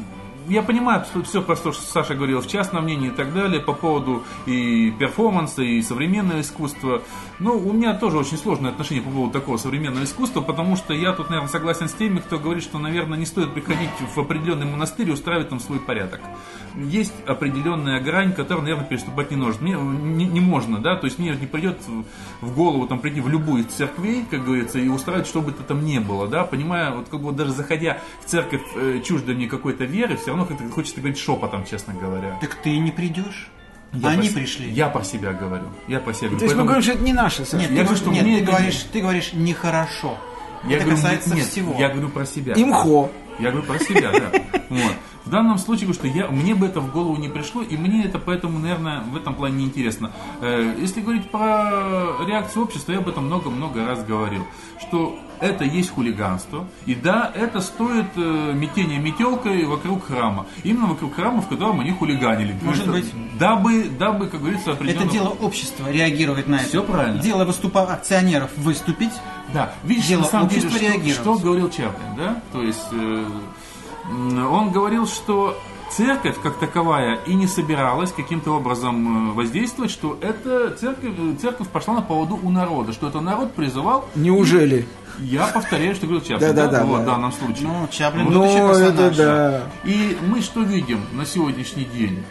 я 0.48 0.62
понимаю 0.62 1.04
все 1.24 1.42
про 1.42 1.56
то, 1.56 1.72
что 1.72 1.82
Саша 1.82 2.14
говорил 2.14 2.40
в 2.40 2.46
частном 2.46 2.84
мнении 2.84 3.08
и 3.08 3.12
так 3.12 3.32
далее, 3.32 3.60
по 3.60 3.72
поводу 3.72 4.24
и 4.46 4.90
перформанса, 4.92 5.62
и 5.62 5.82
современного 5.82 6.40
искусства. 6.40 7.02
Ну, 7.38 7.58
у 7.58 7.72
меня 7.72 7.94
тоже 7.94 8.18
очень 8.18 8.36
сложное 8.36 8.70
отношение 8.70 9.02
по 9.02 9.10
поводу 9.10 9.32
такого 9.32 9.56
современного 9.56 10.04
искусства, 10.04 10.40
потому 10.40 10.76
что 10.76 10.94
я 10.94 11.12
тут, 11.12 11.30
наверное, 11.30 11.50
согласен 11.50 11.88
с 11.88 11.94
теми, 11.94 12.18
кто 12.18 12.38
говорит, 12.38 12.62
что, 12.62 12.78
наверное, 12.78 13.18
не 13.18 13.26
стоит 13.26 13.52
приходить 13.54 13.90
в 14.14 14.18
определенный 14.18 14.66
монастырь 14.66 15.08
и 15.08 15.12
устраивать 15.12 15.48
там 15.48 15.60
свой 15.60 15.80
порядок. 15.80 16.20
Есть 16.76 17.12
определенная 17.26 18.00
грань, 18.00 18.32
которую, 18.32 18.64
наверное, 18.64 18.86
переступать 18.86 19.30
не 19.30 19.36
нужно. 19.36 19.62
Мне 19.62 19.74
не, 19.76 20.24
не 20.26 20.40
можно, 20.40 20.78
да, 20.78 20.96
то 20.96 21.06
есть 21.06 21.18
мне 21.20 21.30
не 21.30 21.46
придет 21.46 21.78
в 22.40 22.54
голову 22.54 22.86
там 22.88 22.98
прийти 22.98 23.20
в 23.20 23.28
любую 23.28 23.62
из 23.64 23.66
церквей, 23.72 24.24
как 24.28 24.44
говорится, 24.44 24.78
и 24.80 24.88
устраивать, 24.88 25.26
что 25.28 25.40
бы 25.40 25.52
это 25.52 25.62
там 25.62 25.84
не 25.84 26.00
было, 26.00 26.26
да, 26.26 26.42
понимая, 26.44 26.90
вот 26.90 27.08
как 27.08 27.20
бы 27.20 27.30
даже 27.32 27.52
заходя 27.52 27.98
в 28.24 28.28
церковь 28.28 28.62
э, 28.76 29.00
чуждой 29.04 29.36
мне 29.36 29.46
какой-то 29.46 29.84
веры, 29.84 30.16
все 30.16 30.28
равно 30.28 30.46
как-то 30.46 30.68
хочется 30.70 31.00
говорить 31.00 31.18
шепотом, 31.18 31.64
честно 31.64 31.94
говоря. 31.94 32.38
Так 32.40 32.54
ты 32.56 32.76
не 32.78 32.90
придешь. 32.90 33.48
Я 33.92 34.08
Они 34.08 34.28
про, 34.28 34.40
пришли. 34.40 34.68
Я 34.72 34.88
про 34.88 35.04
себя 35.04 35.32
говорю. 35.32 35.66
Я 35.86 36.00
про 36.00 36.12
себя 36.12 36.28
говорю. 36.30 36.38
То 36.40 36.44
есть 36.46 36.56
мы 36.56 36.62
Поэтому- 36.62 36.64
говорим, 36.66 36.82
что 36.82 36.92
это 36.94 37.02
не 37.04 37.12
наше, 37.12 37.44
Саша. 37.44 37.56
Нет, 37.58 37.70
Я 37.70 37.76
ты, 37.76 37.82
говорю, 37.84 37.96
что 37.96 38.10
нет, 38.10 38.24
мне 38.24 38.38
ты 38.40 38.44
говоришь, 38.46 38.86
ты 38.92 39.00
говоришь 39.00 39.32
нехорошо. 39.34 40.18
я 40.64 40.76
это 40.76 40.84
говорю, 40.86 40.96
касается 41.00 41.34
нет, 41.36 41.46
всего. 41.46 41.76
Я 41.78 41.88
говорю 41.90 42.08
про 42.08 42.26
себя. 42.26 42.54
Имхо. 42.56 43.10
Я 43.38 43.50
говорю 43.50 43.66
про 43.66 43.78
себя, 43.78 44.10
да. 44.12 44.30
Вот. 44.70 44.94
В 45.24 45.30
данном 45.30 45.56
случае, 45.56 45.92
что 45.94 46.06
я, 46.06 46.28
мне 46.28 46.54
бы 46.54 46.66
это 46.66 46.80
в 46.80 46.92
голову 46.92 47.16
не 47.16 47.28
пришло, 47.30 47.62
и 47.62 47.76
мне 47.78 48.04
это 48.04 48.18
поэтому, 48.18 48.58
наверное, 48.58 49.00
в 49.00 49.16
этом 49.16 49.34
плане 49.34 49.56
неинтересно. 49.56 50.12
Э, 50.42 50.74
Если 50.78 51.00
говорить 51.00 51.30
про 51.30 52.16
реакцию 52.26 52.64
общества, 52.64 52.92
я 52.92 52.98
об 52.98 53.08
этом 53.08 53.24
много-много 53.26 53.86
раз 53.86 54.04
говорил, 54.04 54.46
что 54.80 55.18
это 55.40 55.64
есть 55.64 55.90
хулиганство, 55.90 56.66
и 56.84 56.94
да, 56.94 57.32
это 57.34 57.60
стоит 57.60 58.06
э, 58.16 58.52
метения 58.54 58.98
метелкой 58.98 59.64
вокруг 59.64 60.06
храма. 60.06 60.46
Именно 60.62 60.86
вокруг 60.88 61.14
храма, 61.14 61.40
в 61.40 61.48
котором 61.48 61.80
они 61.80 61.90
хулиганили. 61.92 62.54
Может 62.60 62.90
быть. 62.90 63.10
Дабы, 63.38 63.84
дабы, 63.98 64.26
как 64.26 64.40
говорится, 64.40 64.70
Это 64.72 64.80
определенно... 64.80 65.10
дело 65.10 65.28
общества 65.40 65.90
реагировать 65.90 66.48
на 66.48 66.56
это. 66.56 66.68
Всё 66.68 66.82
правильно. 66.82 67.22
Дело 67.22 67.44
выступа 67.44 67.82
акционеров 67.92 68.50
выступить. 68.56 69.12
Да, 69.54 69.72
видишь, 69.84 70.06
Дело 70.06 70.22
на 70.22 70.26
самом 70.26 70.48
деле, 70.48 70.68
что, 70.68 71.12
что 71.12 71.34
говорил 71.36 71.70
Чаплин, 71.70 72.16
да? 72.16 72.42
То 72.52 72.62
есть 72.62 72.88
э, 72.90 73.24
он 74.10 74.72
говорил, 74.72 75.06
что 75.06 75.56
церковь 75.90 76.40
как 76.42 76.58
таковая 76.58 77.20
и 77.26 77.34
не 77.34 77.46
собиралась 77.46 78.10
каким-то 78.10 78.56
образом 78.56 79.30
э, 79.30 79.32
воздействовать, 79.32 79.92
что 79.92 80.18
эта 80.20 80.70
церковь, 80.70 81.14
э, 81.16 81.36
церковь 81.40 81.68
пошла 81.68 81.94
на 81.94 82.02
поводу 82.02 82.36
у 82.42 82.50
народа, 82.50 82.92
что 82.92 83.06
это 83.06 83.20
народ 83.20 83.52
призывал. 83.54 84.06
Неужели? 84.16 84.86
Я 85.20 85.46
повторяю, 85.46 85.94
что 85.94 86.06
говорил 86.06 86.26
Чаплин, 86.26 86.52
Да-да-да, 86.52 86.84
вот, 86.84 86.96
да. 86.96 87.02
в 87.02 87.06
данном 87.06 87.32
случае. 87.32 87.68
Ну, 87.68 87.88
Чаплин 87.88 88.24
Ну, 88.24 88.40
будущий 88.40 88.84
это 88.84 89.10
да. 89.12 89.62
И 89.84 90.18
мы 90.26 90.40
что 90.40 90.62
видим 90.62 91.00
на 91.12 91.24
сегодняшний 91.24 91.84
день? 91.84 92.24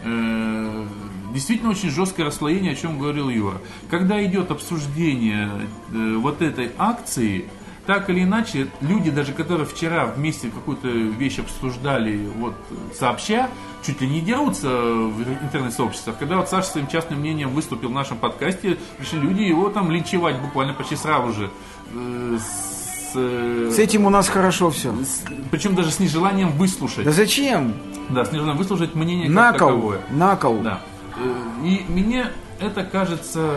Действительно 1.34 1.72
очень 1.72 1.89
жесткое 1.89 2.28
расслоение, 2.28 2.74
о 2.74 2.76
чем 2.76 3.00
говорил 3.00 3.30
Юра. 3.30 3.58
Когда 3.89 4.24
идет 4.24 4.52
обсуждение 4.52 5.50
э, 5.91 6.15
вот 6.17 6.41
этой 6.41 6.72
акции, 6.78 7.46
так 7.88 8.10
или 8.10 8.24
иначе, 8.24 8.67
люди, 8.82 9.10
даже 9.12 9.34
которые 9.34 9.65
вчера 9.65 10.06
вместе 10.06 10.50
какую-то 10.50 10.88
вещь 10.88 11.39
обсуждали 11.39 12.30
вот 12.38 12.54
сообща, 12.98 13.50
чуть 13.86 14.00
ли 14.00 14.08
не 14.08 14.22
дерутся 14.22 14.69
в 14.69 15.22
интернет-сообществах. 15.43 16.17
Когда 16.17 16.38
вот 16.38 16.50
Саша 16.50 16.67
своим 16.69 16.88
частным 16.88 17.19
мнением 17.19 17.50
выступил 17.50 17.89
в 17.89 17.93
нашем 17.93 18.17
подкасте, 18.17 18.78
пришли 18.98 19.19
люди 19.19 19.41
его 19.41 19.69
там 19.69 19.91
линчевать 19.91 20.39
буквально 20.39 20.74
почти 20.74 20.96
сразу 20.96 21.34
же. 21.34 21.50
э, 21.93 22.38
с, 22.39 23.12
э, 23.15 23.72
С 23.74 23.80
этим 23.80 24.06
у 24.06 24.10
нас 24.10 24.30
хорошо 24.30 24.69
все. 24.72 24.93
с- 25.04 25.24
причем 25.52 25.76
даже 25.76 25.91
с 25.91 26.00
нежеланием 26.00 26.52
выслушать. 26.52 27.04
Да 27.06 27.12
зачем? 27.12 27.74
Да, 28.10 28.24
с 28.24 28.32
нежеланием 28.32 28.58
выслушать 28.58 28.96
мнение 28.96 29.30
На 29.30 29.52
как 29.52 29.60
кол. 29.60 29.69
таковое. 29.69 30.00
На 30.12 30.36
кол. 30.38 30.60
Да. 30.62 30.80
Э, 31.17 31.65
И 31.65 31.86
мне 31.88 32.28
это 32.60 32.84
кажется 32.84 33.49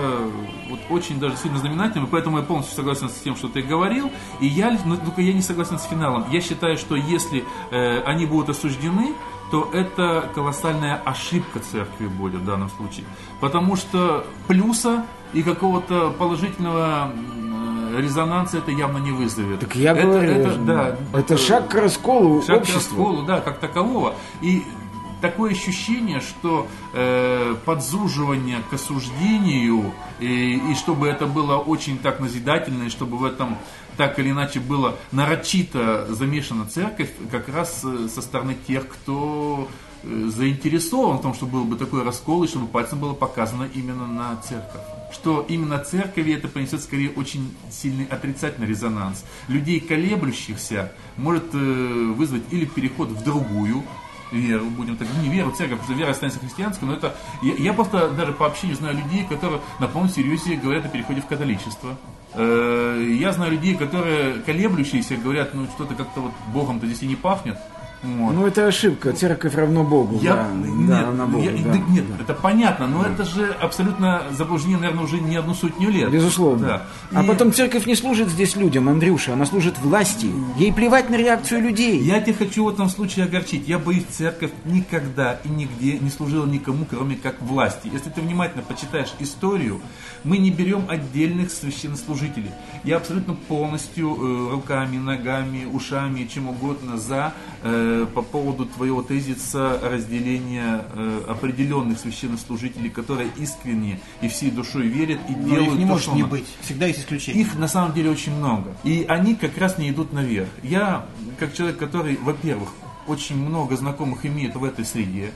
вот 0.69 0.81
очень 0.91 1.21
даже 1.21 1.37
сильно 1.37 1.59
знаменательным, 1.59 2.07
и 2.07 2.11
поэтому 2.11 2.39
я 2.39 2.45
полностью 2.45 2.75
согласен 2.75 3.09
с 3.09 3.15
тем, 3.15 3.37
что 3.37 3.49
ты 3.49 3.63
говорил. 3.63 4.11
И 4.41 4.47
я, 4.47 4.77
но 4.85 4.97
только 4.97 5.21
я 5.23 5.33
не 5.33 5.43
согласен 5.43 5.79
с 5.79 5.85
финалом. 5.85 6.25
Я 6.31 6.41
считаю, 6.41 6.77
что 6.77 6.97
если 6.97 7.45
э, 7.71 8.01
они 8.03 8.27
будут 8.27 8.51
осуждены, 8.51 9.13
то 9.51 9.71
это 9.73 10.29
колоссальная 10.35 10.97
ошибка 11.05 11.61
церкви 11.61 12.07
будет 12.09 12.41
в 12.41 12.45
данном 12.45 12.69
случае. 12.71 13.05
Потому 13.41 13.77
что 13.77 14.27
плюса 14.49 15.05
и 15.33 15.43
какого-то 15.45 16.11
положительного 16.19 17.13
резонанса 17.97 18.59
это 18.59 18.73
явно 18.73 18.99
не 18.99 19.13
вызовет. 19.13 19.61
Так 19.61 19.77
я 19.77 19.93
это, 19.93 20.03
говорю, 20.07 20.31
это, 20.33 20.57
да, 20.59 20.97
это 21.13 21.39
шаг 21.39 21.69
к 21.69 21.75
расколу 21.75 22.43
Шаг 22.43 22.59
к 22.59 22.61
общества. 22.63 22.81
расколу, 22.99 23.23
да, 23.23 23.41
как 23.41 23.59
такового. 23.59 24.15
И 24.41 24.65
такое 25.21 25.53
ощущение, 25.53 26.21
что 26.21 26.67
э, 26.93 27.55
подзуживание 27.65 28.63
к 28.71 28.75
осуждению, 28.75 29.93
и, 30.21 30.61
и 30.71 30.75
чтобы 30.75 31.09
это 31.09 31.27
было 31.27 31.57
очень 31.57 31.99
так 31.99 32.21
назидательно, 32.21 32.85
и 32.85 32.91
чтобы 32.91 33.17
в 33.17 33.25
этом 33.25 33.59
так 33.97 34.19
или 34.19 34.31
иначе 34.31 34.61
было 34.61 34.97
нарочито 35.13 36.07
замешана 36.11 36.67
церковь, 36.67 37.11
как 37.31 37.49
раз 37.49 37.83
э, 37.85 38.09
со 38.09 38.21
стороны 38.21 38.57
тех, 38.67 38.87
кто 38.89 39.69
э, 40.03 40.29
заинтересован 40.29 41.19
в 41.19 41.23
том, 41.23 41.35
чтобы 41.35 41.53
был 41.53 41.65
бы 41.65 41.77
такой 41.77 42.03
раскол, 42.03 42.45
и 42.45 42.49
чтобы 42.49 42.67
пальцем 42.67 43.01
было 43.01 43.15
показано 43.15 43.69
именно 43.75 44.07
на 44.07 44.37
церковь. 44.43 44.83
Что 45.13 45.47
именно 45.49 45.79
церкови 45.79 46.35
это 46.35 46.49
принесет 46.49 46.83
скорее 46.83 47.11
очень 47.11 47.55
сильный 47.71 48.05
отрицательный 48.07 48.67
резонанс. 48.67 49.25
Людей 49.49 49.81
колеблющихся 49.81 50.93
может 51.17 51.55
э, 51.55 51.59
вызвать 51.59 52.43
или 52.51 52.67
переход 52.67 53.09
в 53.09 53.25
другую 53.25 53.83
веру, 54.33 54.67
будем 54.67 54.97
так, 54.97 55.09
не 55.23 55.29
веру, 55.29 55.51
церковь, 55.51 55.79
потому 55.79 55.95
что 55.95 56.01
вера 56.01 56.11
останется 56.11 56.41
христианской, 56.41 56.89
но 56.89 56.95
это, 56.95 57.15
я, 57.43 57.55
я 57.55 57.73
просто 57.73 58.09
даже 58.11 58.33
по 58.33 58.47
общению 58.47 58.77
знаю 58.77 58.97
людей, 58.97 59.25
которые 59.29 59.61
на 59.79 59.89
полном 59.89 60.11
серьезе 60.11 60.57
говорят 60.57 60.87
о 60.87 60.89
переходе 60.89 61.21
в 61.21 61.27
католичество. 61.27 61.97
Э, 62.35 63.17
Я 63.19 63.33
знаю 63.33 63.53
людей, 63.53 63.75
которые 63.77 64.35
колеблющиеся 64.41 65.17
говорят, 65.17 65.55
ну 65.55 65.67
что-то 65.67 65.95
как-то 65.95 66.21
вот 66.21 66.33
Богом-то 66.53 66.87
здесь 66.87 67.03
и 67.03 67.07
не 67.07 67.17
пахнет. 67.17 67.59
Вот. 68.07 68.35
Ну, 68.35 68.47
это 68.47 68.67
ошибка. 68.67 69.13
Церковь 69.13 69.55
равно 69.55 69.83
Богу. 69.85 70.19
Я, 70.23 70.37
да, 70.37 70.49
нет, 70.53 70.89
да, 70.89 71.03
равно 71.03 71.27
Богу, 71.27 71.45
я- 71.45 71.51
да. 71.53 71.73
да 71.73 71.79
нет, 71.89 72.05
это 72.21 72.35
понятно, 72.35 72.87
но 72.87 73.05
это 73.05 73.25
же 73.25 73.51
абсолютно 73.61 74.23
заблуждение, 74.31 74.79
наверное, 74.79 75.05
уже 75.05 75.19
не 75.21 75.37
одну 75.37 75.55
сотню 75.55 75.91
лет. 75.91 76.11
Безусловно. 76.11 76.67
Да. 76.67 76.87
А 77.13 77.25
И 77.25 77.27
потом 77.27 77.53
церковь 77.53 77.87
не 77.87 77.95
служит 77.97 78.29
здесь 78.29 78.57
людям, 78.57 78.89
Андрюша, 78.89 79.33
она 79.33 79.47
служит 79.47 79.79
власти. 79.79 80.31
Ей 80.57 80.73
плевать 80.73 81.11
на 81.11 81.17
реакцию 81.17 81.63
людей. 81.63 82.01
Я 82.01 82.21
тебя 82.21 82.35
хочу 82.35 82.65
в 82.65 82.69
этом 82.69 82.89
случае 82.89 83.25
огорчить. 83.25 83.67
Я 83.67 83.79
боюсь, 83.79 84.05
церковь 84.11 84.51
никогда 84.65 85.41
и 85.45 85.49
нигде 85.49 85.99
не 85.99 86.11
служила 86.11 86.47
никому, 86.47 86.85
кроме 86.89 87.17
как 87.17 87.41
власти. 87.43 87.91
Если 87.93 88.11
ты 88.11 88.21
внимательно 88.21 88.63
почитаешь 88.63 89.13
историю, 89.19 89.81
мы 90.25 90.39
не 90.39 90.51
берем 90.51 90.85
отдельных 90.89 91.51
священнослужителей. 91.51 92.51
Я 92.85 92.97
абсолютно 92.99 93.35
полностью 93.35 94.15
э, 94.15 94.51
руками, 94.53 94.99
ногами, 94.99 95.65
ушами, 95.73 96.25
чем 96.33 96.49
угодно 96.49 96.97
за 96.99 97.33
э, 97.63 97.96
по 98.05 98.23
поводу 98.23 98.67
твоего 98.67 99.03
тезиса 99.03 99.81
разделения 99.83 100.85
э, 100.93 101.23
определенных 101.29 101.99
священнослужителей, 101.99 102.91
которые 102.91 103.31
искренне 103.37 104.01
и 104.21 104.29
всей 104.29 104.51
душой 104.51 104.89
верят 104.89 105.21
и 105.29 105.33
Но 105.35 105.49
делают 105.49 105.73
их 105.73 105.79
не 105.79 105.85
то, 105.85 105.93
может 105.93 106.13
не 106.13 106.23
быть. 106.23 106.47
Всегда 106.61 106.87
есть 106.87 107.01
исключения. 107.01 107.41
Их 107.41 107.55
на 107.55 107.69
самом 107.69 107.95
деле 107.95 108.11
очень 108.11 108.35
много. 108.35 108.77
И 108.85 109.07
они 109.09 109.35
как 109.35 109.57
раз 109.57 109.79
не 109.79 109.91
идут 109.91 110.13
наверх. 110.13 110.49
Я, 110.63 111.07
как 111.39 111.55
человек, 111.55 111.79
который, 111.79 112.19
во-первых, 112.23 112.69
очень 113.07 113.37
много 113.37 113.77
знакомых 113.77 114.27
имеет 114.27 114.57
в 114.57 114.65
этой 114.65 114.85
среде, 114.85 115.31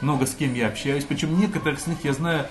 много 0.00 0.26
с 0.26 0.34
кем 0.34 0.54
я 0.54 0.68
общаюсь, 0.68 1.04
причем 1.04 1.38
некоторых 1.38 1.80
с 1.80 1.86
них 1.86 1.98
я 2.04 2.12
знаю 2.12 2.46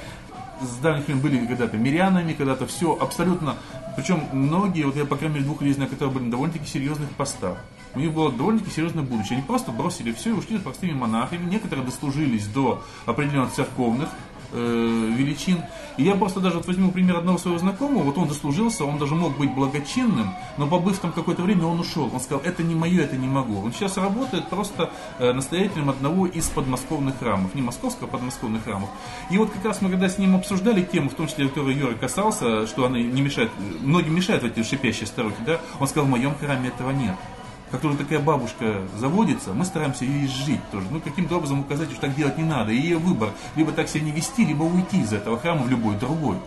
с 0.62 0.78
давних 0.78 1.08
времен 1.08 1.22
были 1.22 1.46
когда-то 1.46 1.78
мирянами, 1.78 2.34
когда-то 2.34 2.66
все 2.66 2.98
абсолютно, 2.98 3.58
причем 3.96 4.24
многие, 4.32 4.84
вот 4.84 4.96
я 4.96 5.06
по 5.06 5.16
крайней 5.16 5.36
мере 5.36 5.46
двух 5.46 5.62
людей 5.62 5.76
знаю, 5.76 5.90
которые 5.90 6.14
были 6.14 6.26
на 6.26 6.32
довольно-таки 6.32 6.68
серьезных 6.68 7.10
постах. 7.12 7.58
У 7.96 8.00
них 8.00 8.14
было 8.14 8.32
довольно-таки 8.32 8.72
серьезное 8.72 9.04
будущее. 9.04 9.38
Они 9.38 9.48
просто 9.48 9.72
бросили 9.72 10.12
все 10.12 10.32
и 10.32 10.34
ушли 10.34 10.58
простыми 10.58 10.92
монахами. 10.92 11.50
Некоторые 11.50 11.86
дослужились 11.86 12.48
до 12.48 12.84
определенных 13.06 13.54
церковных 13.54 14.10
э, 14.52 15.14
величин. 15.18 15.62
И 15.98 16.04
я 16.04 16.16
просто 16.16 16.40
даже 16.40 16.58
вот 16.58 16.68
возьму 16.68 16.92
пример 16.92 17.18
одного 17.18 17.38
своего 17.38 17.58
знакомого, 17.58 18.04
вот 18.04 18.18
он 18.18 18.28
дослужился, 18.28 18.84
он 18.84 18.98
даже 18.98 19.16
мог 19.16 19.38
быть 19.38 19.54
благочинным, 19.54 20.34
но 20.58 20.68
побыв 20.68 21.00
там 21.00 21.14
какое-то 21.14 21.42
время, 21.42 21.66
он 21.66 21.80
ушел. 21.80 22.10
Он 22.14 22.20
сказал, 22.20 22.42
это 22.44 22.64
не 22.64 22.76
мое, 22.76 23.04
это 23.04 23.16
не 23.16 23.28
могу. 23.28 23.62
Он 23.62 23.72
сейчас 23.72 23.98
работает 23.98 24.48
просто 24.50 24.92
э, 25.20 25.32
настоятелем 25.32 25.90
одного 25.90 26.28
из 26.28 26.48
подмосковных 26.48 27.18
храмов, 27.20 27.56
не 27.56 27.62
московского, 27.62 28.08
а 28.08 28.12
подмосковных 28.12 28.64
храмов. 28.64 28.90
И 29.30 29.38
вот 29.38 29.52
как 29.52 29.64
раз 29.64 29.82
мы 29.82 29.90
когда 29.90 30.10
с 30.10 30.18
ним 30.18 30.36
обсуждали 30.36 30.84
тему, 30.84 31.10
в 31.10 31.14
том 31.14 31.28
числе, 31.28 31.48
которой 31.48 31.76
Юра 31.76 31.94
касался, 31.94 32.68
что 32.68 32.86
она 32.86 33.00
не 33.00 33.22
мешает, 33.22 33.52
многим 33.82 34.16
мешает 34.16 34.44
в 34.44 34.46
эти 34.46 34.64
шипящие 34.64 35.08
старухи, 35.08 35.38
да, 35.46 35.62
он 35.80 35.88
сказал, 35.88 36.08
в 36.08 36.12
моем 36.12 36.36
храме 36.36 36.70
этого 36.70 36.92
нет. 36.92 37.16
Как 37.76 37.82
только 37.82 38.04
такая 38.04 38.20
бабушка 38.20 38.84
заводится, 38.98 39.54
мы 39.54 39.66
стараемся 39.66 40.06
ее 40.06 40.28
изжить 40.28 40.62
тоже. 40.72 40.88
Ну, 40.90 41.02
каким-то 41.02 41.36
образом 41.36 41.60
указать, 41.60 41.92
что 41.92 42.00
так 42.00 42.16
делать 42.16 42.38
не 42.38 42.46
надо. 42.46 42.72
И 42.72 42.78
ее 42.78 42.98
выбор, 42.98 43.32
либо 43.58 43.74
так 43.74 43.90
себя 43.90 44.06
не 44.06 44.12
вести, 44.12 44.46
либо 44.46 44.64
уйти 44.64 45.02
из 45.02 45.12
этого 45.12 45.38
храма 45.38 45.64
в 45.64 45.70
любой 45.70 45.98
другой. 45.98 46.38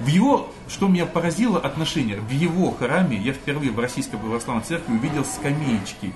В 0.00 0.08
его, 0.08 0.50
что 0.66 0.88
меня 0.88 1.06
поразило 1.06 1.60
отношение, 1.60 2.18
в 2.18 2.30
его 2.30 2.72
храме 2.72 3.16
я 3.16 3.32
впервые 3.32 3.70
в 3.70 3.78
Российской 3.78 4.16
Православной 4.16 4.64
Церкви 4.64 4.94
увидел 4.94 5.24
скамеечки. 5.24 6.12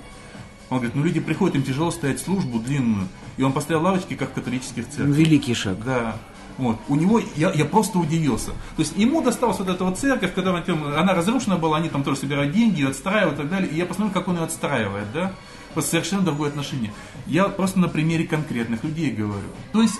Он 0.69 0.79
говорит, 0.79 0.95
ну 0.95 1.03
люди 1.03 1.21
приходят, 1.21 1.55
им 1.55 1.63
тяжело 1.63 1.89
стоять 1.89 2.19
службу 2.19 2.59
длинную. 2.59 3.07
И 3.37 3.43
он 3.43 3.53
поставил 3.53 3.83
лавочки, 3.83 4.15
как 4.15 4.31
в 4.31 4.33
католических 4.33 4.89
церквях. 4.89 5.15
Великий 5.15 5.53
шаг. 5.53 5.81
Да. 5.85 6.17
Вот. 6.59 6.77
У 6.89 6.95
него, 6.95 7.21
я, 7.37 7.51
я 7.53 7.63
просто 7.63 7.99
удивился. 7.99 8.51
То 8.51 8.79
есть 8.79 8.97
ему 8.97 9.21
досталась 9.21 9.59
вот 9.59 9.69
эта 9.69 9.85
вот 9.85 9.97
церковь, 9.97 10.33
которая 10.33 10.61
там, 10.61 10.83
она 10.85 11.13
разрушена 11.13 11.55
была, 11.55 11.77
они 11.77 11.87
там 11.87 12.03
тоже 12.03 12.17
собирают 12.19 12.53
деньги, 12.53 12.83
отстраивают 12.83 13.35
и 13.35 13.41
так 13.41 13.49
далее. 13.49 13.69
И 13.71 13.77
я 13.77 13.85
посмотрел, 13.85 14.13
как 14.13 14.27
он 14.27 14.35
ее 14.35 14.43
отстраивает, 14.43 15.07
да. 15.13 15.31
Просто 15.73 15.91
совершенно 15.91 16.23
другое 16.23 16.49
отношение. 16.49 16.91
Я 17.27 17.45
просто 17.45 17.79
на 17.79 17.87
примере 17.87 18.27
конкретных 18.27 18.83
людей 18.83 19.11
говорю. 19.11 19.47
То 19.71 19.81
есть 19.81 19.95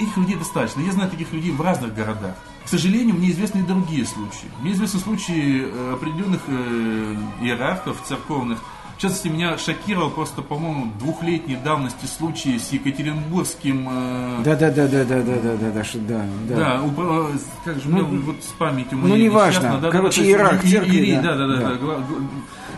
этих 0.00 0.16
людей 0.18 0.36
достаточно. 0.36 0.82
Я 0.82 0.92
знаю 0.92 1.10
таких 1.10 1.32
людей 1.32 1.50
в 1.50 1.60
разных 1.62 1.94
городах. 1.94 2.34
К 2.64 2.68
сожалению, 2.68 3.16
мне 3.16 3.30
известны 3.30 3.60
и 3.60 3.62
другие 3.62 4.04
случаи. 4.04 4.50
Мне 4.60 4.72
известны 4.72 5.00
случаи 5.00 5.64
э, 5.64 5.94
определенных 5.94 6.42
э, 6.46 7.16
иерархов 7.40 8.02
церковных, 8.06 8.60
в 9.02 9.04
частности, 9.04 9.26
меня 9.26 9.58
шокировал 9.58 10.10
просто, 10.10 10.42
по-моему, 10.42 10.92
двухлетней 11.00 11.56
давности 11.56 12.06
случай 12.06 12.56
с 12.56 12.70
Екатеринбургским... 12.70 13.88
э, 13.90 14.42
Да, 14.44 14.54
да, 14.54 14.70
да, 14.70 14.86
да, 14.86 15.02
да, 15.04 15.22
да, 15.22 15.38
да, 15.42 15.56
да, 15.56 15.70
да, 15.72 15.82
да, 15.82 16.24
да. 16.48 16.54
да, 16.56 16.80
упра- 16.86 17.40
как 17.64 17.80
же, 17.82 17.88
у 17.88 17.92
меня 17.92 18.04
вот 18.04 18.36
с 18.44 18.52
памятью 18.56 18.98
ну, 18.98 19.16
неважно. 19.16 19.58
несчастно, 19.58 19.80
да, 19.80 19.86
да, 19.88 19.90
Короче, 19.90 20.20
то 20.20 20.20
есть 20.22 20.30
иерарх 20.38 20.64
и- 20.64 20.68
и- 20.68 20.70
церкви, 20.70 20.96
Ирий, 20.98 21.16
да. 21.16 21.22
да, 21.22 21.34
да, 21.36 21.46
да, 21.48 21.56
Да. 21.56 21.68
да, 21.70 22.04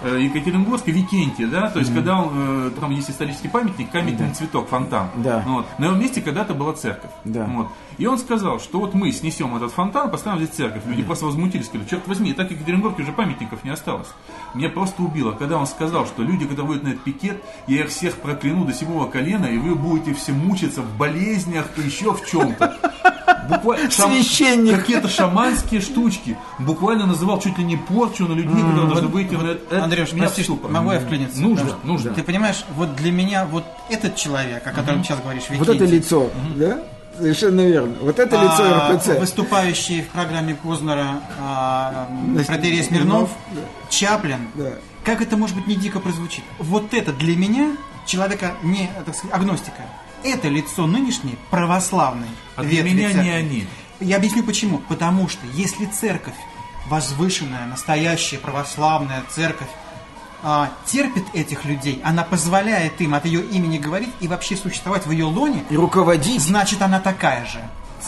э, 0.04 0.22
Екатеринбург 0.22 0.82
и 0.86 0.92
Викентий, 0.92 1.46
да, 1.46 1.70
то 1.70 1.78
есть 1.78 1.92
когда 1.92 2.20
он, 2.20 2.68
э, 2.68 2.70
там 2.78 2.90
есть 2.90 3.10
исторический 3.10 3.48
памятник, 3.48 3.90
каменный 3.90 4.32
цветок, 4.32 4.68
фонтан. 4.68 5.08
Да. 5.16 5.42
Вот. 5.46 5.66
На 5.78 5.86
его 5.86 5.96
месте 5.96 6.20
когда-то 6.20 6.54
была 6.54 6.72
церковь. 6.74 7.10
Да. 7.24 7.44
Вот. 7.46 7.68
И 7.98 8.06
он 8.06 8.18
сказал, 8.18 8.60
что 8.60 8.80
вот 8.80 8.94
мы 8.94 9.12
снесем 9.12 9.54
этот 9.56 9.72
фонтан, 9.72 10.10
поставим 10.10 10.38
здесь 10.38 10.56
церковь. 10.56 10.82
Люди 10.86 11.02
просто 11.02 11.26
возмутились, 11.26 11.66
сказали, 11.66 11.88
черт 11.88 12.06
возьми, 12.06 12.30
и 12.30 12.34
так 12.34 12.48
в 12.48 12.50
Екатеринбурге 12.50 13.02
уже 13.02 13.12
памятников 13.12 13.64
не 13.64 13.70
осталось. 13.70 14.08
Меня 14.54 14.68
просто 14.68 15.02
убило, 15.02 15.32
когда 15.32 15.58
он 15.58 15.66
сказал, 15.66 16.06
что 16.06 16.22
люди, 16.22 16.44
которые 16.44 16.66
выйдут 16.66 16.84
на 16.84 16.88
этот 16.90 17.04
пикет, 17.04 17.42
я 17.66 17.80
их 17.80 17.88
всех 17.88 18.16
прокляну 18.16 18.64
до 18.64 18.72
седьмого 18.72 19.08
колена, 19.08 19.46
и 19.46 19.58
вы 19.58 19.74
будете 19.74 20.14
все 20.14 20.32
мучиться 20.32 20.82
в 20.82 20.96
болезнях 20.96 21.66
и 21.76 21.82
еще 21.82 22.12
в 22.14 22.24
чем-то. 22.26 22.93
Буквально 23.48 23.90
Священник. 23.90 24.76
Какие-то 24.80 25.08
шаманские 25.08 25.80
штучки. 25.80 26.36
Буквально 26.58 27.06
называл 27.06 27.40
чуть 27.40 27.58
ли 27.58 27.64
не 27.64 27.76
порчу 27.76 28.26
на 28.26 28.32
людей, 28.32 28.54
которые 28.54 28.86
должны 28.86 29.08
выйти 29.08 29.34
на 29.34 29.50
это. 29.50 29.84
Андрюш, 29.84 30.12
меня 30.12 30.28
прости, 30.28 30.46
могу 30.68 30.92
я 30.92 31.00
вклиниться? 31.00 31.40
Нужно, 31.40 31.74
нужно. 31.82 32.14
Ты 32.14 32.22
понимаешь, 32.22 32.64
вот 32.76 32.96
для 32.96 33.12
меня 33.12 33.44
вот 33.46 33.64
этот 33.90 34.16
человек, 34.16 34.66
о 34.66 34.70
котором 34.70 35.00
ты 35.00 35.08
сейчас 35.08 35.20
говоришь, 35.20 35.44
Вот 35.50 35.68
это 35.68 35.84
лицо, 35.84 36.30
да? 36.56 36.82
Совершенно 37.16 37.60
верно. 37.60 37.94
Вот 38.00 38.18
это 38.18 38.34
лицо 38.36 38.64
а, 38.64 38.92
РПЦ. 38.92 39.20
Выступающий 39.20 40.02
в 40.02 40.08
программе 40.08 40.54
Кознера 40.54 41.20
а, 41.40 42.08
протерей 42.46 42.82
Смирнов, 42.82 43.30
Чаплин. 43.88 44.48
Да. 44.54 44.72
Как 45.04 45.20
это, 45.20 45.36
может 45.36 45.54
быть, 45.54 45.66
не 45.66 45.76
дико 45.76 46.00
прозвучит? 46.00 46.42
Вот 46.58 46.92
это 46.92 47.12
для 47.12 47.36
меня, 47.36 47.76
человека 48.06 48.54
не, 48.62 48.90
так 49.04 49.14
сказать, 49.14 49.36
агностика, 49.36 49.82
это 50.24 50.48
лицо 50.48 50.86
нынешней 50.86 51.36
православной 51.50 52.28
А 52.56 52.62
для 52.62 52.82
ветви 52.82 52.90
меня 52.96 53.08
церкви. 53.12 53.24
не 53.24 53.30
они. 53.30 53.66
Я 54.00 54.16
объясню 54.16 54.42
почему. 54.42 54.78
Потому 54.88 55.28
что 55.28 55.46
если 55.54 55.86
церковь, 55.86 56.34
возвышенная, 56.88 57.66
настоящая 57.66 58.38
православная 58.38 59.22
церковь, 59.30 59.68
а, 60.42 60.70
терпит 60.86 61.24
этих 61.32 61.64
людей, 61.64 62.00
она 62.04 62.22
позволяет 62.22 63.00
им 63.00 63.14
от 63.14 63.24
ее 63.24 63.42
имени 63.42 63.78
говорить 63.78 64.10
и 64.20 64.28
вообще 64.28 64.56
существовать 64.56 65.06
в 65.06 65.10
ее 65.10 65.24
лоне, 65.24 65.64
И 65.70 65.76
руководить. 65.76 66.40
значит 66.42 66.82
она 66.82 67.00
такая 67.00 67.46
же. 67.46 67.60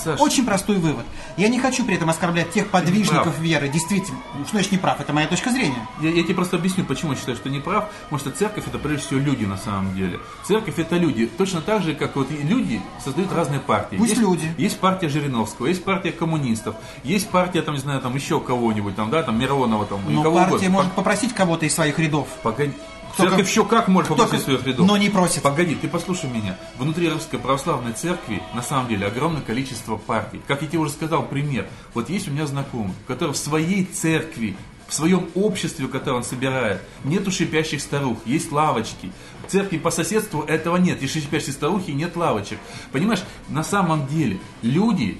Саш, 0.02 0.20
Очень 0.20 0.44
простой 0.44 0.76
вывод. 0.76 1.04
Я 1.36 1.48
не 1.48 1.58
хочу 1.58 1.84
при 1.84 1.96
этом 1.96 2.10
оскорблять 2.10 2.50
тех 2.52 2.68
подвижников 2.68 3.38
веры. 3.38 3.68
Действительно, 3.68 4.18
ну, 4.34 4.44
что 4.44 4.52
значит 4.52 4.72
не 4.72 4.78
прав? 4.78 5.00
Это 5.00 5.12
моя 5.12 5.26
точка 5.26 5.50
зрения. 5.50 5.86
Я, 6.00 6.10
я 6.10 6.22
тебе 6.22 6.34
просто 6.34 6.56
объясню, 6.56 6.84
почему 6.84 7.12
я 7.12 7.18
считаю, 7.18 7.36
что 7.36 7.48
не 7.48 7.60
прав. 7.60 7.88
Потому 8.04 8.18
что 8.18 8.30
церковь 8.30 8.66
это 8.66 8.78
прежде 8.78 9.06
всего 9.06 9.20
люди 9.20 9.44
на 9.44 9.56
самом 9.56 9.94
деле. 9.94 10.20
Церковь 10.44 10.78
это 10.78 10.96
люди. 10.96 11.26
Точно 11.26 11.60
так 11.60 11.82
же, 11.82 11.94
как 11.94 12.16
вот 12.16 12.30
люди 12.30 12.80
создают 13.02 13.32
разные 13.32 13.60
партии. 13.60 13.96
Пусть 13.96 14.10
есть, 14.10 14.22
люди. 14.22 14.54
Есть 14.58 14.78
партия 14.78 15.08
Жириновского, 15.08 15.66
есть 15.66 15.84
партия 15.84 16.12
коммунистов, 16.12 16.76
есть 17.02 17.28
партия, 17.28 17.62
там, 17.62 17.74
не 17.74 17.80
знаю, 17.80 18.00
там 18.00 18.14
еще 18.14 18.40
кого-нибудь, 18.40 18.96
там, 18.96 19.10
да, 19.10 19.22
там, 19.22 19.38
Миронова, 19.38 19.86
там, 19.86 20.00
Но 20.08 20.22
партия 20.22 20.48
угодно. 20.48 20.70
может 20.70 20.92
попросить 20.92 21.34
кого-то 21.34 21.66
из 21.66 21.74
своих 21.74 21.98
рядов. 21.98 22.28
Погоди. 22.42 22.72
Только- 23.16 23.30
Церковь 23.36 23.48
еще 23.50 23.64
как 23.64 23.88
может 23.88 24.08
попросить 24.10 24.42
своих 24.42 24.64
рядов. 24.66 24.86
но 24.86 24.96
не 24.96 25.08
просит. 25.08 25.42
Погоди, 25.42 25.74
ты 25.74 25.88
послушай 25.88 26.28
меня. 26.30 26.58
Внутри 26.78 27.08
Русской 27.08 27.38
Православной 27.38 27.92
Церкви 27.92 28.42
на 28.54 28.62
самом 28.62 28.88
деле 28.88 29.06
огромное 29.06 29.40
количество 29.42 29.96
партий. 29.96 30.40
Как 30.46 30.62
я 30.62 30.68
тебе 30.68 30.78
уже 30.78 30.92
сказал, 30.92 31.22
пример. 31.26 31.66
Вот 31.94 32.10
есть 32.10 32.28
у 32.28 32.30
меня 32.30 32.46
знакомый, 32.46 32.94
который 33.06 33.32
в 33.32 33.36
своей 33.38 33.84
церкви, 33.84 34.56
в 34.86 34.94
своем 34.94 35.28
обществе, 35.34 35.88
которое 35.88 36.18
он 36.18 36.24
собирает, 36.24 36.80
нету 37.04 37.30
шипящих 37.32 37.80
старух, 37.80 38.18
есть 38.26 38.52
лавочки. 38.52 39.10
В 39.46 39.50
церкви 39.50 39.78
по 39.78 39.90
соседству 39.90 40.42
этого 40.42 40.76
нет. 40.76 41.00
Есть 41.02 41.14
шипящие 41.14 41.52
старухи 41.52 41.90
нет 41.92 42.16
лавочек. 42.16 42.58
Понимаешь, 42.92 43.22
на 43.48 43.64
самом 43.64 44.06
деле 44.06 44.38
люди 44.62 45.18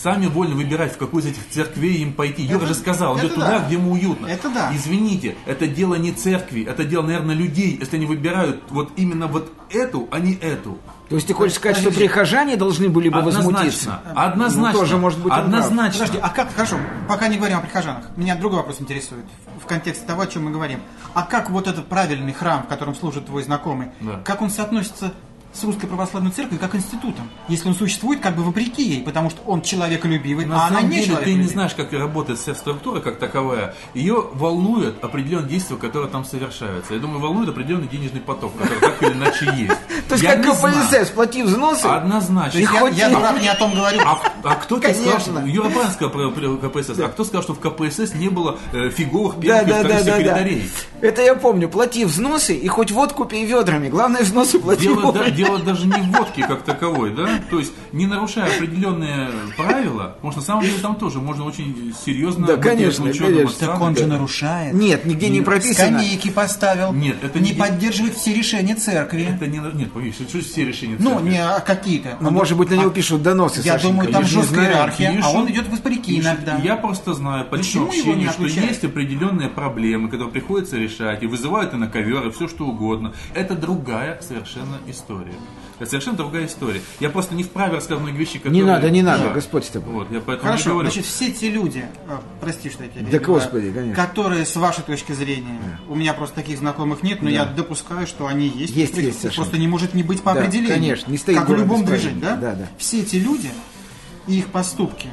сами 0.00 0.26
вольны 0.26 0.54
выбирать, 0.54 0.94
в 0.94 0.98
какую 0.98 1.22
из 1.22 1.26
этих 1.26 1.48
церквей 1.50 1.96
им 2.02 2.12
пойти. 2.12 2.42
Юра 2.42 2.58
Это- 2.58 2.66
же 2.68 2.74
сказал, 2.74 3.18
идет 3.18 3.34
туда, 3.34 3.58
да. 3.58 3.66
где 3.66 3.74
ему 3.74 3.92
уютно. 3.92 4.26
Это 4.26 4.48
да. 4.48 4.70
Извините, 4.74 5.36
это 5.46 5.66
дело 5.66 5.94
не 5.96 6.12
церкви, 6.12 6.62
это 6.64 6.84
дело, 6.84 7.02
наверное, 7.02 7.34
людей, 7.34 7.76
если 7.80 7.96
они 7.96 8.06
выбирают 8.06 8.62
вот 8.70 8.92
именно 8.96 9.26
вот 9.26 9.52
эту, 9.70 10.08
а 10.10 10.18
не 10.20 10.34
эту. 10.34 10.78
То 11.08 11.14
есть 11.14 11.26
ты 11.26 11.32
хочешь 11.32 11.56
сказать, 11.56 11.78
что 11.78 11.90
прихожане 11.90 12.56
должны 12.56 12.90
были 12.90 13.08
бы 13.08 13.22
возмутиться? 13.22 13.94
Однозначно. 13.94 14.22
Однозначно. 14.24 14.72
Ну, 14.72 14.78
тоже, 14.78 14.96
может 14.98 15.18
быть. 15.20 15.32
Однозначно. 15.32 16.00
Подожди, 16.00 16.18
а 16.22 16.28
как, 16.28 16.52
хорошо, 16.54 16.76
пока 17.08 17.28
не 17.28 17.38
говорим 17.38 17.58
о 17.58 17.60
прихожанах, 17.62 18.04
меня 18.16 18.36
другой 18.36 18.58
вопрос 18.58 18.80
интересует 18.80 19.24
в, 19.58 19.64
в 19.64 19.66
контексте 19.66 20.06
того, 20.06 20.22
о 20.22 20.26
чем 20.26 20.44
мы 20.44 20.50
говорим. 20.50 20.80
А 21.14 21.22
как 21.22 21.48
вот 21.48 21.66
этот 21.66 21.86
правильный 21.88 22.34
храм, 22.34 22.62
в 22.62 22.66
котором 22.66 22.94
служит 22.94 23.24
твой 23.26 23.42
знакомый, 23.42 23.88
Да. 24.00 24.20
как 24.22 24.42
он 24.42 24.50
соотносится 24.50 25.12
с 25.52 25.64
Русской 25.64 25.86
Православной 25.86 26.30
Церковью 26.30 26.60
как 26.60 26.74
институтом? 26.74 27.28
Если 27.48 27.68
он 27.68 27.74
существует 27.74 28.20
как 28.20 28.36
бы 28.36 28.42
вопреки 28.42 28.82
ей, 28.82 29.02
потому 29.02 29.30
что 29.30 29.42
он 29.46 29.62
человеколюбивый, 29.62 30.44
На 30.44 30.64
а 30.64 30.66
она 30.68 30.76
самом 30.78 30.90
не 30.90 31.04
деле, 31.04 31.16
ты 31.16 31.34
не 31.34 31.46
знаешь, 31.46 31.74
как 31.74 31.92
работает 31.92 32.38
вся 32.38 32.54
структура 32.54 33.00
как 33.00 33.18
таковая. 33.18 33.74
Ее 33.94 34.24
волнует 34.32 35.02
определенные 35.02 35.48
действия, 35.48 35.76
которые 35.76 36.10
там 36.10 36.24
совершаются. 36.24 36.94
Я 36.94 37.00
думаю, 37.00 37.20
волнует 37.20 37.48
определенный 37.48 37.88
денежный 37.88 38.20
поток, 38.20 38.56
который 38.56 38.80
так 38.80 39.02
или 39.02 39.12
иначе 39.12 39.46
есть. 39.56 40.08
То 40.08 40.14
есть 40.14 40.24
как. 40.24 40.38
КПСС, 40.42 41.10
плати 41.10 41.42
взносы, 41.42 41.86
Однозначно. 41.86 42.58
Я, 42.58 42.68
не 43.40 43.48
о 43.48 43.54
том 43.54 43.74
говорю. 43.74 44.00
А, 44.04 44.20
а 44.44 44.54
кто 44.54 44.78
сказал, 44.78 44.94
Конечно. 44.94 45.40
что... 45.40 45.40
КПСС. 46.56 46.98
А 46.98 47.08
кто 47.08 47.24
сказал, 47.24 47.42
что 47.42 47.54
в 47.54 47.60
КПСС 47.60 48.14
не 48.14 48.28
было 48.28 48.58
э, 48.72 48.90
фиговых 48.90 49.40
первых 49.40 49.86
секретарей? 50.00 50.70
Это 51.00 51.22
я 51.22 51.34
помню. 51.34 51.68
Плати 51.68 52.04
взносы 52.04 52.54
и 52.54 52.68
хоть 52.68 52.90
водку 52.90 53.24
пей 53.24 53.44
ведрами. 53.44 53.88
Главное, 53.88 54.22
взносы 54.22 54.58
плати 54.58 54.88
Дело, 55.38 55.58
даже 55.60 55.86
не 55.86 55.92
в 56.00 56.10
водке 56.10 56.46
как 56.46 56.62
таковой, 56.62 57.14
да? 57.14 57.28
То 57.50 57.58
есть, 57.58 57.72
не 57.92 58.06
нарушая 58.06 58.46
определенные 58.54 59.28
правила, 59.56 60.14
потому 60.16 60.32
что 60.32 60.40
на 60.40 60.46
самом 60.46 60.62
деле 60.64 60.78
там 60.82 60.96
тоже 60.96 61.20
можно 61.20 61.44
очень 61.44 61.94
серьезно 62.04 62.46
Да, 62.46 62.56
конечно, 62.56 63.04
конечно. 63.12 63.48
Так 63.58 63.80
он 63.80 63.96
же 63.96 64.06
нарушает. 64.06 64.74
Нет, 64.74 65.04
нигде 65.04 65.28
не 65.28 65.40
прописано. 65.42 65.98
Скамейки 65.98 66.30
поставил. 66.30 66.92
Нет, 66.92 67.16
это 67.22 67.38
не 67.40 67.50
не- 67.52 67.56
поддерживает 67.56 68.14
все 68.14 68.34
решения 68.34 68.74
церкви. 68.74 69.28
Это 69.34 69.46
не... 69.46 69.58
Нет, 69.58 69.92
поверь, 69.92 70.12
что 70.12 70.26
все 70.40 70.64
решения 70.64 70.96
Ну, 70.98 71.10
церкви? 71.14 71.28
не 71.30 71.38
а 71.42 71.60
какие-то. 71.60 72.16
Ну, 72.20 72.30
может 72.30 72.56
быть, 72.58 72.70
на 72.70 72.74
него 72.74 72.88
а- 72.88 72.90
пишут 72.90 73.22
доносы, 73.22 73.60
Я 73.62 73.74
Сашенька, 73.74 73.88
думаю, 73.96 74.12
там 74.12 74.24
жесткая 74.24 74.68
иерархия, 74.70 75.20
а 75.22 75.30
он 75.30 75.50
идет 75.50 75.68
вопреки 75.68 76.16
пишут. 76.16 76.24
иногда. 76.32 76.56
Я 76.62 76.76
просто 76.76 77.14
знаю 77.14 77.44
по 77.46 77.54
личному 77.56 77.86
Почему 77.88 78.02
его 78.02 78.14
не 78.20 78.26
общению, 78.26 78.32
что 78.32 78.42
отключают? 78.42 78.70
есть 78.70 78.84
определенные 78.84 79.48
проблемы, 79.48 80.08
которые 80.08 80.32
приходится 80.32 80.76
решать, 80.76 81.22
и 81.22 81.26
вызывают 81.26 81.74
и 81.74 81.76
на 81.76 81.86
ковер, 81.88 82.26
и 82.26 82.30
все 82.30 82.48
что 82.48 82.66
угодно. 82.66 83.12
Это 83.34 83.54
другая 83.54 84.20
совершенно 84.26 84.78
история. 84.86 85.27
Это 85.78 85.90
совершенно 85.90 86.16
другая 86.16 86.46
история. 86.46 86.80
Я 86.98 87.08
просто 87.08 87.36
не 87.36 87.44
вправе 87.44 87.76
рассказать 87.76 88.02
многие 88.02 88.16
вещи, 88.18 88.38
которые... 88.38 88.60
Не 88.60 88.66
надо, 88.66 88.90
не 88.90 89.00
надо, 89.00 89.24
Да. 89.24 89.30
Господь 89.30 89.64
с 89.64 89.68
тобой. 89.68 89.92
Вот, 89.94 90.10
я 90.10 90.18
поэтому 90.20 90.48
Хорошо, 90.50 90.70
говорю. 90.70 90.90
значит, 90.90 91.04
все 91.06 91.30
те 91.30 91.50
люди, 91.50 91.84
а, 92.08 92.20
прости, 92.40 92.68
что 92.68 92.82
я 92.82 92.88
тебя 92.90 93.06
Да 93.08 93.18
господи, 93.20 93.70
конечно. 93.70 93.94
которые, 93.94 94.44
с 94.44 94.56
вашей 94.56 94.82
точки 94.82 95.12
зрения, 95.12 95.56
у 95.88 95.94
меня 95.94 96.14
просто 96.14 96.34
таких 96.34 96.58
знакомых 96.58 97.04
нет, 97.04 97.22
но 97.22 97.30
я 97.30 97.44
допускаю, 97.44 98.08
что 98.08 98.26
они 98.26 98.48
есть. 98.48 98.74
Есть, 98.74 98.96
есть, 98.96 99.20
совершенно. 99.20 99.44
Просто 99.44 99.58
не 99.58 99.68
может 99.68 99.94
не 99.94 100.02
быть 100.02 100.20
по 100.22 100.34
Да, 100.34 100.40
определению. 100.40 100.74
конечно, 100.74 101.10
не 101.12 101.18
стоит 101.18 101.38
Как 101.38 101.48
в 101.48 101.54
любом 101.54 101.84
движении, 101.84 102.20
да? 102.20 102.34
Да, 102.34 102.54
да. 102.56 102.68
Все 102.76 103.02
эти 103.02 103.14
люди 103.14 103.50
и 104.26 104.38
их 104.38 104.48
поступки 104.48 105.08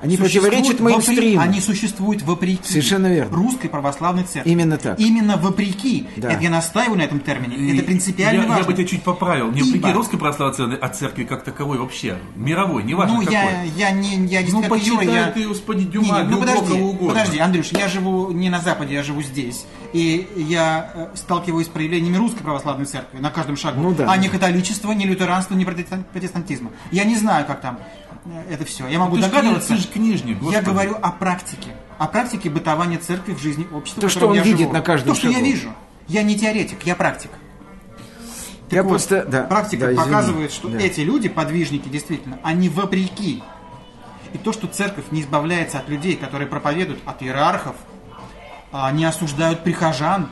Они 0.00 0.16
противоречат 0.18 0.80
вопреки- 0.80 0.82
мейнстриму. 0.82 1.40
Они 1.40 1.60
существуют 1.60 2.22
вопреки 2.22 2.68
Совершенно 2.68 3.06
верно. 3.06 3.34
русской 3.34 3.68
православной 3.68 4.24
церкви. 4.24 4.50
Именно 4.50 4.76
так. 4.76 5.00
Именно 5.00 5.36
вопреки. 5.38 6.06
Да. 6.16 6.30
Это 6.32 6.42
я 6.42 6.50
настаиваю 6.50 6.98
на 6.98 7.02
этом 7.02 7.20
термине. 7.20 7.56
И 7.56 7.74
Это 7.76 7.84
принципиально 7.86 8.42
я, 8.42 8.46
важно. 8.48 8.60
я 8.62 8.66
бы 8.66 8.74
тебя 8.74 8.86
чуть 8.86 9.02
поправил. 9.02 9.50
Не 9.52 9.62
вопреки 9.62 9.92
русской 9.92 10.18
православной 10.18 10.56
церкви, 10.56 10.78
а 10.80 10.88
церкви 10.88 11.24
как 11.24 11.42
таковой 11.44 11.78
вообще. 11.78 12.18
Мировой, 12.36 12.82
неважно 12.84 13.14
Ну, 13.14 13.20
какой. 13.22 13.32
я, 13.34 13.62
я 13.62 13.90
не, 13.92 14.10
я 14.10 14.16
Ну, 14.16 14.26
действительно 14.26 14.68
почитай 14.68 15.06
я... 15.06 15.30
ты, 15.30 15.48
господи, 15.48 15.84
Не, 15.84 15.86
Дюма, 15.86 16.18
не, 16.18 16.24
ну 16.24 16.30
любого 16.40 16.40
подожди, 16.58 16.82
угодно. 16.82 17.08
подожди, 17.08 17.38
Андрюш, 17.38 17.66
я 17.72 17.88
живу 17.88 18.30
не 18.32 18.50
на 18.50 18.60
Западе, 18.60 18.94
я 18.94 19.02
живу 19.02 19.22
здесь. 19.22 19.64
И 19.94 20.28
я 20.36 20.90
э, 20.94 21.06
сталкиваюсь 21.14 21.66
с 21.66 21.70
проявлениями 21.70 22.16
русской 22.16 22.42
православной 22.42 22.84
церкви 22.84 23.18
на 23.20 23.30
каждом 23.30 23.56
шагу. 23.56 23.80
Ну 23.80 23.92
да. 23.94 24.10
А 24.10 24.16
не 24.16 24.28
католичества, 24.28 24.90
не 24.90 25.06
лютеранства, 25.06 25.54
не 25.54 25.64
протестан- 25.64 26.02
протестантизма. 26.12 26.72
Я 26.90 27.04
не 27.04 27.14
знаю, 27.16 27.46
как 27.46 27.60
там 27.60 27.78
э, 28.26 28.42
это 28.50 28.64
все. 28.64 28.88
Я 28.88 28.98
могу 28.98 29.14
Ты 29.16 29.22
догадываться. 29.22 29.72
кни- 29.72 29.76
ты 29.76 29.82
ж 29.82 29.86
книжник, 29.86 30.36
Я 30.38 30.42
господи. 30.42 30.64
говорю 30.64 30.96
о 31.00 31.12
практике. 31.12 31.70
О 31.98 32.08
практике 32.08 32.50
бытования 32.50 32.98
церкви 32.98 33.34
в 33.34 33.38
жизни 33.40 33.68
общества. 33.72 34.00
То, 34.00 34.08
что 34.08 34.26
он 34.26 34.34
я 34.34 34.42
видит 34.42 34.58
живу. 34.62 34.72
на 34.72 34.80
каждом 34.80 35.14
То, 35.14 35.18
что 35.20 35.28
я 35.28 35.38
вижу. 35.40 35.72
Я 36.08 36.24
не 36.24 36.36
теоретик, 36.36 36.82
я 36.84 36.96
практик. 36.96 37.30
Я 38.70 38.78
Так 38.78 38.84
вот, 38.86 38.90
просто... 38.90 39.24
Да, 39.26 39.44
практика 39.44 39.86
да, 39.86 39.92
извини. 39.92 40.04
показывает, 40.06 40.52
что 40.52 40.68
Да. 40.70 40.78
эти 40.80 41.00
люди, 41.02 41.28
подвижники, 41.28 41.88
действительно, 41.88 42.40
они 42.42 42.68
вопреки. 42.68 43.44
И 44.32 44.38
то, 44.38 44.52
что 44.52 44.66
церковь 44.66 45.04
не 45.12 45.20
избавляется 45.20 45.78
от 45.78 45.88
людей, 45.88 46.16
которые 46.16 46.48
проповедуют, 46.48 46.98
от 47.06 47.22
иерархов, 47.22 47.76
а, 48.76 48.90
не 48.90 49.04
осуждают 49.04 49.62
прихожан, 49.62 50.28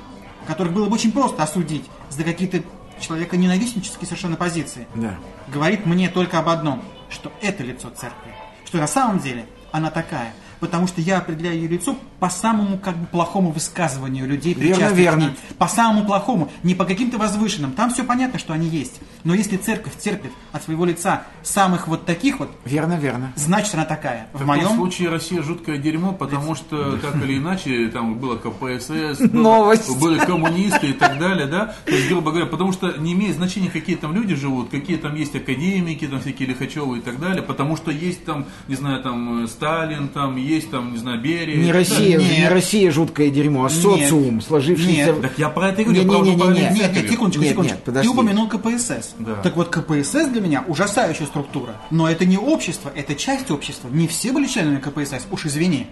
которых 0.48 0.72
было 0.72 0.88
бы 0.88 0.94
очень 0.94 1.12
просто 1.12 1.44
осудить 1.44 1.84
за 2.10 2.24
какие-то 2.24 2.62
человеконенавистнические 3.00 4.04
совершенно 4.04 4.36
позиции, 4.36 4.88
Да. 4.96 5.14
говорит 5.46 5.86
мне 5.86 6.08
только 6.08 6.40
об 6.40 6.48
одном, 6.48 6.82
что 7.08 7.32
это 7.40 7.62
лицо 7.62 7.88
церкви. 7.90 8.34
Что 8.66 8.78
на 8.78 8.88
самом 8.88 9.20
деле 9.20 9.46
она 9.70 9.90
такая. 9.90 10.32
Потому 10.58 10.86
что 10.86 11.00
я 11.00 11.18
определяю 11.18 11.56
ее 11.56 11.68
лицо 11.68 11.96
по 12.20 12.28
самому 12.30 12.78
как 12.78 12.96
бы 12.96 13.06
плохому 13.06 13.50
высказыванию 13.52 14.26
людей, 14.26 14.54
Верно, 14.54 14.74
причастных 14.74 14.92
к 14.94 14.96
верно. 15.00 15.20
ней. 15.22 15.36
По 15.58 15.68
самому 15.68 16.04
плохому, 16.04 16.50
не 16.62 16.74
по 16.74 16.84
каким-то 16.84 17.18
возвышенным. 17.18 17.72
Там 17.72 17.90
все 17.92 18.02
понятно, 18.04 18.38
что 18.38 18.52
они 18.52 18.68
есть. 18.68 19.00
Но 19.24 19.34
если 19.34 19.56
церковь 19.56 19.96
терпит 19.98 20.32
от 20.52 20.62
своего 20.64 20.84
лица 20.84 21.24
самых 21.42 21.86
вот 21.88 22.04
таких 22.06 22.40
вот, 22.40 22.50
Верно, 22.64 22.94
верно. 22.94 23.32
значит 23.36 23.74
она 23.74 23.84
такая. 23.84 24.28
В 24.32 24.42
В 24.42 24.46
моем 24.46 24.70
случае 24.70 25.08
Россия 25.10 25.42
жуткое 25.42 25.78
дерьмо, 25.78 26.12
потому 26.12 26.54
что 26.54 26.96
так 26.98 27.16
или 27.22 27.38
иначе 27.38 27.88
там 27.88 28.14
было 28.16 28.36
КПСС, 28.36 29.20
Новость. 29.32 29.96
были 30.00 30.18
коммунисты 30.18 30.88
и 30.88 30.92
так 30.92 31.18
далее, 31.18 31.46
да? 31.46 31.74
То 31.84 31.92
есть, 31.92 32.08
грубо 32.08 32.30
говоря, 32.30 32.46
потому 32.46 32.72
что 32.72 32.92
не 32.98 33.12
имеет 33.12 33.36
значения, 33.36 33.70
какие 33.70 33.96
там 33.96 34.14
люди 34.14 34.34
живут, 34.34 34.70
какие 34.70 34.96
там 34.96 35.14
есть 35.14 35.34
академики, 35.36 36.06
там 36.06 36.20
всякие 36.20 36.48
Лихачевы 36.48 36.98
и 36.98 37.00
так 37.00 37.20
далее, 37.20 37.42
потому 37.42 37.76
что 37.76 37.90
есть 37.90 38.24
там, 38.24 38.46
не 38.68 38.74
знаю, 38.74 39.02
там 39.02 39.44
э, 39.44 39.46
Сталин, 39.46 40.08
там 40.08 40.36
есть 40.36 40.70
там, 40.70 40.92
не 40.92 40.98
знаю, 40.98 41.20
Берия. 41.20 41.56
Не 41.56 41.72
Россия. 41.72 42.18
Нет. 42.18 42.38
не 42.38 42.48
Россия 42.48 42.90
жуткое 42.90 43.30
дерьмо, 43.30 43.66
а 43.66 43.68
Нет. 43.70 43.72
социум, 43.80 44.40
сложившийся... 44.40 45.12
Нет. 45.12 45.20
Так 45.22 45.38
я 45.38 45.48
про 45.48 45.68
это 45.68 45.82
и 45.82 45.84
говорю, 45.84 46.02
Не, 46.02 46.20
не, 46.20 46.34
не, 46.34 46.46
не. 46.48 46.60
Нет, 46.78 46.92
нет, 46.94 47.10
секундочку, 47.10 47.42
Нет, 47.42 47.50
секундочку. 47.50 47.76
нет, 47.76 47.84
подожди. 47.84 48.08
Ты 48.08 48.14
упомянул 48.14 48.48
КПСС. 48.48 49.11
Да. 49.18 49.34
Так 49.42 49.56
вот, 49.56 49.68
КПСС 49.68 50.26
для 50.28 50.40
меня 50.40 50.64
ужасающая 50.66 51.26
структура. 51.26 51.76
Но 51.90 52.08
это 52.08 52.24
не 52.24 52.38
общество, 52.38 52.90
это 52.94 53.14
часть 53.14 53.50
общества. 53.50 53.88
Не 53.88 54.08
все 54.08 54.32
были 54.32 54.46
членами 54.46 54.78
КПСС, 54.78 55.26
уж 55.30 55.46
извини. 55.46 55.86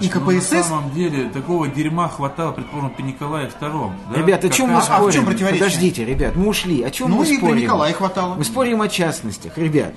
И 0.00 0.10
Но 0.12 0.20
на 0.20 0.32
КПСС... 0.38 0.66
самом 0.66 0.90
деле 0.92 1.28
такого 1.30 1.68
дерьма 1.68 2.08
хватало, 2.08 2.50
предположим, 2.52 2.90
при 2.90 3.02
Николае 3.04 3.48
II. 3.60 3.92
да? 4.12 4.18
Ребят, 4.18 4.44
о 4.44 4.48
чем 4.48 4.70
мы 4.70 4.80
Какая- 4.80 4.96
а 4.96 4.98
в 4.98 4.98
спорим? 5.02 5.12
чем 5.14 5.24
противоречие? 5.26 5.64
Подождите, 5.64 6.04
ребят, 6.04 6.34
мы 6.36 6.48
ушли. 6.48 6.82
О 6.82 6.90
чем 6.90 7.10
Ну, 7.10 7.16
мы 7.18 7.24
и 7.24 7.28
при 7.28 7.36
спорим? 7.36 7.56
Николае 7.58 7.94
хватало. 7.94 8.34
Мы 8.34 8.44
спорим 8.44 8.82
о 8.82 8.88
частностях, 8.88 9.56
ребят. 9.56 9.94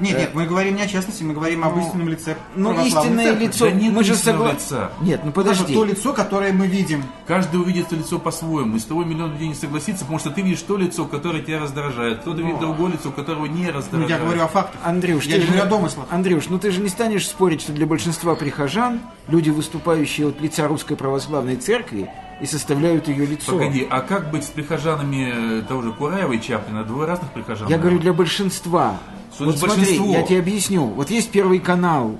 Нет, 0.00 0.18
нет, 0.18 0.30
мы 0.34 0.46
говорим 0.46 0.76
не 0.76 0.82
о 0.82 0.86
частности, 0.86 1.22
мы 1.22 1.34
говорим 1.34 1.64
об 1.64 1.78
истинном 1.78 2.08
лице 2.08 2.36
Ну, 2.54 2.72
истинное 2.84 3.34
лицо, 3.34 3.66
Да 3.66 3.70
нет 3.72 3.92
мы 3.92 4.04
же 4.04 4.14
согласны. 4.14 4.54
лица. 4.56 4.92
Нет, 5.00 5.20
ну 5.24 5.32
подожди. 5.32 5.74
то 5.74 5.84
лицо, 5.84 6.12
которое 6.12 6.52
мы 6.52 6.66
видим. 6.66 7.04
Каждый 7.26 7.60
увидит 7.60 7.86
это 7.86 7.96
лицо 7.96 8.18
по-своему. 8.18 8.76
И 8.76 8.78
с 8.78 8.84
тобой 8.84 9.04
миллион 9.04 9.32
людей 9.32 9.48
не 9.48 9.54
согласится, 9.54 10.04
потому 10.04 10.18
что 10.18 10.30
ты 10.30 10.42
видишь 10.42 10.62
то 10.62 10.76
лицо, 10.76 11.04
которое 11.04 11.42
тебя 11.42 11.60
раздражает. 11.60 12.20
Кто-то 12.20 12.40
видит 12.42 12.60
другое 12.60 12.92
лицо, 12.92 13.10
которого 13.10 13.46
не 13.46 13.66
Ну, 13.66 13.72
раздражает. 13.72 14.10
я 14.10 14.18
говорю 14.18 14.42
о 14.42 14.48
фактах. 14.48 14.80
Андрюш, 14.84 15.24
я 15.24 15.36
ты 15.36 15.42
же, 15.42 15.64
домыслах. 15.66 16.06
Андрюш, 16.10 16.48
ну 16.48 16.58
ты 16.58 16.70
же 16.70 16.80
не 16.80 16.88
станешь 16.88 17.26
спорить, 17.26 17.62
что 17.62 17.72
для 17.72 17.86
большинства 17.86 18.34
прихожан 18.34 19.00
люди, 19.28 19.50
выступающие 19.50 20.28
от 20.28 20.40
лица 20.40 20.66
Русской 20.66 20.96
Православной 20.96 21.56
Церкви, 21.56 22.10
и 22.40 22.46
составляют 22.46 23.06
ее 23.08 23.26
лицо. 23.26 23.52
Погоди, 23.52 23.86
а 23.88 24.00
как 24.00 24.30
быть 24.30 24.44
с 24.44 24.48
прихожанами 24.48 25.60
э, 25.60 25.62
того 25.62 25.82
же 25.82 25.92
Кураева 25.92 26.32
и 26.32 26.40
Чаплина? 26.40 26.84
Двое 26.84 27.06
разных 27.06 27.30
прихожан. 27.32 27.68
Я 27.68 27.76
говорю 27.78 27.98
для 27.98 28.12
большинства. 28.14 28.96
Что 29.34 29.44
вот 29.44 29.58
смотри, 29.58 29.96
я 30.10 30.22
тебе 30.22 30.38
объясню. 30.38 30.86
Вот 30.86 31.10
есть 31.10 31.30
Первый 31.30 31.60
канал, 31.60 32.16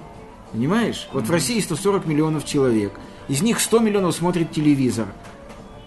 понимаешь? 0.52 1.08
Вот 1.12 1.24
в 1.24 1.30
России 1.30 1.60
140 1.60 2.06
миллионов 2.06 2.44
человек. 2.44 2.92
Из 3.28 3.42
них 3.42 3.60
100 3.60 3.78
миллионов 3.80 4.14
смотрит 4.14 4.52
телевизор. 4.52 5.06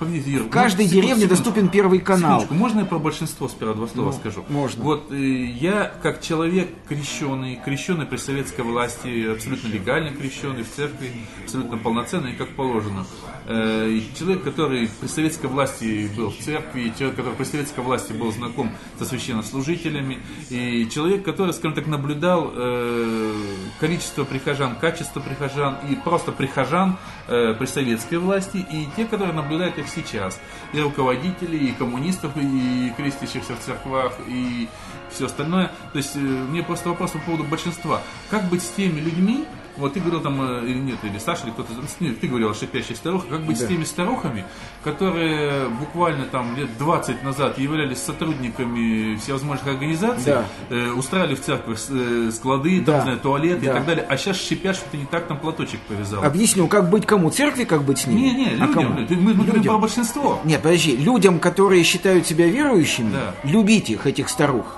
В 0.03 0.49
каждой 0.49 0.85
ну, 0.85 0.91
деревне 0.91 1.23
секундочку. 1.23 1.45
доступен 1.45 1.69
Первый 1.69 1.99
канал. 1.99 2.41
Секундочку, 2.41 2.53
можно 2.53 2.79
я 2.81 2.85
про 2.85 2.99
большинство 2.99 3.47
сперва 3.47 3.73
два 3.73 3.87
слова 3.87 4.07
Ну, 4.07 4.13
скажу? 4.13 4.45
можно. 4.49 4.83
Вот 4.83 5.11
э, 5.11 5.15
я, 5.15 5.91
как 6.01 6.21
человек 6.21 6.69
крещенный, 6.87 7.59
крещенный 7.63 8.05
при 8.05 8.17
советской 8.17 8.61
власти, 8.61 9.31
абсолютно 9.31 9.67
легально 9.67 10.11
крещенный 10.11 10.63
в 10.63 10.69
церкви, 10.69 11.11
абсолютно 11.43 11.77
полноценный, 11.77 12.33
как 12.33 12.49
положено. 12.49 13.05
Э, 13.45 13.99
человек, 14.17 14.43
который 14.43 14.89
при 14.99 15.07
советской 15.07 15.47
власти 15.47 16.09
был 16.15 16.31
в 16.31 16.37
церкви, 16.37 16.93
человек, 16.97 17.17
который 17.17 17.35
при 17.35 17.43
советской 17.45 17.81
власти 17.81 18.13
был 18.13 18.31
знаком 18.31 18.71
со 18.97 19.05
священнослужителями, 19.05 20.19
и 20.49 20.87
человек, 20.89 21.23
который, 21.23 21.53
скажем 21.53 21.75
так, 21.75 21.87
наблюдал 21.87 22.51
э, 22.53 23.33
количество 23.79 24.23
прихожан, 24.23 24.75
качество 24.75 25.19
прихожан 25.19 25.77
и 25.89 25.95
просто 25.95 26.31
прихожан 26.31 26.97
при 27.27 27.65
советской 27.65 28.17
власти, 28.17 28.57
и 28.57 28.87
те, 28.95 29.05
которые 29.05 29.33
наблюдают 29.33 29.77
их 29.77 29.87
сейчас. 29.93 30.39
И 30.73 30.79
руководителей, 30.79 31.69
и 31.69 31.71
коммунистов, 31.71 32.31
и 32.35 32.93
крестящихся 32.95 33.55
в 33.55 33.59
церквах, 33.59 34.13
и 34.27 34.67
все 35.11 35.25
остальное. 35.25 35.71
То 35.91 35.97
есть 35.97 36.15
э, 36.15 36.19
мне 36.19 36.63
просто 36.63 36.89
вопрос 36.89 37.11
по 37.11 37.19
поводу 37.19 37.43
большинства. 37.43 38.01
Как 38.29 38.43
быть 38.49 38.63
с 38.63 38.69
теми 38.69 38.99
людьми, 38.99 39.45
вот 39.77 39.93
ты 39.93 39.99
говорил 39.99 40.21
там, 40.21 40.39
э, 40.41 40.65
или 40.65 40.77
нет, 40.79 40.97
или 41.03 41.17
Саша, 41.17 41.43
или 41.45 41.51
кто-то, 41.51 41.73
там, 41.73 41.83
нет, 41.99 42.19
ты 42.19 42.27
говорил 42.27 42.49
о 42.49 42.53
шипящих 42.53 42.97
старухах, 42.97 43.29
как 43.29 43.41
быть 43.45 43.59
Да. 43.59 43.65
с 43.65 43.67
теми 43.67 43.83
старухами, 43.83 44.45
которые 44.83 45.69
буквально 45.69 46.25
там 46.25 46.55
лет 46.55 46.77
20 46.77 47.23
назад 47.23 47.57
являлись 47.57 47.97
сотрудниками 48.01 49.15
всевозможных 49.17 49.67
организаций, 49.67 50.25
Да. 50.33 50.45
э, 50.69 50.91
устраивали 50.91 51.35
в 51.35 51.41
церквях 51.41 51.77
э, 51.89 52.31
склады, 52.31 52.77
там, 52.81 52.85
Да. 52.85 52.97
не 52.97 53.01
знаю, 53.03 53.19
туалеты 53.19 53.65
Да. 53.65 53.71
и 53.71 53.73
так 53.75 53.85
далее, 53.85 54.05
а 54.07 54.17
сейчас 54.17 54.37
шипят, 54.39 54.75
что 54.75 54.85
ты 54.91 54.97
не 54.97 55.05
так 55.05 55.27
там 55.27 55.37
платочек 55.39 55.79
повязал. 55.81 56.23
Объясню, 56.23 56.67
как 56.67 56.89
быть 56.89 57.05
кому? 57.05 57.29
Церкви 57.29 57.63
как 57.63 57.83
быть 57.83 57.99
с 57.99 58.07
ними? 58.07 58.19
Не, 58.21 58.33
не, 58.33 58.45
А 58.47 58.49
людям, 58.67 58.73
кому? 58.73 59.07
ты- 59.07 59.15
мы, 59.15 59.21
мы 59.29 59.33
говорим 59.33 59.55
Людям. 59.55 59.73
про 59.75 59.77
большинство. 59.81 60.39
Нет, 60.43 60.61
подожди, 60.61 60.95
людям, 60.95 61.39
которые 61.39 61.83
считают 61.83 62.27
себя 62.27 62.47
верующими, 62.47 63.11
Да. 63.11 63.33
любить 63.49 63.89
их, 63.89 64.05
этих 64.05 64.29
старух. 64.29 64.77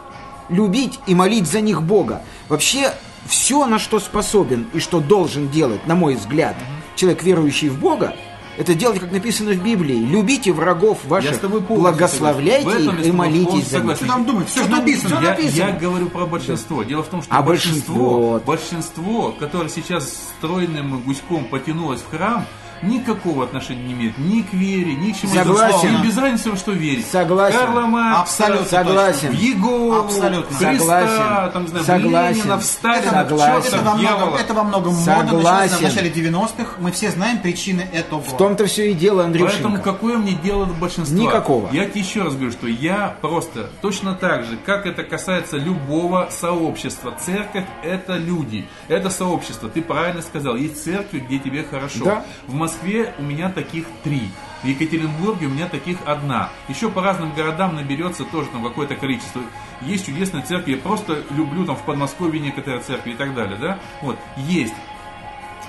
Любить 0.50 1.00
и 1.08 1.16
молить 1.16 1.48
за 1.48 1.60
них 1.60 1.82
Бога. 1.82 2.22
Вообще, 2.50 2.92
все, 3.26 3.66
на 3.66 3.80
что 3.80 4.00
способен 4.00 4.68
и 4.74 4.80
что 4.80 5.00
должен 5.00 5.50
делать, 5.50 5.86
на 5.88 5.96
мой 5.96 6.16
взгляд, 6.16 6.56
человек, 6.96 7.24
верующий 7.24 7.70
в 7.70 7.80
Бога, 7.80 8.16
это 8.58 8.74
делать, 8.74 9.00
как 9.00 9.12
написано 9.12 9.52
в 9.52 9.62
Библии. 9.62 9.98
Любите 9.98 10.54
врагов 10.54 11.00
ваших, 11.06 11.42
благословляйте 11.90 12.86
их 12.86 13.06
и 13.06 13.12
молитесь 13.12 13.68
за 13.70 13.80
них. 13.82 13.98
Что 13.98 14.06
там 14.08 14.26
думать? 14.26 14.48
Все 14.50 14.60
же 14.62 14.68
Что 14.68 14.76
написано. 14.78 15.10
там- 15.10 15.24
Я, 15.24 15.30
написано. 15.32 15.58
я 15.58 15.72
говорю 15.72 16.08
про 16.10 16.26
большинство. 16.26 16.84
Дело 16.84 17.04
в 17.04 17.08
том, 17.08 17.22
что 17.22 17.36
А 17.36 17.42
большинство, 17.42 18.40
большинство? 18.40 18.42
большинство, 18.46 19.32
которое 19.38 19.70
сейчас 19.70 20.32
стройным 20.38 21.02
гуськом 21.02 21.46
потянулось 21.46 22.02
в 22.02 22.10
храм, 22.16 22.46
никакого 22.86 23.44
отношения 23.46 23.84
не 23.84 23.94
имеет 23.94 24.18
ни 24.18 24.42
к 24.42 24.54
вере, 24.54 24.96
ни 24.96 25.12
к 25.12 25.18
чему. 25.20 25.34
Согласен. 25.34 25.96
Им 25.96 26.02
без 26.04 26.18
разницы, 26.18 26.52
во 26.52 26.58
что 26.58 26.72
верить. 26.72 27.06
Согласен. 27.08 27.60
Карла 27.60 27.82
Маркса, 27.82 28.22
Абсолютно 28.22 28.66
Согласен. 28.68 29.30
в 29.32 29.34
Иегову, 29.36 29.94
Абсолютно. 29.96 30.56
Христа, 30.58 30.78
Согласен. 30.80 31.52
там, 31.54 31.62
не 31.64 31.68
знаю, 31.70 31.84
в 31.84 31.88
Согласен. 31.88 32.36
Ленина, 32.42 32.58
в 32.58 32.64
Сталина, 32.64 33.12
Согласен. 33.12 33.62
в 33.62 33.66
Это 33.74 33.84
во 33.84 33.92
в 33.92 34.00
многом, 34.00 34.34
это 34.36 34.54
во 34.54 34.64
многом 34.64 34.94
мода 34.94 35.06
Согласен. 35.06 35.36
началась 35.36 35.72
в 35.72 35.82
начале 35.82 36.10
90-х. 36.12 36.66
Мы 36.80 36.92
все 36.92 37.12
знаем 37.12 37.40
причины 37.40 37.88
этого. 37.92 38.22
В 38.22 38.38
том-то 38.38 38.66
все 38.66 38.92
и 38.92 38.94
дело, 38.94 39.24
Андрюшенька. 39.26 39.64
Поэтому 39.64 39.82
какое 39.82 40.18
мне 40.18 40.34
дело 40.34 40.66
до 40.66 40.74
большинства? 40.74 41.18
Никакого. 41.18 41.70
Я 41.72 41.86
тебе 41.86 42.02
еще 42.02 42.24
раз 42.24 42.34
говорю, 42.36 42.52
что 42.52 42.68
я 42.68 43.16
просто 43.22 43.70
точно 43.82 44.14
так 44.14 44.46
же, 44.46 44.58
как 44.66 44.86
это 44.86 45.04
касается 45.04 45.58
любого 45.58 46.30
сообщества. 46.32 47.14
Церковь 47.24 47.66
это 47.84 48.14
люди, 48.18 48.68
это 48.88 49.10
сообщество. 49.10 49.70
Ты 49.70 49.82
правильно 49.82 50.22
сказал, 50.22 50.56
есть 50.56 50.84
церкви, 50.84 51.20
где 51.20 51.40
тебе 51.40 51.64
хорошо. 51.64 52.06
Да. 52.06 52.26
В 52.48 52.54
Москве 52.54 52.75
у 52.84 53.22
меня 53.24 53.50
таких 53.50 53.86
три. 54.04 54.30
В 54.64 54.68
Екатеринбурге 54.68 55.46
у 55.46 55.50
меня 55.50 55.68
таких 55.68 55.98
одна. 56.06 56.50
Еще 56.68 56.90
по 56.90 57.02
разным 57.02 57.34
городам 57.34 57.76
наберется 57.76 58.24
тоже 58.26 58.50
там 58.50 58.64
какое-то 58.64 58.96
количество. 58.96 59.42
Есть 59.82 60.06
чудесные 60.08 60.44
церкви, 60.44 60.72
я 60.72 60.78
просто 60.78 61.24
люблю 61.32 61.66
там 61.66 61.76
в 61.76 61.84
Подмосковье 61.84 62.40
некоторые 62.42 62.82
церкви 62.82 63.12
и 63.12 63.16
так 63.16 63.36
далее, 63.36 63.58
да? 63.58 63.80
Вот, 64.02 64.18
есть. 64.38 64.74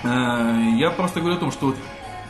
Э, 0.03 0.71
Я 0.77 0.91
просто 0.91 1.21
говорю 1.21 1.37
о 1.37 1.41
том, 1.41 1.51
что 1.51 1.67
вот 1.67 1.77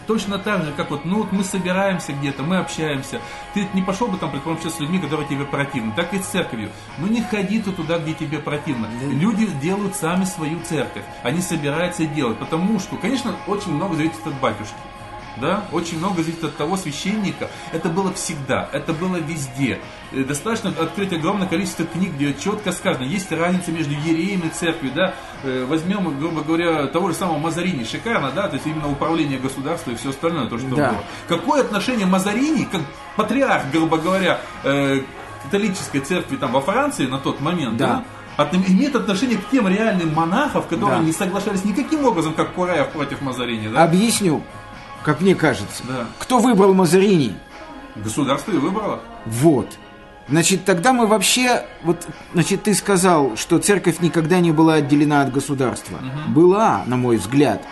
точно 0.06 0.38
так 0.38 0.64
же, 0.64 0.72
как 0.72 0.90
вот, 0.90 1.04
ну 1.04 1.18
вот 1.18 1.32
мы 1.32 1.44
собираемся 1.44 2.12
где-то, 2.12 2.42
мы 2.42 2.58
общаемся. 2.58 3.20
Ты 3.54 3.68
не 3.74 3.82
пошел 3.82 4.08
бы 4.08 4.18
там, 4.18 4.30
предположим, 4.30 4.62
сейчас 4.62 4.76
с 4.76 4.80
людьми, 4.80 4.98
которые 4.98 5.28
тебе 5.28 5.44
противны. 5.44 5.92
Так 5.94 6.14
и 6.14 6.18
с 6.18 6.26
церковью. 6.26 6.70
Ну 6.98 7.06
не 7.06 7.22
ходи 7.22 7.60
ты 7.60 7.72
туда, 7.72 7.98
где 7.98 8.14
тебе 8.14 8.38
противно. 8.38 8.88
Люди 9.10 9.46
делают 9.46 9.94
сами 9.96 10.24
свою 10.24 10.60
церковь. 10.60 11.04
Они 11.22 11.40
собираются 11.40 12.04
и 12.04 12.06
делают. 12.06 12.38
Потому 12.38 12.78
что, 12.78 12.96
конечно, 12.96 13.36
очень 13.46 13.72
много 13.72 13.96
зависит 13.96 14.26
от 14.26 14.34
батюшки 14.40 14.74
да, 15.36 15.64
очень 15.72 15.98
много 15.98 16.22
зависит 16.22 16.44
от 16.44 16.56
того 16.56 16.76
священника. 16.76 17.48
Это 17.72 17.88
было 17.88 18.12
всегда, 18.12 18.68
это 18.72 18.92
было 18.92 19.16
везде. 19.16 19.80
Э, 20.12 20.24
Достаточно 20.24 20.70
открыть 20.70 21.12
огромное 21.12 21.46
количество 21.46 21.84
книг, 21.84 22.12
где 22.14 22.34
четко 22.34 22.72
сказано, 22.72 23.04
есть 23.04 23.30
разница 23.32 23.70
между 23.72 23.92
ереем 23.92 24.40
и 24.40 24.48
церковью, 24.48 24.92
да. 24.94 25.14
Э, 25.42 25.64
Возьмем, 25.68 26.18
грубо 26.18 26.42
говоря, 26.42 26.86
того 26.86 27.08
же 27.10 27.14
самого 27.14 27.38
Мазарини, 27.38 27.84
шикарно, 27.84 28.30
да, 28.32 28.48
то 28.48 28.54
есть 28.54 28.66
именно 28.66 28.90
управление 28.90 29.38
государства 29.38 29.90
и 29.90 29.94
все 29.96 30.10
остальное, 30.10 30.46
то, 30.48 30.58
что 30.58 30.68
Да. 30.74 30.90
было. 30.90 31.04
Какое 31.28 31.60
отношение 31.62 32.06
Мазарини, 32.06 32.64
как 32.64 32.82
патриарх, 33.16 33.64
грубо 33.72 33.98
говоря, 33.98 34.40
э, 34.64 35.00
католической 35.44 36.00
церкви 36.00 36.36
там 36.36 36.52
во 36.52 36.60
Франции 36.60 37.06
на 37.06 37.18
тот 37.18 37.40
момент, 37.40 37.76
Да. 37.76 38.02
да, 38.36 38.42
от- 38.44 38.54
имеет 38.54 38.96
отношение 38.96 39.38
к 39.38 39.48
тем 39.50 39.68
реальным 39.68 40.12
монахам, 40.14 40.62
которые 40.64 40.98
Да. 40.98 41.04
не 41.04 41.12
соглашались 41.12 41.64
никаким 41.64 42.04
образом, 42.04 42.34
как 42.34 42.52
Кураев 42.54 42.88
против 42.90 43.20
Мазарини, 43.22 43.68
да? 43.68 43.84
Объясню, 43.84 44.42
как 45.06 45.20
мне 45.20 45.34
кажется. 45.36 45.82
Да. 45.88 46.06
Кто 46.18 46.38
выбрал 46.40 46.74
Мазарини? 46.74 47.32
Государство 47.94 48.50
и 48.52 48.56
выбрало. 48.58 49.00
Вот. 49.24 49.68
Значит, 50.28 50.64
тогда 50.64 50.92
мы 50.92 51.06
вообще, 51.06 51.64
вот, 51.84 52.04
значит, 52.34 52.64
ты 52.64 52.74
сказал, 52.74 53.36
что 53.36 53.58
церковь 53.58 54.00
никогда 54.00 54.40
не 54.40 54.50
была 54.50 54.74
отделена 54.74 55.22
от 55.22 55.32
государства. 55.32 55.98
Была, 56.26 56.82
на 56.86 56.96
мой 56.96 57.16
взгляд. 57.18 57.62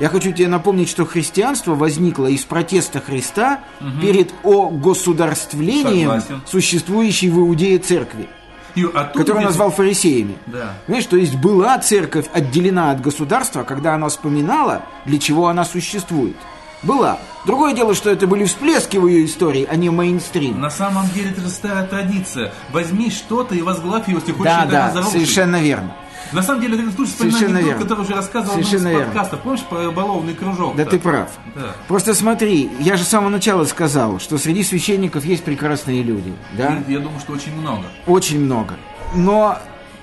Я 0.00 0.08
хочу 0.08 0.32
тебе 0.32 0.48
напомнить, 0.48 0.88
что 0.88 1.06
христианство 1.06 1.74
возникло 1.76 2.26
из 2.26 2.42
протеста 2.44 3.00
Христа 3.00 3.60
перед 4.02 4.32
огосударствлением 4.42 6.08
Согласен. 6.10 6.42
существующей 6.46 7.30
в 7.30 7.38
Иудее 7.38 7.78
церкви, 7.78 8.28
И 8.74 8.84
он 8.84 8.92
ведь- 9.14 9.28
назвал 9.44 9.70
фарисеями. 9.70 10.36
Да. 10.46 10.72
Понимаешь, 10.86 11.06
то 11.06 11.16
есть 11.16 11.36
была 11.36 11.78
церковь 11.78 12.26
отделена 12.32 12.90
от 12.90 13.00
государства, 13.00 13.62
когда 13.62 13.94
она 13.94 14.08
вспоминала, 14.08 14.82
для 15.04 15.18
чего 15.18 15.46
она 15.48 15.64
существует. 15.64 16.36
Была. 16.82 17.18
Другое 17.46 17.74
дело, 17.74 17.94
что 17.94 18.10
это 18.10 18.26
были 18.26 18.44
всплески 18.44 18.96
в 18.96 19.06
ее 19.06 19.24
истории, 19.24 19.66
а 19.70 19.76
не 19.76 19.90
мейнстрим. 19.90 20.60
На 20.60 20.70
самом 20.70 21.08
деле 21.10 21.30
это 21.30 21.40
же 21.40 21.48
старая 21.48 21.86
традиция. 21.86 22.52
Возьми 22.72 23.10
что-то 23.10 23.54
и 23.54 23.62
возглавь 23.62 24.08
его, 24.08 24.18
если 24.18 24.32
хочешь 24.32 24.44
Да, 24.52 24.66
да, 24.66 24.86
разрушить. 24.88 25.12
совершенно 25.12 25.56
верно. 25.60 25.94
На 26.32 26.42
самом 26.42 26.60
деле, 26.60 26.78
это 26.80 26.96
тут 26.96 27.08
вспоминаю 27.08 27.46
анекдот, 27.48 27.82
который 27.82 28.00
уже 28.02 28.14
рассказывал 28.14 28.52
в 28.60 28.64
Совершенно 28.64 28.88
из 28.88 28.98
верно. 28.98 29.38
Помнишь 29.42 29.62
про 29.62 29.84
рыболовный 29.86 30.34
кружок? 30.34 30.76
Да 30.76 30.84
ты 30.84 30.98
прав. 31.00 31.28
Да. 31.56 31.74
Просто 31.88 32.14
смотри, 32.14 32.70
я 32.78 32.96
же 32.96 33.04
с 33.04 33.08
самого 33.08 33.30
начала 33.30 33.64
сказал, 33.64 34.20
что 34.20 34.38
среди 34.38 34.62
священников 34.62 35.24
есть 35.24 35.42
прекрасные 35.42 36.02
люди. 36.02 36.32
Да? 36.56 36.78
И 36.86 36.92
Я 36.92 37.00
думаю, 37.00 37.18
что 37.18 37.32
очень 37.32 37.54
много. 37.56 37.82
Очень 38.06 38.40
много. 38.40 38.76
Но 39.14 39.58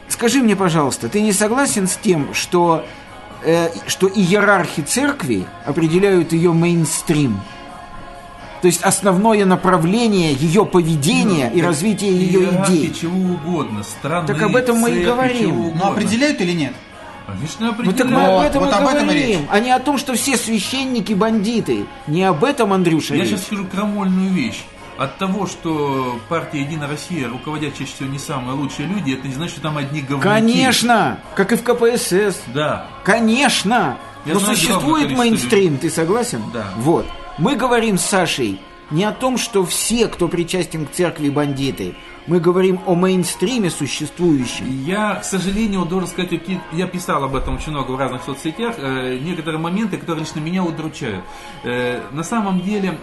скажи 0.10 0.42
мне, 0.42 0.56
пожалуйста, 0.58 1.08
ты 1.08 1.22
не 1.22 1.32
согласен 1.32 1.88
с 1.88 1.96
тем, 1.96 2.34
что, 2.34 2.84
что 3.88 4.08
иерархи 4.08 4.82
церкви 4.82 5.46
определяют 5.66 6.34
ее 6.34 6.54
мейнстрим? 6.54 7.40
То 8.62 8.68
есть 8.68 8.82
основное 8.82 9.46
направление 9.46 10.34
ее 10.34 10.66
поведения 10.66 11.52
и 11.54 11.62
развития 11.62 12.10
ее 12.12 12.50
идей. 12.66 12.92
чего 12.94 13.34
угодно, 13.36 13.84
страны, 13.84 14.26
Так 14.28 14.42
об 14.42 14.56
этом 14.56 14.78
мы 14.78 14.90
и 14.92 15.04
говорим. 15.06 15.56
Но. 15.56 15.72
Но 15.76 15.92
определяют 15.92 16.42
или 16.42 16.54
нет? 16.54 16.74
Конечно, 17.28 17.68
Ну 17.68 17.72
так 17.74 18.08
определяют. 18.08 18.12
мы 18.12 18.24
об 18.26 18.32
Вот, 18.32 18.46
этом 18.46 18.64
вот 18.64 18.72
и 18.72 18.74
об 18.76 18.82
этом 18.88 19.00
и 19.00 19.04
говорим, 19.04 19.40
речь. 19.42 19.48
а 19.52 19.60
не 19.60 19.72
о 19.72 19.80
том, 19.80 19.98
что 20.00 20.16
все 20.16 20.38
священники 20.38 21.14
бандиты. 21.14 21.86
Не 22.08 22.24
об 22.24 22.44
этом, 22.44 22.74
Андрюша. 22.74 23.14
Я 23.16 23.22
речь. 23.22 23.30
сейчас 23.32 23.44
скажу 23.44 23.66
крамольную 23.66 24.32
вещь. 24.32 24.64
От 24.98 25.18
того, 25.18 25.46
что 25.46 26.20
партия 26.28 26.62
«Единая 26.62 26.88
Россия» 26.88 27.30
руководят 27.30 27.78
чаще 27.78 27.94
всего 27.94 28.10
не 28.10 28.18
самые 28.18 28.56
лучшие 28.56 28.88
люди, 28.88 29.14
это 29.14 29.28
не 29.28 29.34
значит, 29.34 29.54
что 29.54 29.62
там 29.62 29.78
одни 29.78 30.02
говнюки. 30.02 30.24
Конечно, 30.24 31.20
как 31.36 31.54
и 31.54 31.56
в 31.56 31.64
КПСС. 31.64 32.42
Да. 32.48 32.88
Конечно. 33.04 33.98
Я 34.26 34.34
Но 34.34 34.40
знаю 34.40 34.58
существует 34.58 35.12
мейнстрим, 35.12 35.78
ты 35.78 35.90
согласен? 35.90 36.42
Да. 36.52 36.74
Вот. 36.78 37.06
Мы 37.38 37.56
говорим 37.56 37.98
с 37.98 38.06
Сашей 38.06 38.60
не 38.90 39.04
о 39.04 39.12
том, 39.12 39.38
что 39.38 39.66
все, 39.66 40.08
кто 40.08 40.28
причастен 40.28 40.86
к 40.86 40.92
церкви, 40.92 41.30
бандиты. 41.30 41.96
Мы 42.26 42.40
говорим 42.40 42.82
о 42.86 42.96
мейнстриме 42.96 43.70
существующем. 43.70 44.66
Я, 44.86 45.16
к 45.16 45.24
сожалению, 45.24 45.86
должен 45.86 46.10
сказать, 46.10 46.32
я 46.74 46.88
писал 46.88 47.24
об 47.24 47.36
этом 47.36 47.56
очень 47.56 47.72
много 47.72 47.92
в 47.92 47.98
разных 47.98 48.24
соцсетях, 48.24 48.76
э, 48.78 49.18
некоторые 49.22 49.60
моменты, 49.60 49.98
которые 49.98 50.26
лично 50.26 50.40
меня 50.40 50.64
удручают. 50.64 51.24
Э, 51.64 52.02
на 52.12 52.24
самом 52.24 52.62
деле, 52.62 52.98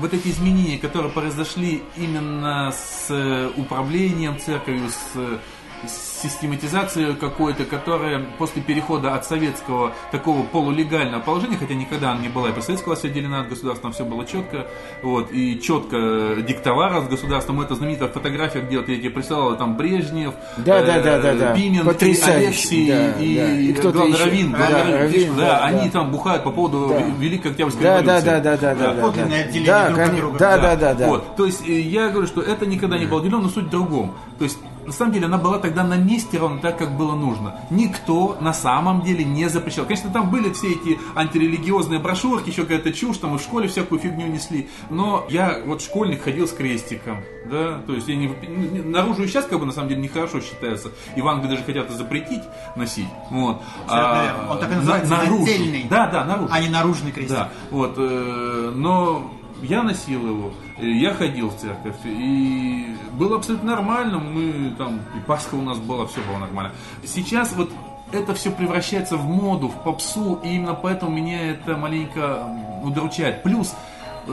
вот 0.00 0.14
эти 0.14 0.28
изменения, 0.28 0.78
которые 0.78 1.12
произошли 1.12 1.82
именно 1.96 2.72
с 2.72 3.06
э, 3.10 3.50
управлением 3.56 4.38
церковью, 4.38 4.88
с 4.88 5.40
с 5.86 6.22
систематизацией 6.22 7.14
какой-то, 7.14 7.64
которая 7.64 8.20
после 8.38 8.62
перехода 8.62 9.14
от 9.14 9.24
советского 9.24 9.92
такого 10.12 10.42
полулегального 10.42 11.20
положения, 11.20 11.56
хотя 11.56 11.74
никогда 11.74 12.12
она 12.12 12.20
не 12.20 12.28
была 12.28 12.50
и 12.50 12.52
при 12.52 12.60
советской 12.60 12.86
власти 12.88 13.06
отделена 13.06 13.40
от 13.40 13.48
государства, 13.48 13.82
там 13.82 13.92
все 13.92 14.04
было 14.04 14.24
четко, 14.26 14.66
вот, 15.02 15.32
и 15.32 15.60
четко 15.60 16.36
диктовала 16.46 17.04
с 17.04 17.08
государством. 17.08 17.60
Это 17.60 17.74
знаменитая 17.74 18.08
фотография, 18.08 18.60
где 18.60 18.78
вот 18.78 18.88
я 18.88 18.96
тебе 18.96 19.10
присылал, 19.10 19.56
там 19.56 19.76
Брежнев, 19.76 20.34
Да, 20.58 20.80
э, 20.80 20.86
да, 20.86 21.00
да, 21.00 21.20
да, 21.20 21.34
да. 21.34 21.54
И 21.54 21.78
Алексей, 21.78 22.88
да, 22.88 23.12
и, 23.12 23.36
да. 23.36 23.52
И 23.52 23.72
кто-то 23.72 23.98
главный 23.98 24.14
еще. 24.14 24.24
Равин, 24.24 24.52
Да, 24.52 24.58
главный 24.58 24.98
Равин, 24.98 25.00
Равин, 25.00 25.36
да, 25.36 25.42
да, 25.44 25.64
они 25.64 25.86
да. 25.86 25.90
там 25.90 26.10
бухают 26.10 26.44
по 26.44 26.50
поводу 26.50 26.88
Да. 26.88 27.00
Великой 27.18 27.50
Октябрьской 27.52 27.82
Да, 27.82 27.94
да, 27.94 28.00
революции. 28.00 28.26
да, 28.26 28.40
да, 28.40 28.56
да, 28.56 28.74
да, 28.74 28.94
да, 28.94 29.02
подлинное 29.02 29.42
да. 29.42 29.48
отделение 29.48 29.66
Да, 29.72 29.86
друг 29.86 29.98
от 29.98 30.04
конечно, 30.04 30.20
друга. 30.22 30.38
да, 30.38 30.58
да, 30.58 30.76
да, 30.76 30.94
да. 30.94 31.06
Вот, 31.08 31.36
то 31.36 31.46
есть 31.46 31.68
э, 31.68 31.80
я 31.80 32.08
говорю, 32.08 32.26
что 32.26 32.40
это 32.40 32.66
никогда 32.66 32.98
не 32.98 33.06
было 33.06 33.20
отделено, 33.20 33.40
но 33.40 33.48
суть 33.48 33.66
в 33.66 33.70
другом. 33.70 34.14
То 34.38 34.44
есть 34.44 34.58
на 34.90 34.96
самом 34.96 35.12
деле 35.12 35.26
она 35.26 35.38
была 35.38 35.58
тогда 35.60 35.84
на 35.84 35.94
месте 35.96 36.36
ровно 36.36 36.58
так, 36.60 36.76
как 36.76 36.96
было 36.96 37.14
нужно. 37.14 37.60
Никто 37.70 38.36
на 38.40 38.52
самом 38.52 39.02
деле 39.02 39.24
не 39.24 39.48
запрещал. 39.48 39.84
Конечно, 39.84 40.10
там 40.10 40.30
были 40.30 40.52
все 40.52 40.72
эти 40.72 40.98
антирелигиозные 41.14 42.00
брошюрки, 42.00 42.50
еще 42.50 42.62
какая-то 42.62 42.92
чушь, 42.92 43.18
там 43.18 43.36
и 43.36 43.38
в 43.38 43.40
школе 43.40 43.68
всякую 43.68 44.00
фигню 44.00 44.26
несли. 44.26 44.68
Но 44.90 45.24
я 45.30 45.60
вот 45.64 45.80
школьник 45.80 46.22
ходил 46.24 46.48
с 46.48 46.52
крестиком, 46.52 47.22
да, 47.48 47.80
то 47.86 47.92
есть 47.94 48.08
я 48.08 48.16
не, 48.16 48.26
не- 48.26 48.82
наружу 48.82 49.26
сейчас 49.28 49.44
как 49.46 49.60
бы 49.60 49.66
на 49.66 49.72
самом 49.72 49.88
деле 49.90 50.00
нехорошо 50.02 50.40
считается. 50.40 50.90
И 51.14 51.20
в 51.20 51.28
Англии 51.28 51.50
даже 51.50 51.62
хотят 51.62 51.88
запретить 51.90 52.42
носить. 52.74 53.08
Вот. 53.30 53.62
А. 53.88 54.48
Он 54.50 54.58
так 54.58 54.68
и 54.70 54.72
на- 54.72 54.78
называется, 54.78 55.10
наружу. 55.16 55.42
отдельный. 55.44 55.86
Да, 55.88 56.08
да, 56.08 56.24
наружу. 56.24 56.48
А 56.50 56.60
не 56.60 56.68
наружный 56.68 57.12
крестик. 57.12 57.36
Да, 57.36 57.48
вот, 57.70 57.94
э, 57.96 58.72
но 58.74 59.30
я 59.62 59.82
носил 59.82 60.26
его, 60.26 60.52
э, 60.78 60.86
я 60.86 61.14
ходил 61.14 61.50
в 61.50 61.56
церковь, 61.56 61.96
и 62.04 62.94
было 63.12 63.36
абсолютно 63.36 63.76
нормально, 63.76 64.18
мы 64.18 64.74
там, 64.76 65.00
и 65.16 65.20
Пасха 65.26 65.54
у 65.54 65.62
нас 65.62 65.78
была, 65.78 66.06
все 66.06 66.20
было 66.22 66.38
нормально. 66.38 66.72
Сейчас 67.04 67.52
вот 67.52 67.70
это 68.12 68.34
все 68.34 68.50
превращается 68.50 69.16
в 69.16 69.24
моду, 69.26 69.68
в 69.68 69.82
попсу, 69.82 70.40
и 70.42 70.54
именно 70.54 70.74
поэтому 70.74 71.12
меня 71.12 71.52
это 71.52 71.76
маленько 71.76 72.44
удручает. 72.82 73.42
Плюс 73.42 73.74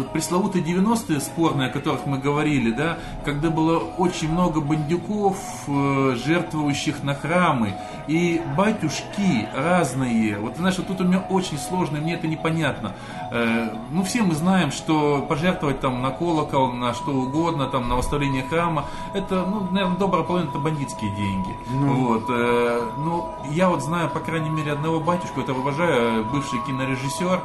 пресловутые 0.04 0.64
90-е 0.64 1.20
спорные, 1.20 1.70
о 1.70 1.72
которых 1.72 2.06
мы 2.06 2.18
говорили, 2.18 2.72
да, 2.72 2.98
когда 3.26 3.50
было 3.50 3.78
очень 3.98 4.32
много 4.32 4.62
бандюков, 4.62 5.38
э, 5.68 6.16
жертвующих 6.26 7.04
на 7.04 7.16
храмы, 7.16 7.74
и 8.08 8.42
батюшки 8.56 9.48
разные. 9.56 10.38
Вот 10.40 10.58
знаешь, 10.58 10.78
вот 10.78 10.88
тут 10.88 11.02
у 11.02 11.04
меня 11.04 11.20
очень 11.30 11.58
сложно, 11.58 12.00
мне 12.00 12.14
это 12.14 12.28
непонятно. 12.28 12.94
Э, 13.32 13.70
ну, 13.92 14.04
все 14.04 14.22
мы 14.22 14.34
знаем, 14.34 14.72
что 14.72 15.26
пожертвовать 15.28 15.80
там 15.80 16.02
на 16.02 16.12
колокол, 16.12 16.72
на 16.72 16.94
что 16.94 17.12
угодно, 17.12 17.68
там, 17.68 17.90
на 17.90 17.96
восстановление 17.96 18.44
храма, 18.44 18.86
это, 19.14 19.46
ну, 19.46 19.68
наверное, 19.72 19.98
добрая 19.98 20.24
половина 20.24 20.50
это 20.50 20.60
бандитские 20.60 21.12
деньги. 21.16 21.56
Вот, 21.70 22.26
э, 22.30 22.82
ну, 22.98 23.30
я 23.52 23.70
вот 23.70 23.84
знаю, 23.84 24.10
по 24.10 24.20
крайней 24.20 24.50
мере, 24.50 24.72
одного 24.72 25.00
батюшку, 25.00 25.42
это 25.42 25.54
уважаю, 25.54 26.26
бывший 26.26 26.60
кинорежиссер, 26.66 27.42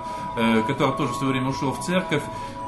который 0.66 0.96
тоже 0.96 1.12
все 1.12 1.26
время 1.26 1.48
ушел 1.48 1.72
в 1.72 1.80
церковь, 1.80 2.22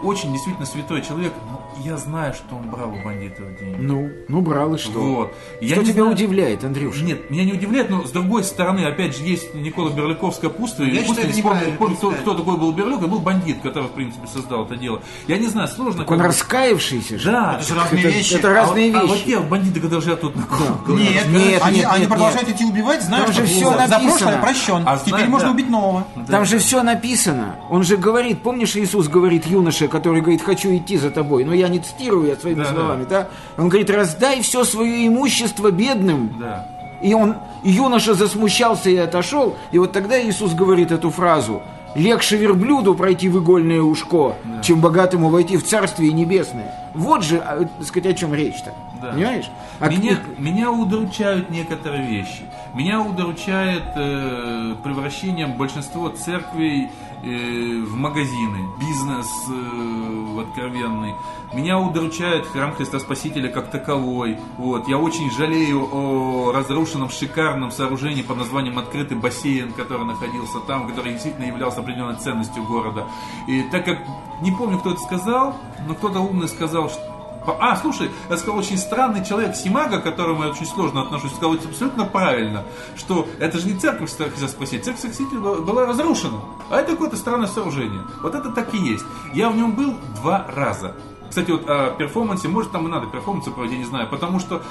очень 0.04 0.32
действительно 0.32 0.66
святой 0.66 1.02
человек, 1.02 1.32
но 1.50 1.60
я 1.84 1.96
знаю, 1.96 2.34
что 2.34 2.56
он 2.56 2.70
брал 2.70 2.90
у 2.90 3.02
бандитов 3.04 3.44
деньги. 3.58 3.76
Ну, 3.80 4.10
ну 4.28 4.40
брал 4.40 4.74
и 4.74 4.78
что? 4.78 4.98
Вот. 5.00 5.34
Я 5.60 5.76
Что 5.76 5.84
тебя 5.84 5.92
знаю- 6.02 6.10
удивляет, 6.12 6.64
Андрюша? 6.64 7.04
Нет, 7.04 7.30
меня 7.30 7.44
не 7.44 7.52
удивляет, 7.52 7.90
но 7.90 8.04
с 8.04 8.10
другой 8.10 8.44
стороны, 8.44 8.80
опять 8.86 9.16
же, 9.16 9.24
есть 9.24 9.54
Никола 9.54 9.90
Берликовское 9.90 10.50
пуство. 10.50 10.82
Я 10.84 11.00
и 11.02 11.06
считаю, 11.06 11.32
не 11.34 11.42
помню, 11.42 11.96
кто, 11.96 12.10
кто 12.10 12.34
такой 12.34 12.56
был 12.56 12.72
Берлюк, 12.72 13.00
это 13.00 13.08
был 13.08 13.18
бандит, 13.20 13.58
который, 13.62 13.88
в 13.88 13.92
принципе, 13.92 14.26
создал 14.26 14.64
это 14.66 14.76
дело. 14.76 15.00
Я 15.26 15.38
не 15.38 15.46
знаю, 15.48 15.68
сложно. 15.68 16.00
Так 16.02 16.10
он 16.10 16.18
как 16.18 16.26
раскаявшийся 16.28 17.18
же. 17.18 17.30
Да. 17.32 17.54
Это 17.58 17.68
же 17.68 17.74
разные 17.74 18.00
это, 18.04 18.08
вещи. 18.12 18.34
это 18.34 18.50
А 18.50 18.54
разные 18.54 18.92
вот- 18.92 19.00
А 19.02 19.06
вот 19.06 19.16
вещи. 19.16 19.26
те 19.26 19.38
бандиты, 19.40 19.80
которые 19.80 20.00
живут 20.02 20.20
тут 20.20 20.36
на 20.36 20.42
колоколе, 20.42 21.02
Нет, 21.04 21.26
Нет, 21.28 21.62
они, 21.64 21.78
нет, 21.78 21.88
они 21.90 22.00
нет, 22.00 22.08
продолжают 22.08 22.48
идти 22.48 22.64
убивать, 22.64 23.02
знают, 23.02 23.26
Там 23.26 23.34
что 23.34 23.46
же 23.46 23.54
за 23.60 23.70
написано. 23.70 24.00
прошлое 24.08 24.38
прощен. 24.40 24.82
А 24.86 24.96
Теперь 24.98 25.10
знают, 25.10 25.28
можно 25.30 25.48
да. 25.48 25.54
убить 25.54 25.70
нового. 25.70 26.06
Там 26.28 26.44
же 26.44 26.58
все 26.58 26.82
написано. 26.82 27.56
Он 27.70 27.82
же 27.82 27.96
говорит, 27.96 28.42
помнишь, 28.42 28.76
Иисус 28.76 29.08
говорит 29.08 29.46
юноше, 29.46 29.88
который 29.94 30.20
говорит, 30.22 30.42
хочу 30.42 30.74
идти 30.74 30.96
за 30.96 31.10
тобой. 31.12 31.44
Но 31.44 31.54
я 31.54 31.68
не 31.68 31.78
цитирую 31.78 32.26
я 32.26 32.34
своими 32.36 32.58
Да, 32.64 32.64
да. 32.64 32.74
словами, 32.74 33.06
да. 33.08 33.28
Он 33.56 33.68
говорит, 33.68 33.90
раздай 33.90 34.40
все 34.42 34.64
свое 34.64 35.06
имущество 35.06 35.70
бедным. 35.70 36.36
Да. 36.40 36.66
И 37.00 37.14
он, 37.14 37.36
и 37.62 37.70
юноша 37.70 38.14
засмущался 38.14 38.90
и 38.90 38.96
отошел. 38.96 39.56
И 39.70 39.78
вот 39.78 39.92
тогда 39.92 40.20
Иисус 40.20 40.52
говорит 40.54 40.90
эту 40.90 41.10
фразу. 41.10 41.62
Легче 41.94 42.36
верблюду 42.36 42.96
пройти 42.96 43.28
в 43.28 43.38
игольное 43.40 43.80
ушко, 43.80 44.34
чем 44.62 44.80
богатому 44.80 45.28
войти 45.28 45.56
в 45.56 45.62
Царствие 45.64 46.12
Небесное. 46.12 46.74
Вот 46.92 47.22
же, 47.22 47.36
а, 47.38 47.60
так 47.78 47.86
сказать, 47.86 48.10
о 48.10 48.14
чем 48.14 48.34
речь-то. 48.34 48.72
Да. 49.00 49.12
Понимаешь? 49.12 49.48
А 49.78 49.88
меня, 49.88 50.16
к- 50.16 50.38
меня 50.40 50.72
удручают 50.72 51.50
некоторые 51.50 52.04
вещи. 52.04 52.42
Меня 52.74 53.00
удручает 53.00 53.84
э, 53.94 54.74
превращением 54.82 55.52
большинства 55.52 56.10
церквей 56.10 56.88
э, 57.24 57.82
в 57.82 57.94
магазины, 57.96 58.68
бизнес 58.78 59.28
э, 59.48 60.40
откровенный. 60.40 61.14
Меня 61.52 61.78
удручает 61.78 62.46
храм 62.46 62.74
Христа 62.74 62.98
Спасителя 62.98 63.48
как 63.48 63.70
таковой. 63.70 64.38
Вот. 64.58 64.88
Я 64.88 64.98
очень 64.98 65.30
жалею 65.30 65.88
о 65.92 66.52
разрушенном 66.52 67.10
шикарном 67.10 67.70
сооружении 67.70 68.22
под 68.22 68.38
названием 68.38 68.78
«Открытый 68.78 69.16
бассейн», 69.16 69.72
который 69.72 70.04
находился 70.04 70.60
там, 70.60 70.88
который 70.88 71.12
действительно 71.12 71.46
являлся 71.46 71.80
определенной 71.80 72.16
ценностью 72.16 72.64
города. 72.64 73.06
И 73.46 73.62
так 73.70 73.84
как, 73.84 73.98
не 74.40 74.52
помню, 74.52 74.78
кто 74.78 74.92
это 74.92 75.00
сказал, 75.00 75.56
но 75.86 75.94
кто-то 75.94 76.20
умный 76.20 76.48
сказал, 76.48 76.90
что 76.90 77.13
а, 77.52 77.76
слушай, 77.76 78.10
я 78.30 78.36
сказал, 78.36 78.56
очень 78.58 78.78
странный 78.78 79.24
человек 79.24 79.54
Симага, 79.56 79.98
к 80.00 80.04
которому 80.04 80.44
я 80.44 80.50
очень 80.50 80.66
сложно 80.66 81.02
отношусь, 81.02 81.32
сказал 81.32 81.54
абсолютно 81.54 82.04
правильно, 82.06 82.62
что 82.96 83.26
это 83.38 83.58
же 83.58 83.66
не 83.68 83.78
церковь 83.78 84.10
Христа 84.16 84.48
Спасителя, 84.48 84.82
церковь 84.84 85.02
Христа 85.02 85.24
Спасителя 85.24 85.40
была- 85.40 85.86
разрушена, 85.86 86.40
а 86.70 86.76
это 86.78 86.92
какое-то 86.92 87.16
странное 87.16 87.46
сооружение. 87.48 88.02
Вот 88.22 88.34
это 88.34 88.50
так 88.50 88.72
и 88.74 88.78
есть. 88.78 89.04
Я 89.32 89.50
в 89.50 89.56
нем 89.56 89.72
был 89.72 89.94
два 90.20 90.46
раза. 90.54 90.94
Кстати, 91.28 91.50
вот 91.50 91.68
о 91.68 91.90
перформансе, 91.90 92.48
может 92.48 92.70
там 92.70 92.86
и 92.86 92.90
надо 92.90 93.06
перформансы 93.06 93.50
проводить, 93.50 93.72
я 93.74 93.78
не 93.80 93.84
знаю, 93.88 94.08
потому 94.08 94.38
что 94.38 94.62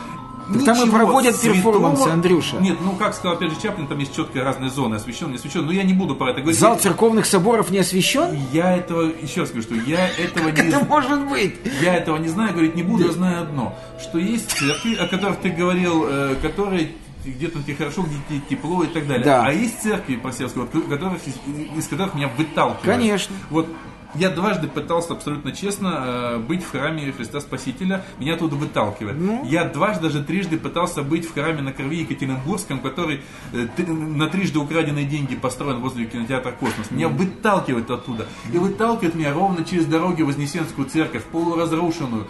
Так 0.52 0.66
там 0.66 0.88
и 0.88 0.92
проводят 0.92 1.40
перформансы, 1.40 2.08
Андрюша. 2.10 2.58
Нет, 2.58 2.78
ну 2.82 2.94
как 2.94 3.14
сказал 3.14 3.38
опять 3.38 3.52
же 3.52 3.62
Чаплин, 3.62 3.88
там 3.88 3.98
есть 4.00 4.16
четкие 4.16 4.44
разные 4.44 4.70
зоны, 4.70 4.96
освещенные, 4.96 5.34
не 5.34 5.38
освещенные, 5.38 5.68
но 5.68 5.72
я 5.74 5.84
не 5.84 5.94
буду 5.94 6.16
про 6.16 6.32
это 6.32 6.42
говорить. 6.42 6.60
Зал 6.60 6.78
церковных 6.78 7.26
соборов 7.26 7.70
не 7.70 7.80
освещен? 7.80 8.38
Я 8.52 8.76
этого, 8.76 9.12
еще 9.22 9.42
раз 9.42 9.52
говорю, 9.52 9.64
что 9.64 9.76
я 9.76 10.08
этого 10.10 10.50
не 10.50 10.62
Это 10.62 10.86
может 10.86 11.26
быть. 11.28 11.56
я 11.82 11.96
этого 11.96 12.18
не 12.18 12.28
знаю, 12.28 12.54
говорить 12.54 12.76
не 12.76 12.84
буду, 12.84 13.06
я 13.06 13.12
знаю 13.12 13.44
одно, 13.44 13.78
что 14.02 14.18
есть 14.18 14.52
церкви, 14.52 14.96
о 14.96 15.08
которых 15.08 15.38
ты 15.38 15.50
говорил, 15.50 16.06
э, 16.08 16.36
которые 16.42 16.92
где-то 17.26 17.62
тебе 17.64 17.76
хорошо, 17.76 18.04
где 18.04 18.16
тебе 18.28 18.42
тепло 18.50 18.84
и 18.84 18.88
так 18.88 19.08
далее. 19.08 19.24
Да. 19.24 19.46
А 19.46 19.52
есть 19.52 19.82
церкви, 19.82 20.20
вот, 20.22 20.70
которых, 20.90 21.22
из, 21.26 21.36
из 21.78 21.88
которых 21.88 22.16
меня 22.16 22.30
выталкивают. 22.38 22.82
Конечно. 22.84 23.36
Вот 23.50 23.68
я 24.16 24.30
дважды 24.30 24.68
пытался 24.68 25.14
абсолютно 25.14 25.52
честно 25.52 26.04
э, 26.06 26.38
быть 26.40 26.64
в 26.64 26.72
храме 26.72 27.12
Христа 27.12 27.40
Спасителя, 27.40 28.06
меня 28.20 28.36
оттуда 28.36 28.56
выталкивает. 28.56 29.18
Ну? 29.20 29.46
Я 29.46 29.66
дважды, 29.66 30.04
даже 30.04 30.24
трижды 30.24 30.58
пытался 30.58 31.04
быть 31.04 31.26
в 31.26 31.34
храме 31.34 31.62
на 31.62 31.74
крови 31.74 31.98
Екатеринбургском, 31.98 32.80
который 32.80 33.22
э, 33.54 33.68
на 33.88 34.28
трижды 34.28 34.60
украденные 34.60 35.06
деньги 35.06 35.36
построен 35.36 35.80
возле 35.80 36.06
кинотеатра 36.06 36.52
«Космос». 36.52 36.92
Меня 36.92 37.08
выталкивает 37.08 37.90
оттуда. 37.90 38.28
И 38.52 38.58
выталкивает 38.58 39.16
меня 39.16 39.34
ровно 39.34 39.64
через 39.64 39.86
дороги 39.86 40.22
Вознесенскую 40.22 40.88
церковь, 40.88 41.24
полуразрушенную 41.26 42.28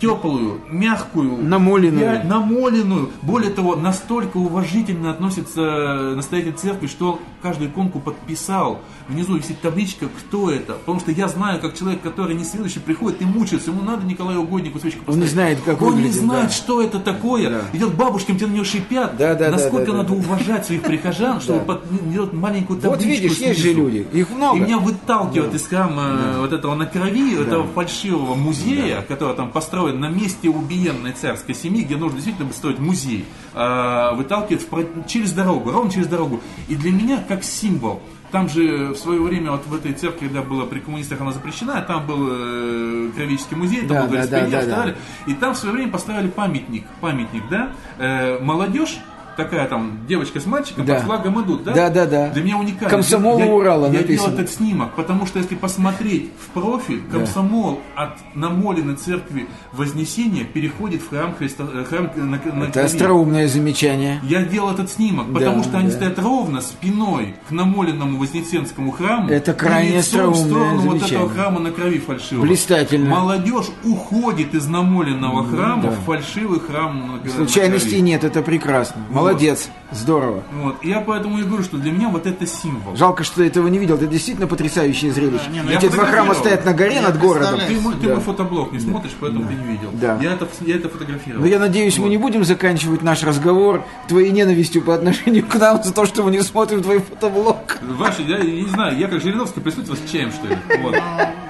теплую, 0.00 0.60
мягкую, 0.70 1.38
Намоленную. 1.42 2.04
я- 2.04 2.22
намоленную. 2.24 3.10
Более 3.22 3.50
того, 3.50 3.76
настолько 3.76 4.36
уважительно 4.36 5.10
относится 5.10 6.12
настоятель 6.14 6.52
церкви, 6.52 6.86
что 6.86 7.12
он 7.14 7.18
каждую 7.42 7.70
иконку 7.70 8.00
подписал. 8.00 8.80
Внизу 9.08 9.36
висит 9.36 9.60
табличка, 9.60 10.06
кто 10.08 10.50
это. 10.50 10.74
Потому 10.74 11.00
что 11.00 11.12
я 11.12 11.28
знаю, 11.28 11.60
как 11.60 11.74
человек, 11.78 12.02
который 12.02 12.34
не 12.34 12.44
следующий, 12.44 12.80
приходит 12.80 13.22
и 13.22 13.24
мучается. 13.24 13.70
Ему 13.70 13.82
надо 13.82 14.04
Николаю 14.04 14.40
Угоднику 14.42 14.78
свечку 14.80 15.00
Он 15.06 15.14
не 15.18 15.22
поставить. 15.22 15.32
знает, 15.32 15.58
как 15.64 15.80
Он 15.82 15.90
не 15.90 15.94
выглядит, 16.02 16.20
знает, 16.22 16.46
да. 16.46 16.50
что 16.50 16.82
это 16.82 16.98
такое. 16.98 17.50
Да. 17.50 17.60
Идет 17.72 17.94
бабушкам, 17.94 18.36
те 18.38 18.46
на 18.46 18.52
него 18.52 18.64
шипят. 18.64 19.16
Да, 19.16 19.34
да, 19.34 19.46
да, 19.46 19.50
Насколько 19.52 19.86
да, 19.86 19.92
да, 19.92 19.98
надо 19.98 20.08
да. 20.10 20.14
уважать 20.16 20.66
своих 20.66 20.82
прихожан, 20.82 21.40
чтобы 21.40 21.60
под- 21.60 22.10
делать 22.12 22.32
маленькую 22.32 22.80
Вот 22.80 22.98
табличку 22.98 23.22
видишь, 23.24 23.38
есть 23.38 23.58
же 23.60 23.68
снизу. 23.72 23.78
люди. 23.80 24.06
Их 24.12 24.30
много. 24.30 24.56
И 24.58 24.60
меня 24.62 24.78
выталкивают 24.78 25.54
из 25.54 25.66
храма 25.66 26.02
э, 26.34 26.40
вот 26.40 26.52
этого 26.52 26.74
на 26.74 26.86
крови, 26.86 27.40
этого 27.40 27.64
фальшивого 27.74 28.34
музея, 28.34 29.02
который 29.06 29.36
там 29.36 29.50
построен 29.52 29.85
на 29.92 30.08
месте 30.08 30.48
убиенной 30.48 31.12
царской 31.12 31.54
семьи, 31.54 31.84
где 31.84 31.96
нужно 31.96 32.16
действительно 32.16 32.52
строить 32.52 32.78
музей, 32.78 33.24
а, 33.54 34.14
выталкивает 34.14 34.62
в 34.62 35.06
через 35.06 35.32
дорогу, 35.32 35.70
ровно 35.70 35.90
через 35.90 36.06
дорогу. 36.06 36.40
И 36.68 36.76
для 36.76 36.92
меня 36.92 37.24
как 37.26 37.44
символ. 37.44 38.02
Там 38.32 38.48
же 38.48 38.88
в 38.88 38.96
свое 38.96 39.22
время 39.22 39.52
вот 39.52 39.66
в 39.66 39.74
этой 39.74 39.92
церкви, 39.92 40.26
когда 40.26 40.42
была 40.42 40.66
при 40.66 40.80
коммунистах 40.80 41.20
она 41.20 41.32
запрещена, 41.32 41.80
там 41.82 42.06
был 42.06 42.28
э, 42.28 43.10
Кровический 43.14 43.56
музей, 43.56 43.80
там 43.86 43.88
Да, 43.88 44.02
был 44.06 44.12
да, 44.16 44.26
да, 44.26 44.46
да, 44.46 44.66
да. 44.66 44.94
И 45.26 45.34
там 45.34 45.54
в 45.54 45.56
свое 45.56 45.74
время 45.74 45.92
поставили 45.92 46.28
памятник, 46.28 46.84
памятник, 47.00 47.44
да, 47.48 47.70
Э, 47.98 48.38
молодежь, 48.40 48.98
такая 49.36 49.66
там 49.68 49.98
девочка 50.08 50.40
с 50.40 50.46
мальчиком 50.46 50.84
Да. 50.86 50.94
под 50.96 51.04
флагом 51.04 51.42
идут, 51.42 51.64
да? 51.64 51.72
Да, 51.72 51.90
да, 51.90 52.06
да. 52.06 52.28
Для 52.30 52.42
меня 52.42 52.56
уникально. 52.58 52.88
Комсомол 52.90 53.38
Я- 53.38 53.46
Урала 53.46 53.86
Я 53.86 53.92
написано. 54.00 54.30
делал 54.30 54.40
этот 54.40 54.50
снимок, 54.54 54.94
потому 54.94 55.26
что 55.26 55.38
если 55.38 55.54
посмотреть 55.54 56.30
в 56.40 56.50
профиль, 56.50 57.02
комсомол 57.10 57.80
от 57.94 58.16
намоленной 58.34 58.96
церкви 58.96 59.46
Вознесения 59.72 60.44
переходит 60.44 61.02
в 61.02 61.10
храм 61.10 61.34
Христа, 61.34 61.64
э, 61.72 61.84
храм 61.84 62.10
на, 62.16 62.24
на 62.26 62.34
Это 62.36 62.72
крови. 62.72 62.86
остроумное 62.86 63.48
замечание. 63.48 64.20
Я 64.22 64.42
делал 64.44 64.70
этот 64.70 64.90
снимок, 64.90 65.32
потому 65.32 65.58
Да, 65.58 65.62
что 65.64 65.78
они 65.78 65.88
да. 65.88 65.94
стоят 65.94 66.18
ровно 66.18 66.60
спиной 66.60 67.34
к 67.48 67.50
намоленному 67.52 68.18
Вознесенскому 68.18 68.90
храму. 68.92 69.28
Это 69.28 69.52
крайне 69.52 69.98
лицом 69.98 70.32
в 70.32 70.34
остроумное 70.34 70.46
сторону 70.46 70.76
вот 70.82 70.98
замечание. 70.98 71.16
этого 71.26 71.28
храма 71.30 71.60
на 71.60 71.70
крови 71.70 71.98
фальшивого. 71.98 72.44
Блистательно. 72.46 73.10
Молодежь 73.10 73.66
уходит 73.84 74.54
из 74.54 74.66
намоленного 74.66 75.44
храма 75.44 75.82
да. 75.84 75.90
в 75.90 75.98
фальшивый 76.04 76.60
храм 76.60 76.98
на, 77.00 77.24
на 77.24 77.30
Случайностей 77.30 77.90
крови. 77.90 78.02
нет, 78.02 78.24
это 78.24 78.42
прекрасно. 78.42 79.02
Молодец, 79.30 79.68
здорово. 79.92 80.42
Вот. 80.52 80.84
Я 80.84 81.00
поэтому 81.00 81.38
и 81.38 81.42
говорю, 81.42 81.62
что 81.62 81.76
для 81.76 81.92
меня 81.92 82.08
вот 82.08 82.26
это 82.26 82.46
символ. 82.46 82.96
Жалко, 82.96 83.24
что 83.24 83.36
ты 83.36 83.46
этого 83.46 83.66
не 83.68 83.78
видел. 83.78 83.96
Это 83.96 84.06
действительно 84.06 84.46
потрясающее 84.46 85.12
зрелище. 85.12 85.44
Да, 85.46 85.52
не, 85.52 85.62
ну 85.62 85.70
Эти 85.70 85.88
два 85.88 86.06
храма 86.06 86.34
стоят 86.34 86.64
на 86.64 86.72
горе 86.72 86.96
Я 86.96 87.02
над 87.02 87.18
городом. 87.18 87.60
Ты, 87.66 87.80
мой, 87.80 87.94
ты 87.94 88.06
Да. 88.08 88.14
мой 88.14 88.22
фотоблог 88.22 88.72
не 88.72 88.80
смотришь, 88.80 89.12
поэтому 89.20 89.46
ты 89.46 89.54
не 89.54 89.64
видел. 89.64 89.90
Да. 89.92 90.18
Я, 90.22 90.32
это, 90.34 90.48
я 90.60 90.76
это 90.76 90.88
фотографировал. 90.88 91.42
Но 91.42 91.46
я 91.48 91.58
надеюсь, 91.58 91.96
мы 91.98 92.04
Вот. 92.04 92.10
не 92.10 92.18
будем 92.18 92.44
заканчивать 92.44 93.02
наш 93.02 93.22
разговор 93.22 93.84
твоей 94.08 94.30
ненавистью 94.30 94.82
по 94.82 94.94
отношению 94.94 95.46
к 95.46 95.54
нам 95.56 95.82
за 95.82 95.92
то, 95.92 96.06
что 96.06 96.22
мы 96.22 96.30
не 96.30 96.40
смотрим 96.42 96.82
твой 96.82 97.00
фотоблог. 97.00 97.78
Ваши, 97.82 98.22
я, 98.22 98.38
я 98.38 98.62
не 98.62 98.68
знаю, 98.68 98.98
я 98.98 99.08
как 99.08 99.20
Жириновский 99.20 99.60
присутствую 99.60 99.98
вас 100.00 100.10
чаем, 100.10 100.30
что 100.30 100.46
ли? 100.48 100.56
Вот. 100.82 100.94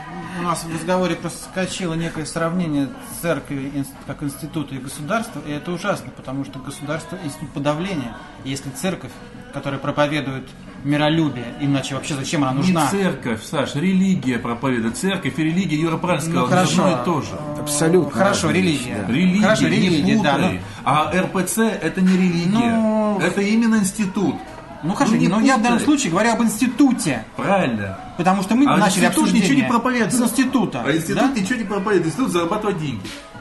У 0.47 0.49
нас 0.49 0.63
в 0.63 0.73
разговоре 0.73 1.17
просто 1.17 1.43
скачило 1.51 1.95
некое 1.95 2.25
сравнение 2.25 2.87
церкви 3.21 3.85
как 4.07 4.23
института 4.23 4.77
и 4.77 4.79
государства, 4.79 5.41
и 5.45 5.51
это 5.51 5.73
ужасно, 5.73 6.13
потому 6.17 6.45
что 6.45 6.61
государство– 6.61 7.19
институт 7.25 7.51
подавления. 7.51 8.17
Если 8.45 8.71
церковь, 8.71 9.11
которая 9.53 9.81
проповедует 9.81 10.49
миролюбие, 10.85 11.47
иначе 11.61 11.97
вообще 11.97 12.15
зачем 12.15 12.45
она 12.45 12.53
нужна? 12.53 12.85
Не 12.85 12.91
церковь, 12.91 13.43
Саш, 13.43 13.75
религия 13.75 14.39
проповедует. 14.39 14.97
Церковь 14.97 15.37
и 15.37 15.43
религия, 15.43 15.81
Юра 15.81 15.97
правильно 15.97 16.23
сказал, 16.25 16.45
Ну, 16.45 16.49
хорошо. 16.49 16.85
одно 16.85 17.03
и 17.03 17.05
то 17.05 17.23
же. 17.23 17.41
Абсолютно. 17.63 18.11
Хорошо, 18.13 18.51
религия. 18.53 19.05
да. 19.05 19.13
Религия, 19.13 19.43
Хорошо, 19.43 19.65
не 19.65 19.71
религия, 19.71 20.23
да, 20.23 20.35
путай. 20.35 20.53
ну- 20.53 20.61
А 20.85 21.13
РПЦ 21.13 21.59
это 21.59 22.01
не 22.01 22.17
религия. 22.17 22.71
Ну, 22.77 23.19
это 23.19 23.41
именно 23.41 23.75
институт. 23.79 24.37
Ну 24.83 24.95
хорошо, 24.95 25.17
не 25.17 25.29
но 25.29 25.41
я 25.41 25.57
в 25.57 25.63
данном 25.63 25.81
случае 25.81 26.11
говорю 26.11 26.33
об 26.33 26.43
институте. 26.43 27.25
Правильно. 27.37 27.99
Потому 28.17 28.43
что 28.43 28.55
мы 28.55 28.67
А 28.67 28.77
начали 28.77 29.05
институт 29.07 29.07
ничего 29.07 29.25
обсуждение 29.25 29.63
не 29.63 29.69
проповедует. 29.69 30.13
с 30.13 30.21
института. 30.21 30.83
А 30.87 30.93
институт 30.93 31.35
да? 31.35 31.41
ничего 31.41 31.59
не 31.59 31.65
проповедует. 31.65 32.07
Институт 32.07 32.31
зарабатывает 32.31 32.79
деньги. 32.79 33.01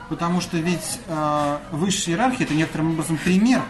Потому 0.10 0.40
что 0.42 0.58
ведь 0.58 1.00
э, 1.08 1.58
высшая 1.72 2.12
иерархия 2.12 2.46
это 2.46 2.54
некоторым 2.54 2.92
образом 2.92 3.18
пример 3.18 3.62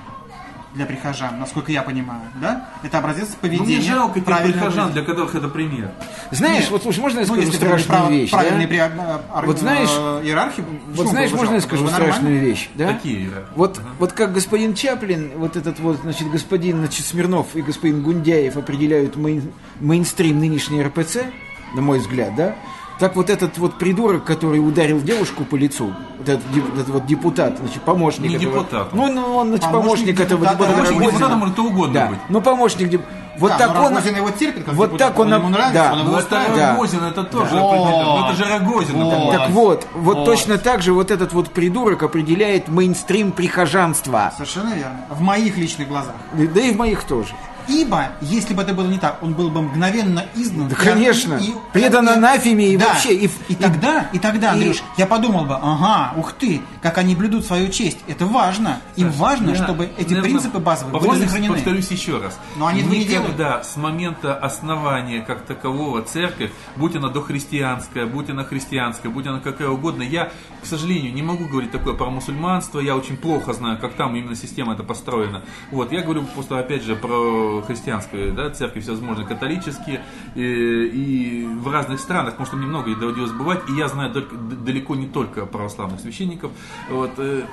для 0.76 0.86
прихожан, 0.86 1.40
насколько 1.40 1.72
я 1.72 1.82
понимаю, 1.82 2.22
да? 2.42 2.70
Это 2.84 2.98
образец 3.00 3.30
Ну, 3.32 3.36
поведения. 3.42 3.78
мне 3.78 3.82
жалко 3.82 4.20
тех 4.20 4.26
прихожан, 4.44 4.92
для 4.92 5.02
которых 5.04 5.34
это 5.36 5.48
пример. 5.48 5.90
Знаешь, 6.32 6.64
Нет. 6.64 6.72
вот 6.72 6.84
слушай, 6.84 7.00
можно 7.00 7.20
я 7.20 7.26
Ну, 7.26 7.34
скажу 7.34 7.42
если 7.48 7.56
страшную 7.58 7.86
прав- 8.02 8.12
вещь? 8.12 8.32
да? 8.32 8.38
правильный 8.38 8.68
при- 8.68 8.78
а, 8.78 9.22
а, 9.34 9.42
Вот 9.46 9.60
знаешь, 9.60 9.90
э, 9.92 10.22
иерархии. 10.26 10.64
Вот 10.94 11.08
знаешь, 11.08 11.32
можно 11.32 11.56
я 11.56 11.62
скажу 11.62 11.88
страшную 11.88 12.40
вещь? 12.40 12.70
Да? 12.76 12.94
Какие 12.94 13.20
иерархии? 13.26 13.54
Вот, 13.56 13.82
вот 14.00 14.12
как 14.12 14.34
господин 14.34 14.74
Чаплин, 14.76 15.32
вот 15.38 15.56
этот 15.56 15.80
вот, 15.80 15.98
значит, 16.04 16.30
господин 16.30 16.78
значит, 16.80 17.06
Смирнов 17.06 17.56
и 17.56 17.62
господин 17.62 18.04
Гундяев 18.04 18.58
определяют 18.58 19.16
мейн- 19.16 19.52
мейнстрим 19.80 20.40
нынешней 20.40 20.84
РПЦ, 20.84 21.26
на 21.74 21.82
мой 21.82 22.00
взгляд, 22.00 22.36
да, 22.36 22.56
так 23.00 23.16
вот 23.16 23.30
этот 23.30 23.58
вот 23.58 23.78
придурок, 23.78 24.24
который 24.24 24.58
ударил 24.60 25.02
девушку 25.02 25.44
по 25.44 25.56
лицу, 25.56 25.94
вот 26.18 26.30
этот, 26.30 26.44
этот 26.74 26.90
вот 26.90 27.06
депутат, 27.06 27.58
значит, 27.58 27.82
помощник 27.84 28.30
Не 28.30 28.36
этого. 28.38 28.52
депутат. 28.64 28.94
Ну, 28.94 29.12
ну, 29.12 29.36
он, 29.36 29.48
значит, 29.50 29.66
Помощник 29.70 29.86
помощник, 30.16 30.20
этого 30.20 30.46
депутата, 30.46 30.64
депутата 30.64 30.88
Помощник 30.94 31.12
депутата 31.12 31.36
может 31.36 31.54
кто 31.54 31.64
угодно 31.66 31.94
Да, 31.94 32.06
быть. 32.08 32.20
ну 32.30 32.42
помощник 32.42 32.90
деп- 32.90 33.02
Вот 33.38 33.50
Да, 33.52 33.58
так 33.58 33.74
но 33.74 33.84
он... 33.86 33.90
Рогозин 33.96 34.16
его 34.16 34.30
терпит, 34.32 34.64
как 34.64 34.74
вот 34.76 34.86
депутат, 34.92 35.08
так 35.10 35.20
он... 35.20 35.28
он 35.34 35.40
ему 35.40 35.50
нравится, 35.50 35.74
да. 35.74 35.92
он 35.94 36.00
его 36.00 36.12
Ну, 36.12 36.18
устраивает. 36.18 36.52
это 36.52 36.58
Да. 36.60 36.72
Рогозин, 36.72 37.04
это 37.04 37.24
тоже 37.26 37.52
Да. 37.52 37.66
определенно. 37.68 38.06
Вот. 38.06 38.20
Ну, 38.22 38.26
это 38.28 38.36
же 38.38 38.54
Рогозин. 38.54 38.96
Вот. 39.04 39.32
Так 39.34 39.50
вот, 39.50 39.88
вот 39.94 40.16
Вот. 40.18 40.26
точно 40.26 40.58
так 40.58 40.82
же 40.82 40.94
вот 40.94 41.12
этот 41.12 41.34
вот 41.34 41.50
придурок 41.50 42.04
определяет 42.04 42.70
мейнстрим 42.70 43.34
прихожанства. 43.34 44.32
Совершенно 44.36 44.70
верно. 44.74 45.02
В 45.10 45.20
моих 45.22 45.58
личных 45.58 45.90
глазах. 45.90 46.14
Да 46.34 46.62
и 46.62 46.72
в 46.72 46.78
моих 46.78 47.04
тоже. 47.04 47.34
Ибо, 47.68 48.10
если 48.22 48.54
бы 48.54 48.62
это 48.62 48.74
было 48.74 48.88
не 48.88 48.98
так, 49.00 49.22
он 49.22 49.34
был 49.34 49.50
бы 49.50 49.62
мгновенно 49.62 50.26
изгнан. 50.36 50.70
Да, 50.70 50.76
конечно. 50.76 51.36
и- 51.36 51.54
Предан 51.74 52.08
и- 52.08 52.12
анафеме 52.14 52.74
и 52.74 52.78
да. 52.78 52.90
вообще, 52.90 53.14
и- 53.16 53.30
И, 53.50 53.56
тогда, 53.56 54.08
и 54.14 54.20
тогда, 54.20 54.50
и- 54.52 54.54
Андрюш, 54.54 54.78
я 54.98 55.08
подумал 55.08 55.46
бы, 55.46 55.56
ага, 55.56 56.14
ух 56.18 56.34
ты, 56.34 56.62
как 56.82 56.98
они 56.98 57.16
блюдут 57.16 57.46
свою 57.46 57.70
честь. 57.70 58.00
Это 58.08 58.26
важно. 58.26 58.80
Им 58.96 59.10
Саша, 59.12 59.20
важно, 59.22 59.50
я, 59.50 59.56
чтобы 59.56 59.86
эти 59.98 60.10
наверное, 60.10 60.22
принципы 60.24 60.60
базовые 60.60 60.94
были 60.94 61.04
повторюсь, 61.04 61.26
сохранены. 61.26 61.54
Повторюсь 61.56 61.92
еще 61.92 62.18
раз. 62.20 62.40
Но 62.56 62.68
они 62.68 62.82
Никогда 62.84 63.64
с 63.64 63.76
момента 63.78 64.36
основания 64.36 65.22
как 65.22 65.42
такового 65.46 66.02
церковь, 66.02 66.52
будь 66.76 66.96
она 66.96 67.10
дохристианская, 67.10 68.06
будь 68.06 68.30
она 68.30 68.44
христианская, 68.44 69.10
будь 69.10 69.28
она 69.28 69.40
какая 69.40 69.70
угодно, 69.70 70.04
я, 70.04 70.32
к 70.62 70.66
сожалению, 70.66 71.14
не 71.14 71.22
могу 71.22 71.46
говорить 71.46 71.72
такое 71.72 71.94
про 71.94 72.10
мусульманство, 72.10 72.80
я 72.80 72.96
очень 72.96 73.18
плохо 73.18 73.54
знаю, 73.54 73.78
как 73.80 73.94
там 73.94 74.16
именно 74.16 74.36
система 74.36 74.74
это 74.74 74.84
построена. 74.84 75.44
Вот, 75.72 75.92
я 75.92 76.02
говорю 76.02 76.24
просто, 76.24 76.60
опять 76.60 76.84
же, 76.84 76.96
про 76.96 77.55
христианскую 77.62 78.34
да, 78.34 78.50
церковь, 78.50 78.84
всевозможные 78.84 79.28
католические, 79.28 80.02
э, 80.36 80.40
и 80.40 81.46
в 81.46 81.72
разных 81.72 82.00
странах, 82.00 82.32
потому 82.32 82.46
что 82.48 82.56
мне 82.58 82.68
много 82.68 82.92
и 82.92 82.96
доводилось 82.96 83.32
бывать, 83.32 83.62
и 83.70 83.74
я 83.74 83.88
знаю 83.88 84.12
только- 84.14 84.36
далеко 84.36 84.96
не 84.96 85.08
только 85.08 85.46
православных 85.46 86.00
священников. 86.00 86.52
Вот, 86.90 87.12
э, 87.18 87.44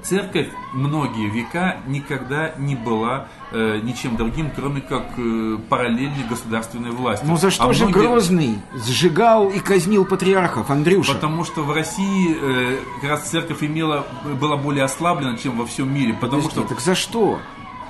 Церковь 0.00 0.48
многие 0.72 1.28
века 1.28 1.78
никогда 1.86 2.52
не 2.56 2.76
была 2.76 3.26
э, 3.50 3.80
ничем 3.82 4.16
другим, 4.16 4.50
кроме 4.54 4.80
как 4.80 5.06
э, 5.18 5.58
параллельной 5.68 6.22
государственной 6.30 6.92
властью. 6.92 7.28
Ну 7.28 7.36
за 7.36 7.50
что 7.50 7.68
А 7.68 7.72
же 7.74 7.84
многие- 7.86 8.06
Грозный 8.06 8.58
сжигал 8.86 9.48
и 9.50 9.58
казнил 9.58 10.04
патриархов, 10.06 10.70
Андрюша? 10.70 11.14
Потому 11.14 11.44
что 11.44 11.62
в 11.62 11.72
России 11.72 12.36
э, 12.40 12.76
как 13.00 13.10
раз 13.10 13.22
церковь 13.28 13.62
имела, 13.62 14.06
была 14.40 14.56
более 14.56 14.84
ослаблена, 14.84 15.36
чем 15.36 15.58
во 15.58 15.66
всем 15.66 15.92
мире. 15.92 16.14
Потому 16.14 16.42
Подожди, 16.42 16.60
что 16.60 16.68
так 16.68 16.80
за 16.80 16.94
что? 16.94 17.38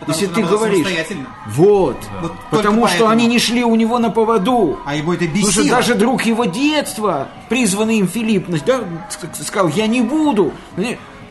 Потому 0.00 0.18
Если 0.18 0.26
что 0.26 0.34
ты 0.34 0.42
говоришь, 0.42 0.86
вот, 1.46 1.96
Вот 2.22 2.32
потому 2.50 2.80
что 2.86 2.88
поэтому. 2.88 3.10
они 3.10 3.26
не 3.26 3.38
шли 3.38 3.64
у 3.64 3.74
него 3.74 3.98
на 3.98 4.10
поводу. 4.10 4.78
А 4.84 4.94
его 4.94 5.12
это 5.14 5.24
Потому 5.26 5.50
что 5.50 5.60
бесило. 5.62 5.76
даже 5.76 5.94
друг 5.94 6.22
его 6.22 6.44
детства, 6.44 7.28
призванный 7.48 7.98
им 7.98 8.08
Филипп, 8.08 8.48
да, 8.64 8.80
ск- 9.10 9.44
сказал, 9.44 9.68
я 9.68 9.86
не 9.86 10.00
буду. 10.00 10.52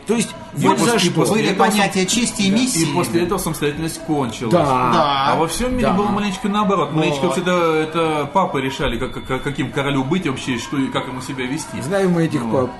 То 0.06 0.14
есть, 0.16 0.30
И 0.58 0.66
вот 0.66 0.78
после- 0.78 0.92
за 0.94 1.00
что. 1.00 1.26
Были 1.26 1.54
понятия 1.54 2.06
чести 2.06 2.44
и 2.44 2.50
миссии. 2.50 2.84
И 2.90 2.94
после 2.94 3.24
этого 3.24 3.38
самостоятельность 3.40 4.00
кончилась. 4.06 4.54
Да. 4.54 4.64
Да. 4.94 5.26
А 5.34 5.36
во 5.38 5.48
всем 5.50 5.74
мире 5.74 5.88
Да. 5.88 5.94
было 5.94 6.08
маленечко 6.08 6.48
наоборот. 6.48 6.94
Маленечко 6.94 7.26
Вот. 7.26 7.34
всегда 7.34 7.76
это 7.76 8.30
папы 8.34 8.62
решали, 8.62 8.98
как, 8.98 9.26
как- 9.28 9.44
каким 9.44 9.70
королю 9.70 10.06
быть 10.06 10.26
вообще, 10.26 10.60
что, 10.60 10.78
и 10.78 10.88
как 10.88 11.08
ему 11.08 11.20
себя 11.20 11.46
вести. 11.46 11.82
Знаем 11.82 12.12
мы 12.14 12.24
этих 12.24 12.42
Вот. 12.44 12.68
пап. 12.68 12.76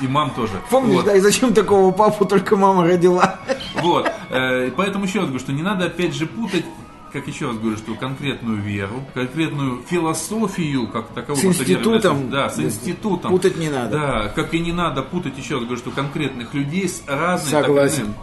И 0.00 0.08
мам 0.08 0.30
тоже. 0.30 0.52
Помнишь, 0.70 0.96
Вот. 0.96 1.04
да, 1.06 1.14
и 1.16 1.20
зачем 1.20 1.52
такого 1.52 1.90
папу 1.92 2.24
только 2.24 2.56
мама 2.56 2.84
родила? 2.84 3.38
Вот. 3.82 4.10
Э, 4.30 4.70
Поэтому 4.76 5.04
еще 5.04 5.18
раз 5.18 5.26
говорю, 5.28 5.40
что 5.40 5.52
не 5.52 5.62
надо 5.62 5.86
опять 5.86 6.14
же 6.14 6.26
путать 6.26 6.64
как 7.12 7.26
еще 7.26 7.48
раз 7.48 7.56
говорю, 7.56 7.76
что 7.76 7.94
конкретную 7.96 8.58
веру, 8.62 9.02
конкретную 9.14 9.82
философию, 9.88 10.86
как 10.86 11.08
таковую, 11.08 11.42
С 11.42 11.44
институтом. 11.44 12.30
да, 12.30 12.48
с 12.48 12.58
институтом, 12.60 13.32
Путать 13.32 13.56
не 13.56 13.68
надо. 13.68 13.90
да, 13.98 14.28
как 14.28 14.54
и 14.54 14.60
не 14.60 14.70
надо 14.72 15.02
путать 15.02 15.36
еще 15.36 15.54
раз 15.54 15.64
говорю, 15.64 15.78
что 15.78 15.90
конкретных 15.90 16.54
людей 16.54 16.88
с 16.88 17.02
разными 17.08 17.50
так 17.50 17.66
Согласен. 17.66 18.02
иначе, 18.04 18.18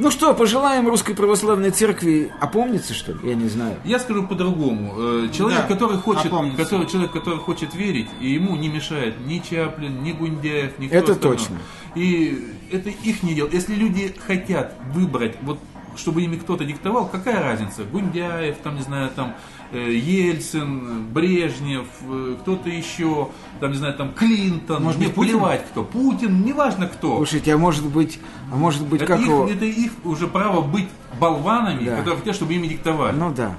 Ну 0.00 0.10
что, 0.10 0.32
пожелаем 0.32 0.88
Русской 0.88 1.14
Православной 1.14 1.70
Церкви 1.72 2.32
опомниться, 2.40 2.94
что 2.94 3.12
ли? 3.12 3.18
Я 3.22 3.34
не 3.34 3.48
знаю. 3.48 3.76
Я 3.84 3.98
скажу 3.98 4.26
по-другому. 4.26 4.94
Э, 4.96 5.28
Человек, 5.30 5.60
Да, 5.60 5.66
который 5.66 5.98
хочет, 5.98 6.32
который, 6.56 6.86
человек, 6.86 7.12
который 7.12 7.38
хочет 7.38 7.74
верить, 7.74 8.08
и 8.18 8.30
ему 8.30 8.56
не 8.56 8.68
мешает 8.70 9.16
ни 9.26 9.40
Чаплин, 9.40 10.02
ни 10.02 10.12
Гундяев, 10.12 10.78
никто 10.78 10.96
Это 10.96 11.12
остальной. 11.12 11.36
точно. 11.36 11.56
И 11.96 12.48
это 12.72 12.88
их 12.88 13.22
не 13.22 13.34
дело. 13.34 13.50
Если 13.52 13.74
люди 13.74 14.14
хотят 14.26 14.74
выбрать, 14.94 15.36
вот 15.42 15.58
чтобы 16.00 16.22
ими 16.22 16.36
кто-то 16.36 16.64
диктовал, 16.64 17.06
какая 17.08 17.40
разница? 17.42 17.84
Гундяев, 17.84 18.56
там, 18.62 18.76
не 18.76 18.82
знаю, 18.82 19.10
там 19.14 19.34
э, 19.72 19.92
Ельцин, 19.92 21.06
Брежнев, 21.12 21.86
э, 22.02 22.36
кто-то 22.40 22.68
еще, 22.68 23.28
там, 23.60 23.70
не 23.72 23.76
знаю, 23.76 23.94
там 23.94 24.12
Клинтон, 24.12 24.82
Может 24.82 25.00
быть, 25.00 25.14
Путин? 25.14 25.32
плевать 25.32 25.64
кто, 25.70 25.84
Путин, 25.84 26.44
неважно 26.44 26.88
кто. 26.88 27.16
Слушайте, 27.16 27.54
а 27.54 27.58
может 27.58 27.84
быть, 27.86 28.18
а 28.52 28.56
может 28.56 28.84
быть, 28.86 29.02
это, 29.02 29.12
как 29.12 29.20
их, 29.20 29.26
его... 29.26 29.46
это 29.46 29.64
их 29.64 29.92
уже 30.04 30.26
право 30.26 30.60
быть 30.62 30.88
болванами, 31.20 31.84
Да. 31.84 31.96
которые 31.96 32.18
хотят, 32.18 32.34
чтобы 32.34 32.54
ими 32.54 32.66
диктовали. 32.66 33.14
Ну 33.16 33.32
да. 33.32 33.54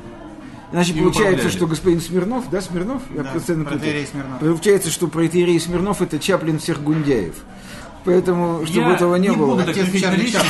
Значит, 0.71 0.95
И 0.95 0.99
получается, 0.99 1.31
управляли. 1.33 1.55
что 1.57 1.67
господин 1.67 1.99
Смирнов, 2.01 2.49
да, 2.49 2.61
Смирнов? 2.61 3.01
Я 3.13 3.23
Да, 3.23 3.31
постоянно 3.31 3.65
путаю. 3.65 3.79
протоиерей 3.79 4.07
Смирнов. 4.07 4.39
Получается, 4.39 4.89
что 4.89 5.07
протеерей 5.07 5.59
Смирнов 5.59 6.01
это 6.01 6.17
Чаплин 6.17 6.59
всех 6.59 6.81
гундяев. 6.81 7.35
Поэтому, 8.05 8.65
чтобы 8.65 8.89
я 8.89 8.93
этого 8.95 9.15
не, 9.15 9.27
не 9.29 9.35
было. 9.35 9.51
буду 9.55 9.63
переходить 9.65 9.93
на 9.93 9.99
Чарли 9.99 10.21
личности. 10.21 10.47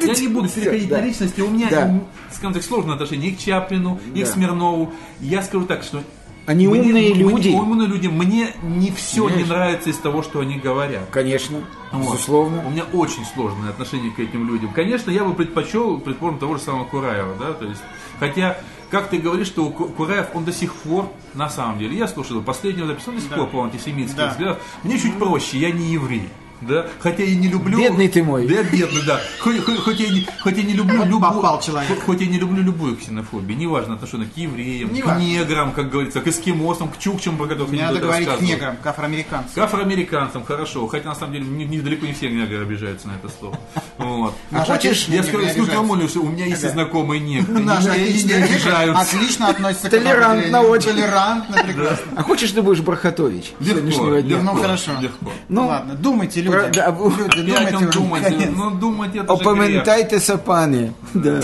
Я 0.06 0.14
не 0.14 0.28
буду 0.28 0.48
переходить 0.48 0.88
Да. 0.88 0.98
на 0.98 1.04
личности. 1.04 1.40
У 1.40 1.48
меня, 1.50 1.68
Да. 1.70 2.00
скажем 2.32 2.54
так, 2.54 2.62
сложное 2.62 2.94
отношение 2.94 3.30
и 3.30 3.34
к 3.34 3.38
Чаплину, 3.38 4.00
и 4.14 4.22
к 4.22 4.24
Да. 4.26 4.32
Смирнову. 4.32 4.92
Я 5.20 5.42
скажу 5.42 5.64
так, 5.66 5.82
что 5.82 6.02
Они 6.46 6.66
мне- 6.66 6.80
умные 6.80 7.12
мне- 7.12 7.14
люди. 7.14 7.48
Умные 7.50 7.86
люди. 7.88 8.06
Мне 8.08 8.48
не 8.62 8.90
все 8.90 9.24
не 9.28 9.34
Конечно. 9.34 9.54
нравится 9.56 9.90
из 9.90 9.96
того, 9.98 10.22
что 10.22 10.40
они 10.40 10.56
говорят. 10.58 11.08
Конечно, 11.10 11.58
Вот. 11.92 12.02
безусловно. 12.14 12.64
У 12.66 12.70
меня 12.70 12.84
очень 12.92 13.24
сложное 13.34 13.70
отношение 13.70 14.10
к 14.10 14.18
этим 14.18 14.46
людям. 14.48 14.70
Конечно, 14.72 15.10
я 15.10 15.24
бы 15.24 15.34
предпочел, 15.34 15.98
предположим, 15.98 16.38
того 16.40 16.56
же 16.56 16.62
самого 16.62 16.84
Кураева, 16.84 17.34
да, 17.38 17.52
то 17.52 17.64
есть, 17.66 17.82
хотя, 18.18 18.56
как 18.90 19.08
ты 19.10 19.18
говоришь, 19.18 19.48
что 19.48 19.68
Ку- 19.70 19.86
Кураев, 19.88 20.28
он 20.34 20.44
до 20.44 20.52
сих 20.52 20.72
пор, 20.74 21.12
на 21.34 21.50
самом 21.50 21.78
деле, 21.78 21.98
я 21.98 22.08
слушал 22.08 22.40
последнего 22.40 22.86
запись, 22.86 23.06
он 23.08 23.16
до 23.16 23.20
сих 23.20 23.30
пор 23.30 23.46
по 23.48 23.62
антисемитским 23.64 24.16
Да. 24.18 24.30
взглядам. 24.30 24.56
Мне 24.84 24.98
чуть 24.98 25.18
проще, 25.18 25.58
я 25.58 25.70
не 25.70 25.92
еврей. 25.92 26.28
Да, 26.60 26.86
хотя 26.98 27.22
и 27.22 27.36
не 27.36 27.48
люблю. 27.48 27.78
Бедный 27.78 28.08
ты 28.08 28.22
мой. 28.22 28.46
Да, 28.46 28.62
бедный, 28.62 29.02
да. 29.06 29.20
Хоть, 29.40 29.64
хоть- 29.64 29.78
хоть 29.80 30.00
я, 30.00 30.08
не, 30.08 30.26
хоть 30.40 30.56
я 30.56 30.62
не 30.64 30.72
люблю 30.74 31.04
любую. 31.04 31.20
попал 31.20 31.60
человек. 31.60 31.88
Хоть, 31.88 32.02
хоть 32.02 32.20
я 32.20 32.26
не 32.26 32.38
люблю 32.38 32.62
любую 32.62 32.96
ксенофобию. 32.96 33.56
Неважно 33.58 33.94
отношение 33.94 34.28
к 34.28 34.36
евреям, 34.36 34.92
Не 34.92 35.02
к 35.02 35.06
важно. 35.06 35.20
неграм, 35.22 35.72
как 35.72 35.90
говорится, 35.90 36.20
к 36.20 36.26
эскимосам, 36.26 36.88
к 36.90 36.98
чукчам, 36.98 37.36
про 37.36 37.46
которых 37.46 37.70
Не 37.70 37.78
я 37.78 37.86
надо 37.88 38.00
говорить 38.00 38.28
к 38.28 38.40
неграм, 38.40 38.76
к 38.76 38.86
афроамериканцам. 38.86 39.52
К 39.54 39.58
афроамериканцам, 39.58 40.44
хорошо. 40.44 40.86
Хотя 40.88 41.08
на 41.10 41.14
самом 41.14 41.34
деле 41.34 41.44
не, 41.46 41.64
не- 41.64 41.80
далеко 41.80 42.06
не 42.06 42.12
все 42.12 42.28
негры 42.28 42.60
обижаются 42.62 43.08
на 43.08 43.12
это 43.12 43.28
слово. 43.38 43.58
Вот. 43.98 44.34
А 44.52 44.60
хочешь, 44.64 44.74
хочешь, 44.74 45.08
я 45.08 45.22
скажу, 45.22 45.44
не 45.44 45.50
скажу 45.50 46.08
что 46.08 46.20
у 46.22 46.28
меня 46.28 46.46
есть 46.46 46.64
и 46.64 46.68
знакомые 46.68 47.20
негры. 47.20 47.58
Наши 47.60 47.88
И 47.88 47.90
они 47.90 48.22
не 48.24 48.32
обижаются. 48.32 49.00
отлично 49.02 49.48
относятся 49.48 49.90
Толерантно 49.90 50.18
к 50.18 50.36
определению. 50.38 50.70
очень. 50.70 50.88
Толерантно, 50.92 51.62
прекрасно. 51.62 52.06
А 52.16 52.22
хочешь, 52.22 52.50
ты 52.52 52.62
будешь 52.62 52.80
Брахатович 52.80 53.52
с 53.60 53.66
Легко, 53.66 54.14
легко, 54.16 54.42
Ну, 54.42 54.54
хорошо. 54.54 54.92
Легко. 55.00 55.30
Ну, 55.48 55.62
Ну 55.62 55.68
ладно, 55.68 55.94
думайте, 55.94 56.40
люди. 56.52 56.80
Да, 56.80 56.90
он 56.90 57.12
думайте 57.36 57.76
уже, 57.76 57.88
думает, 57.90 58.24
наконец. 58.24 58.50
ну 58.56 58.70
думать 58.72 59.16
это. 59.16 59.32
Опоментайтеся, 59.32 60.38
пане. 60.38 60.92
Да. 61.14 61.40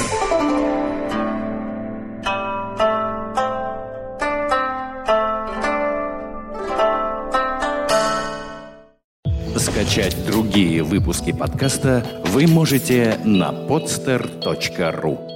Скачать 9.56 10.16
другие 10.26 10.82
выпуски 10.82 11.32
подкаста 11.32 12.04
вы 12.26 12.46
можете 12.46 13.18
на 13.24 13.50
podster.ru 13.52 15.33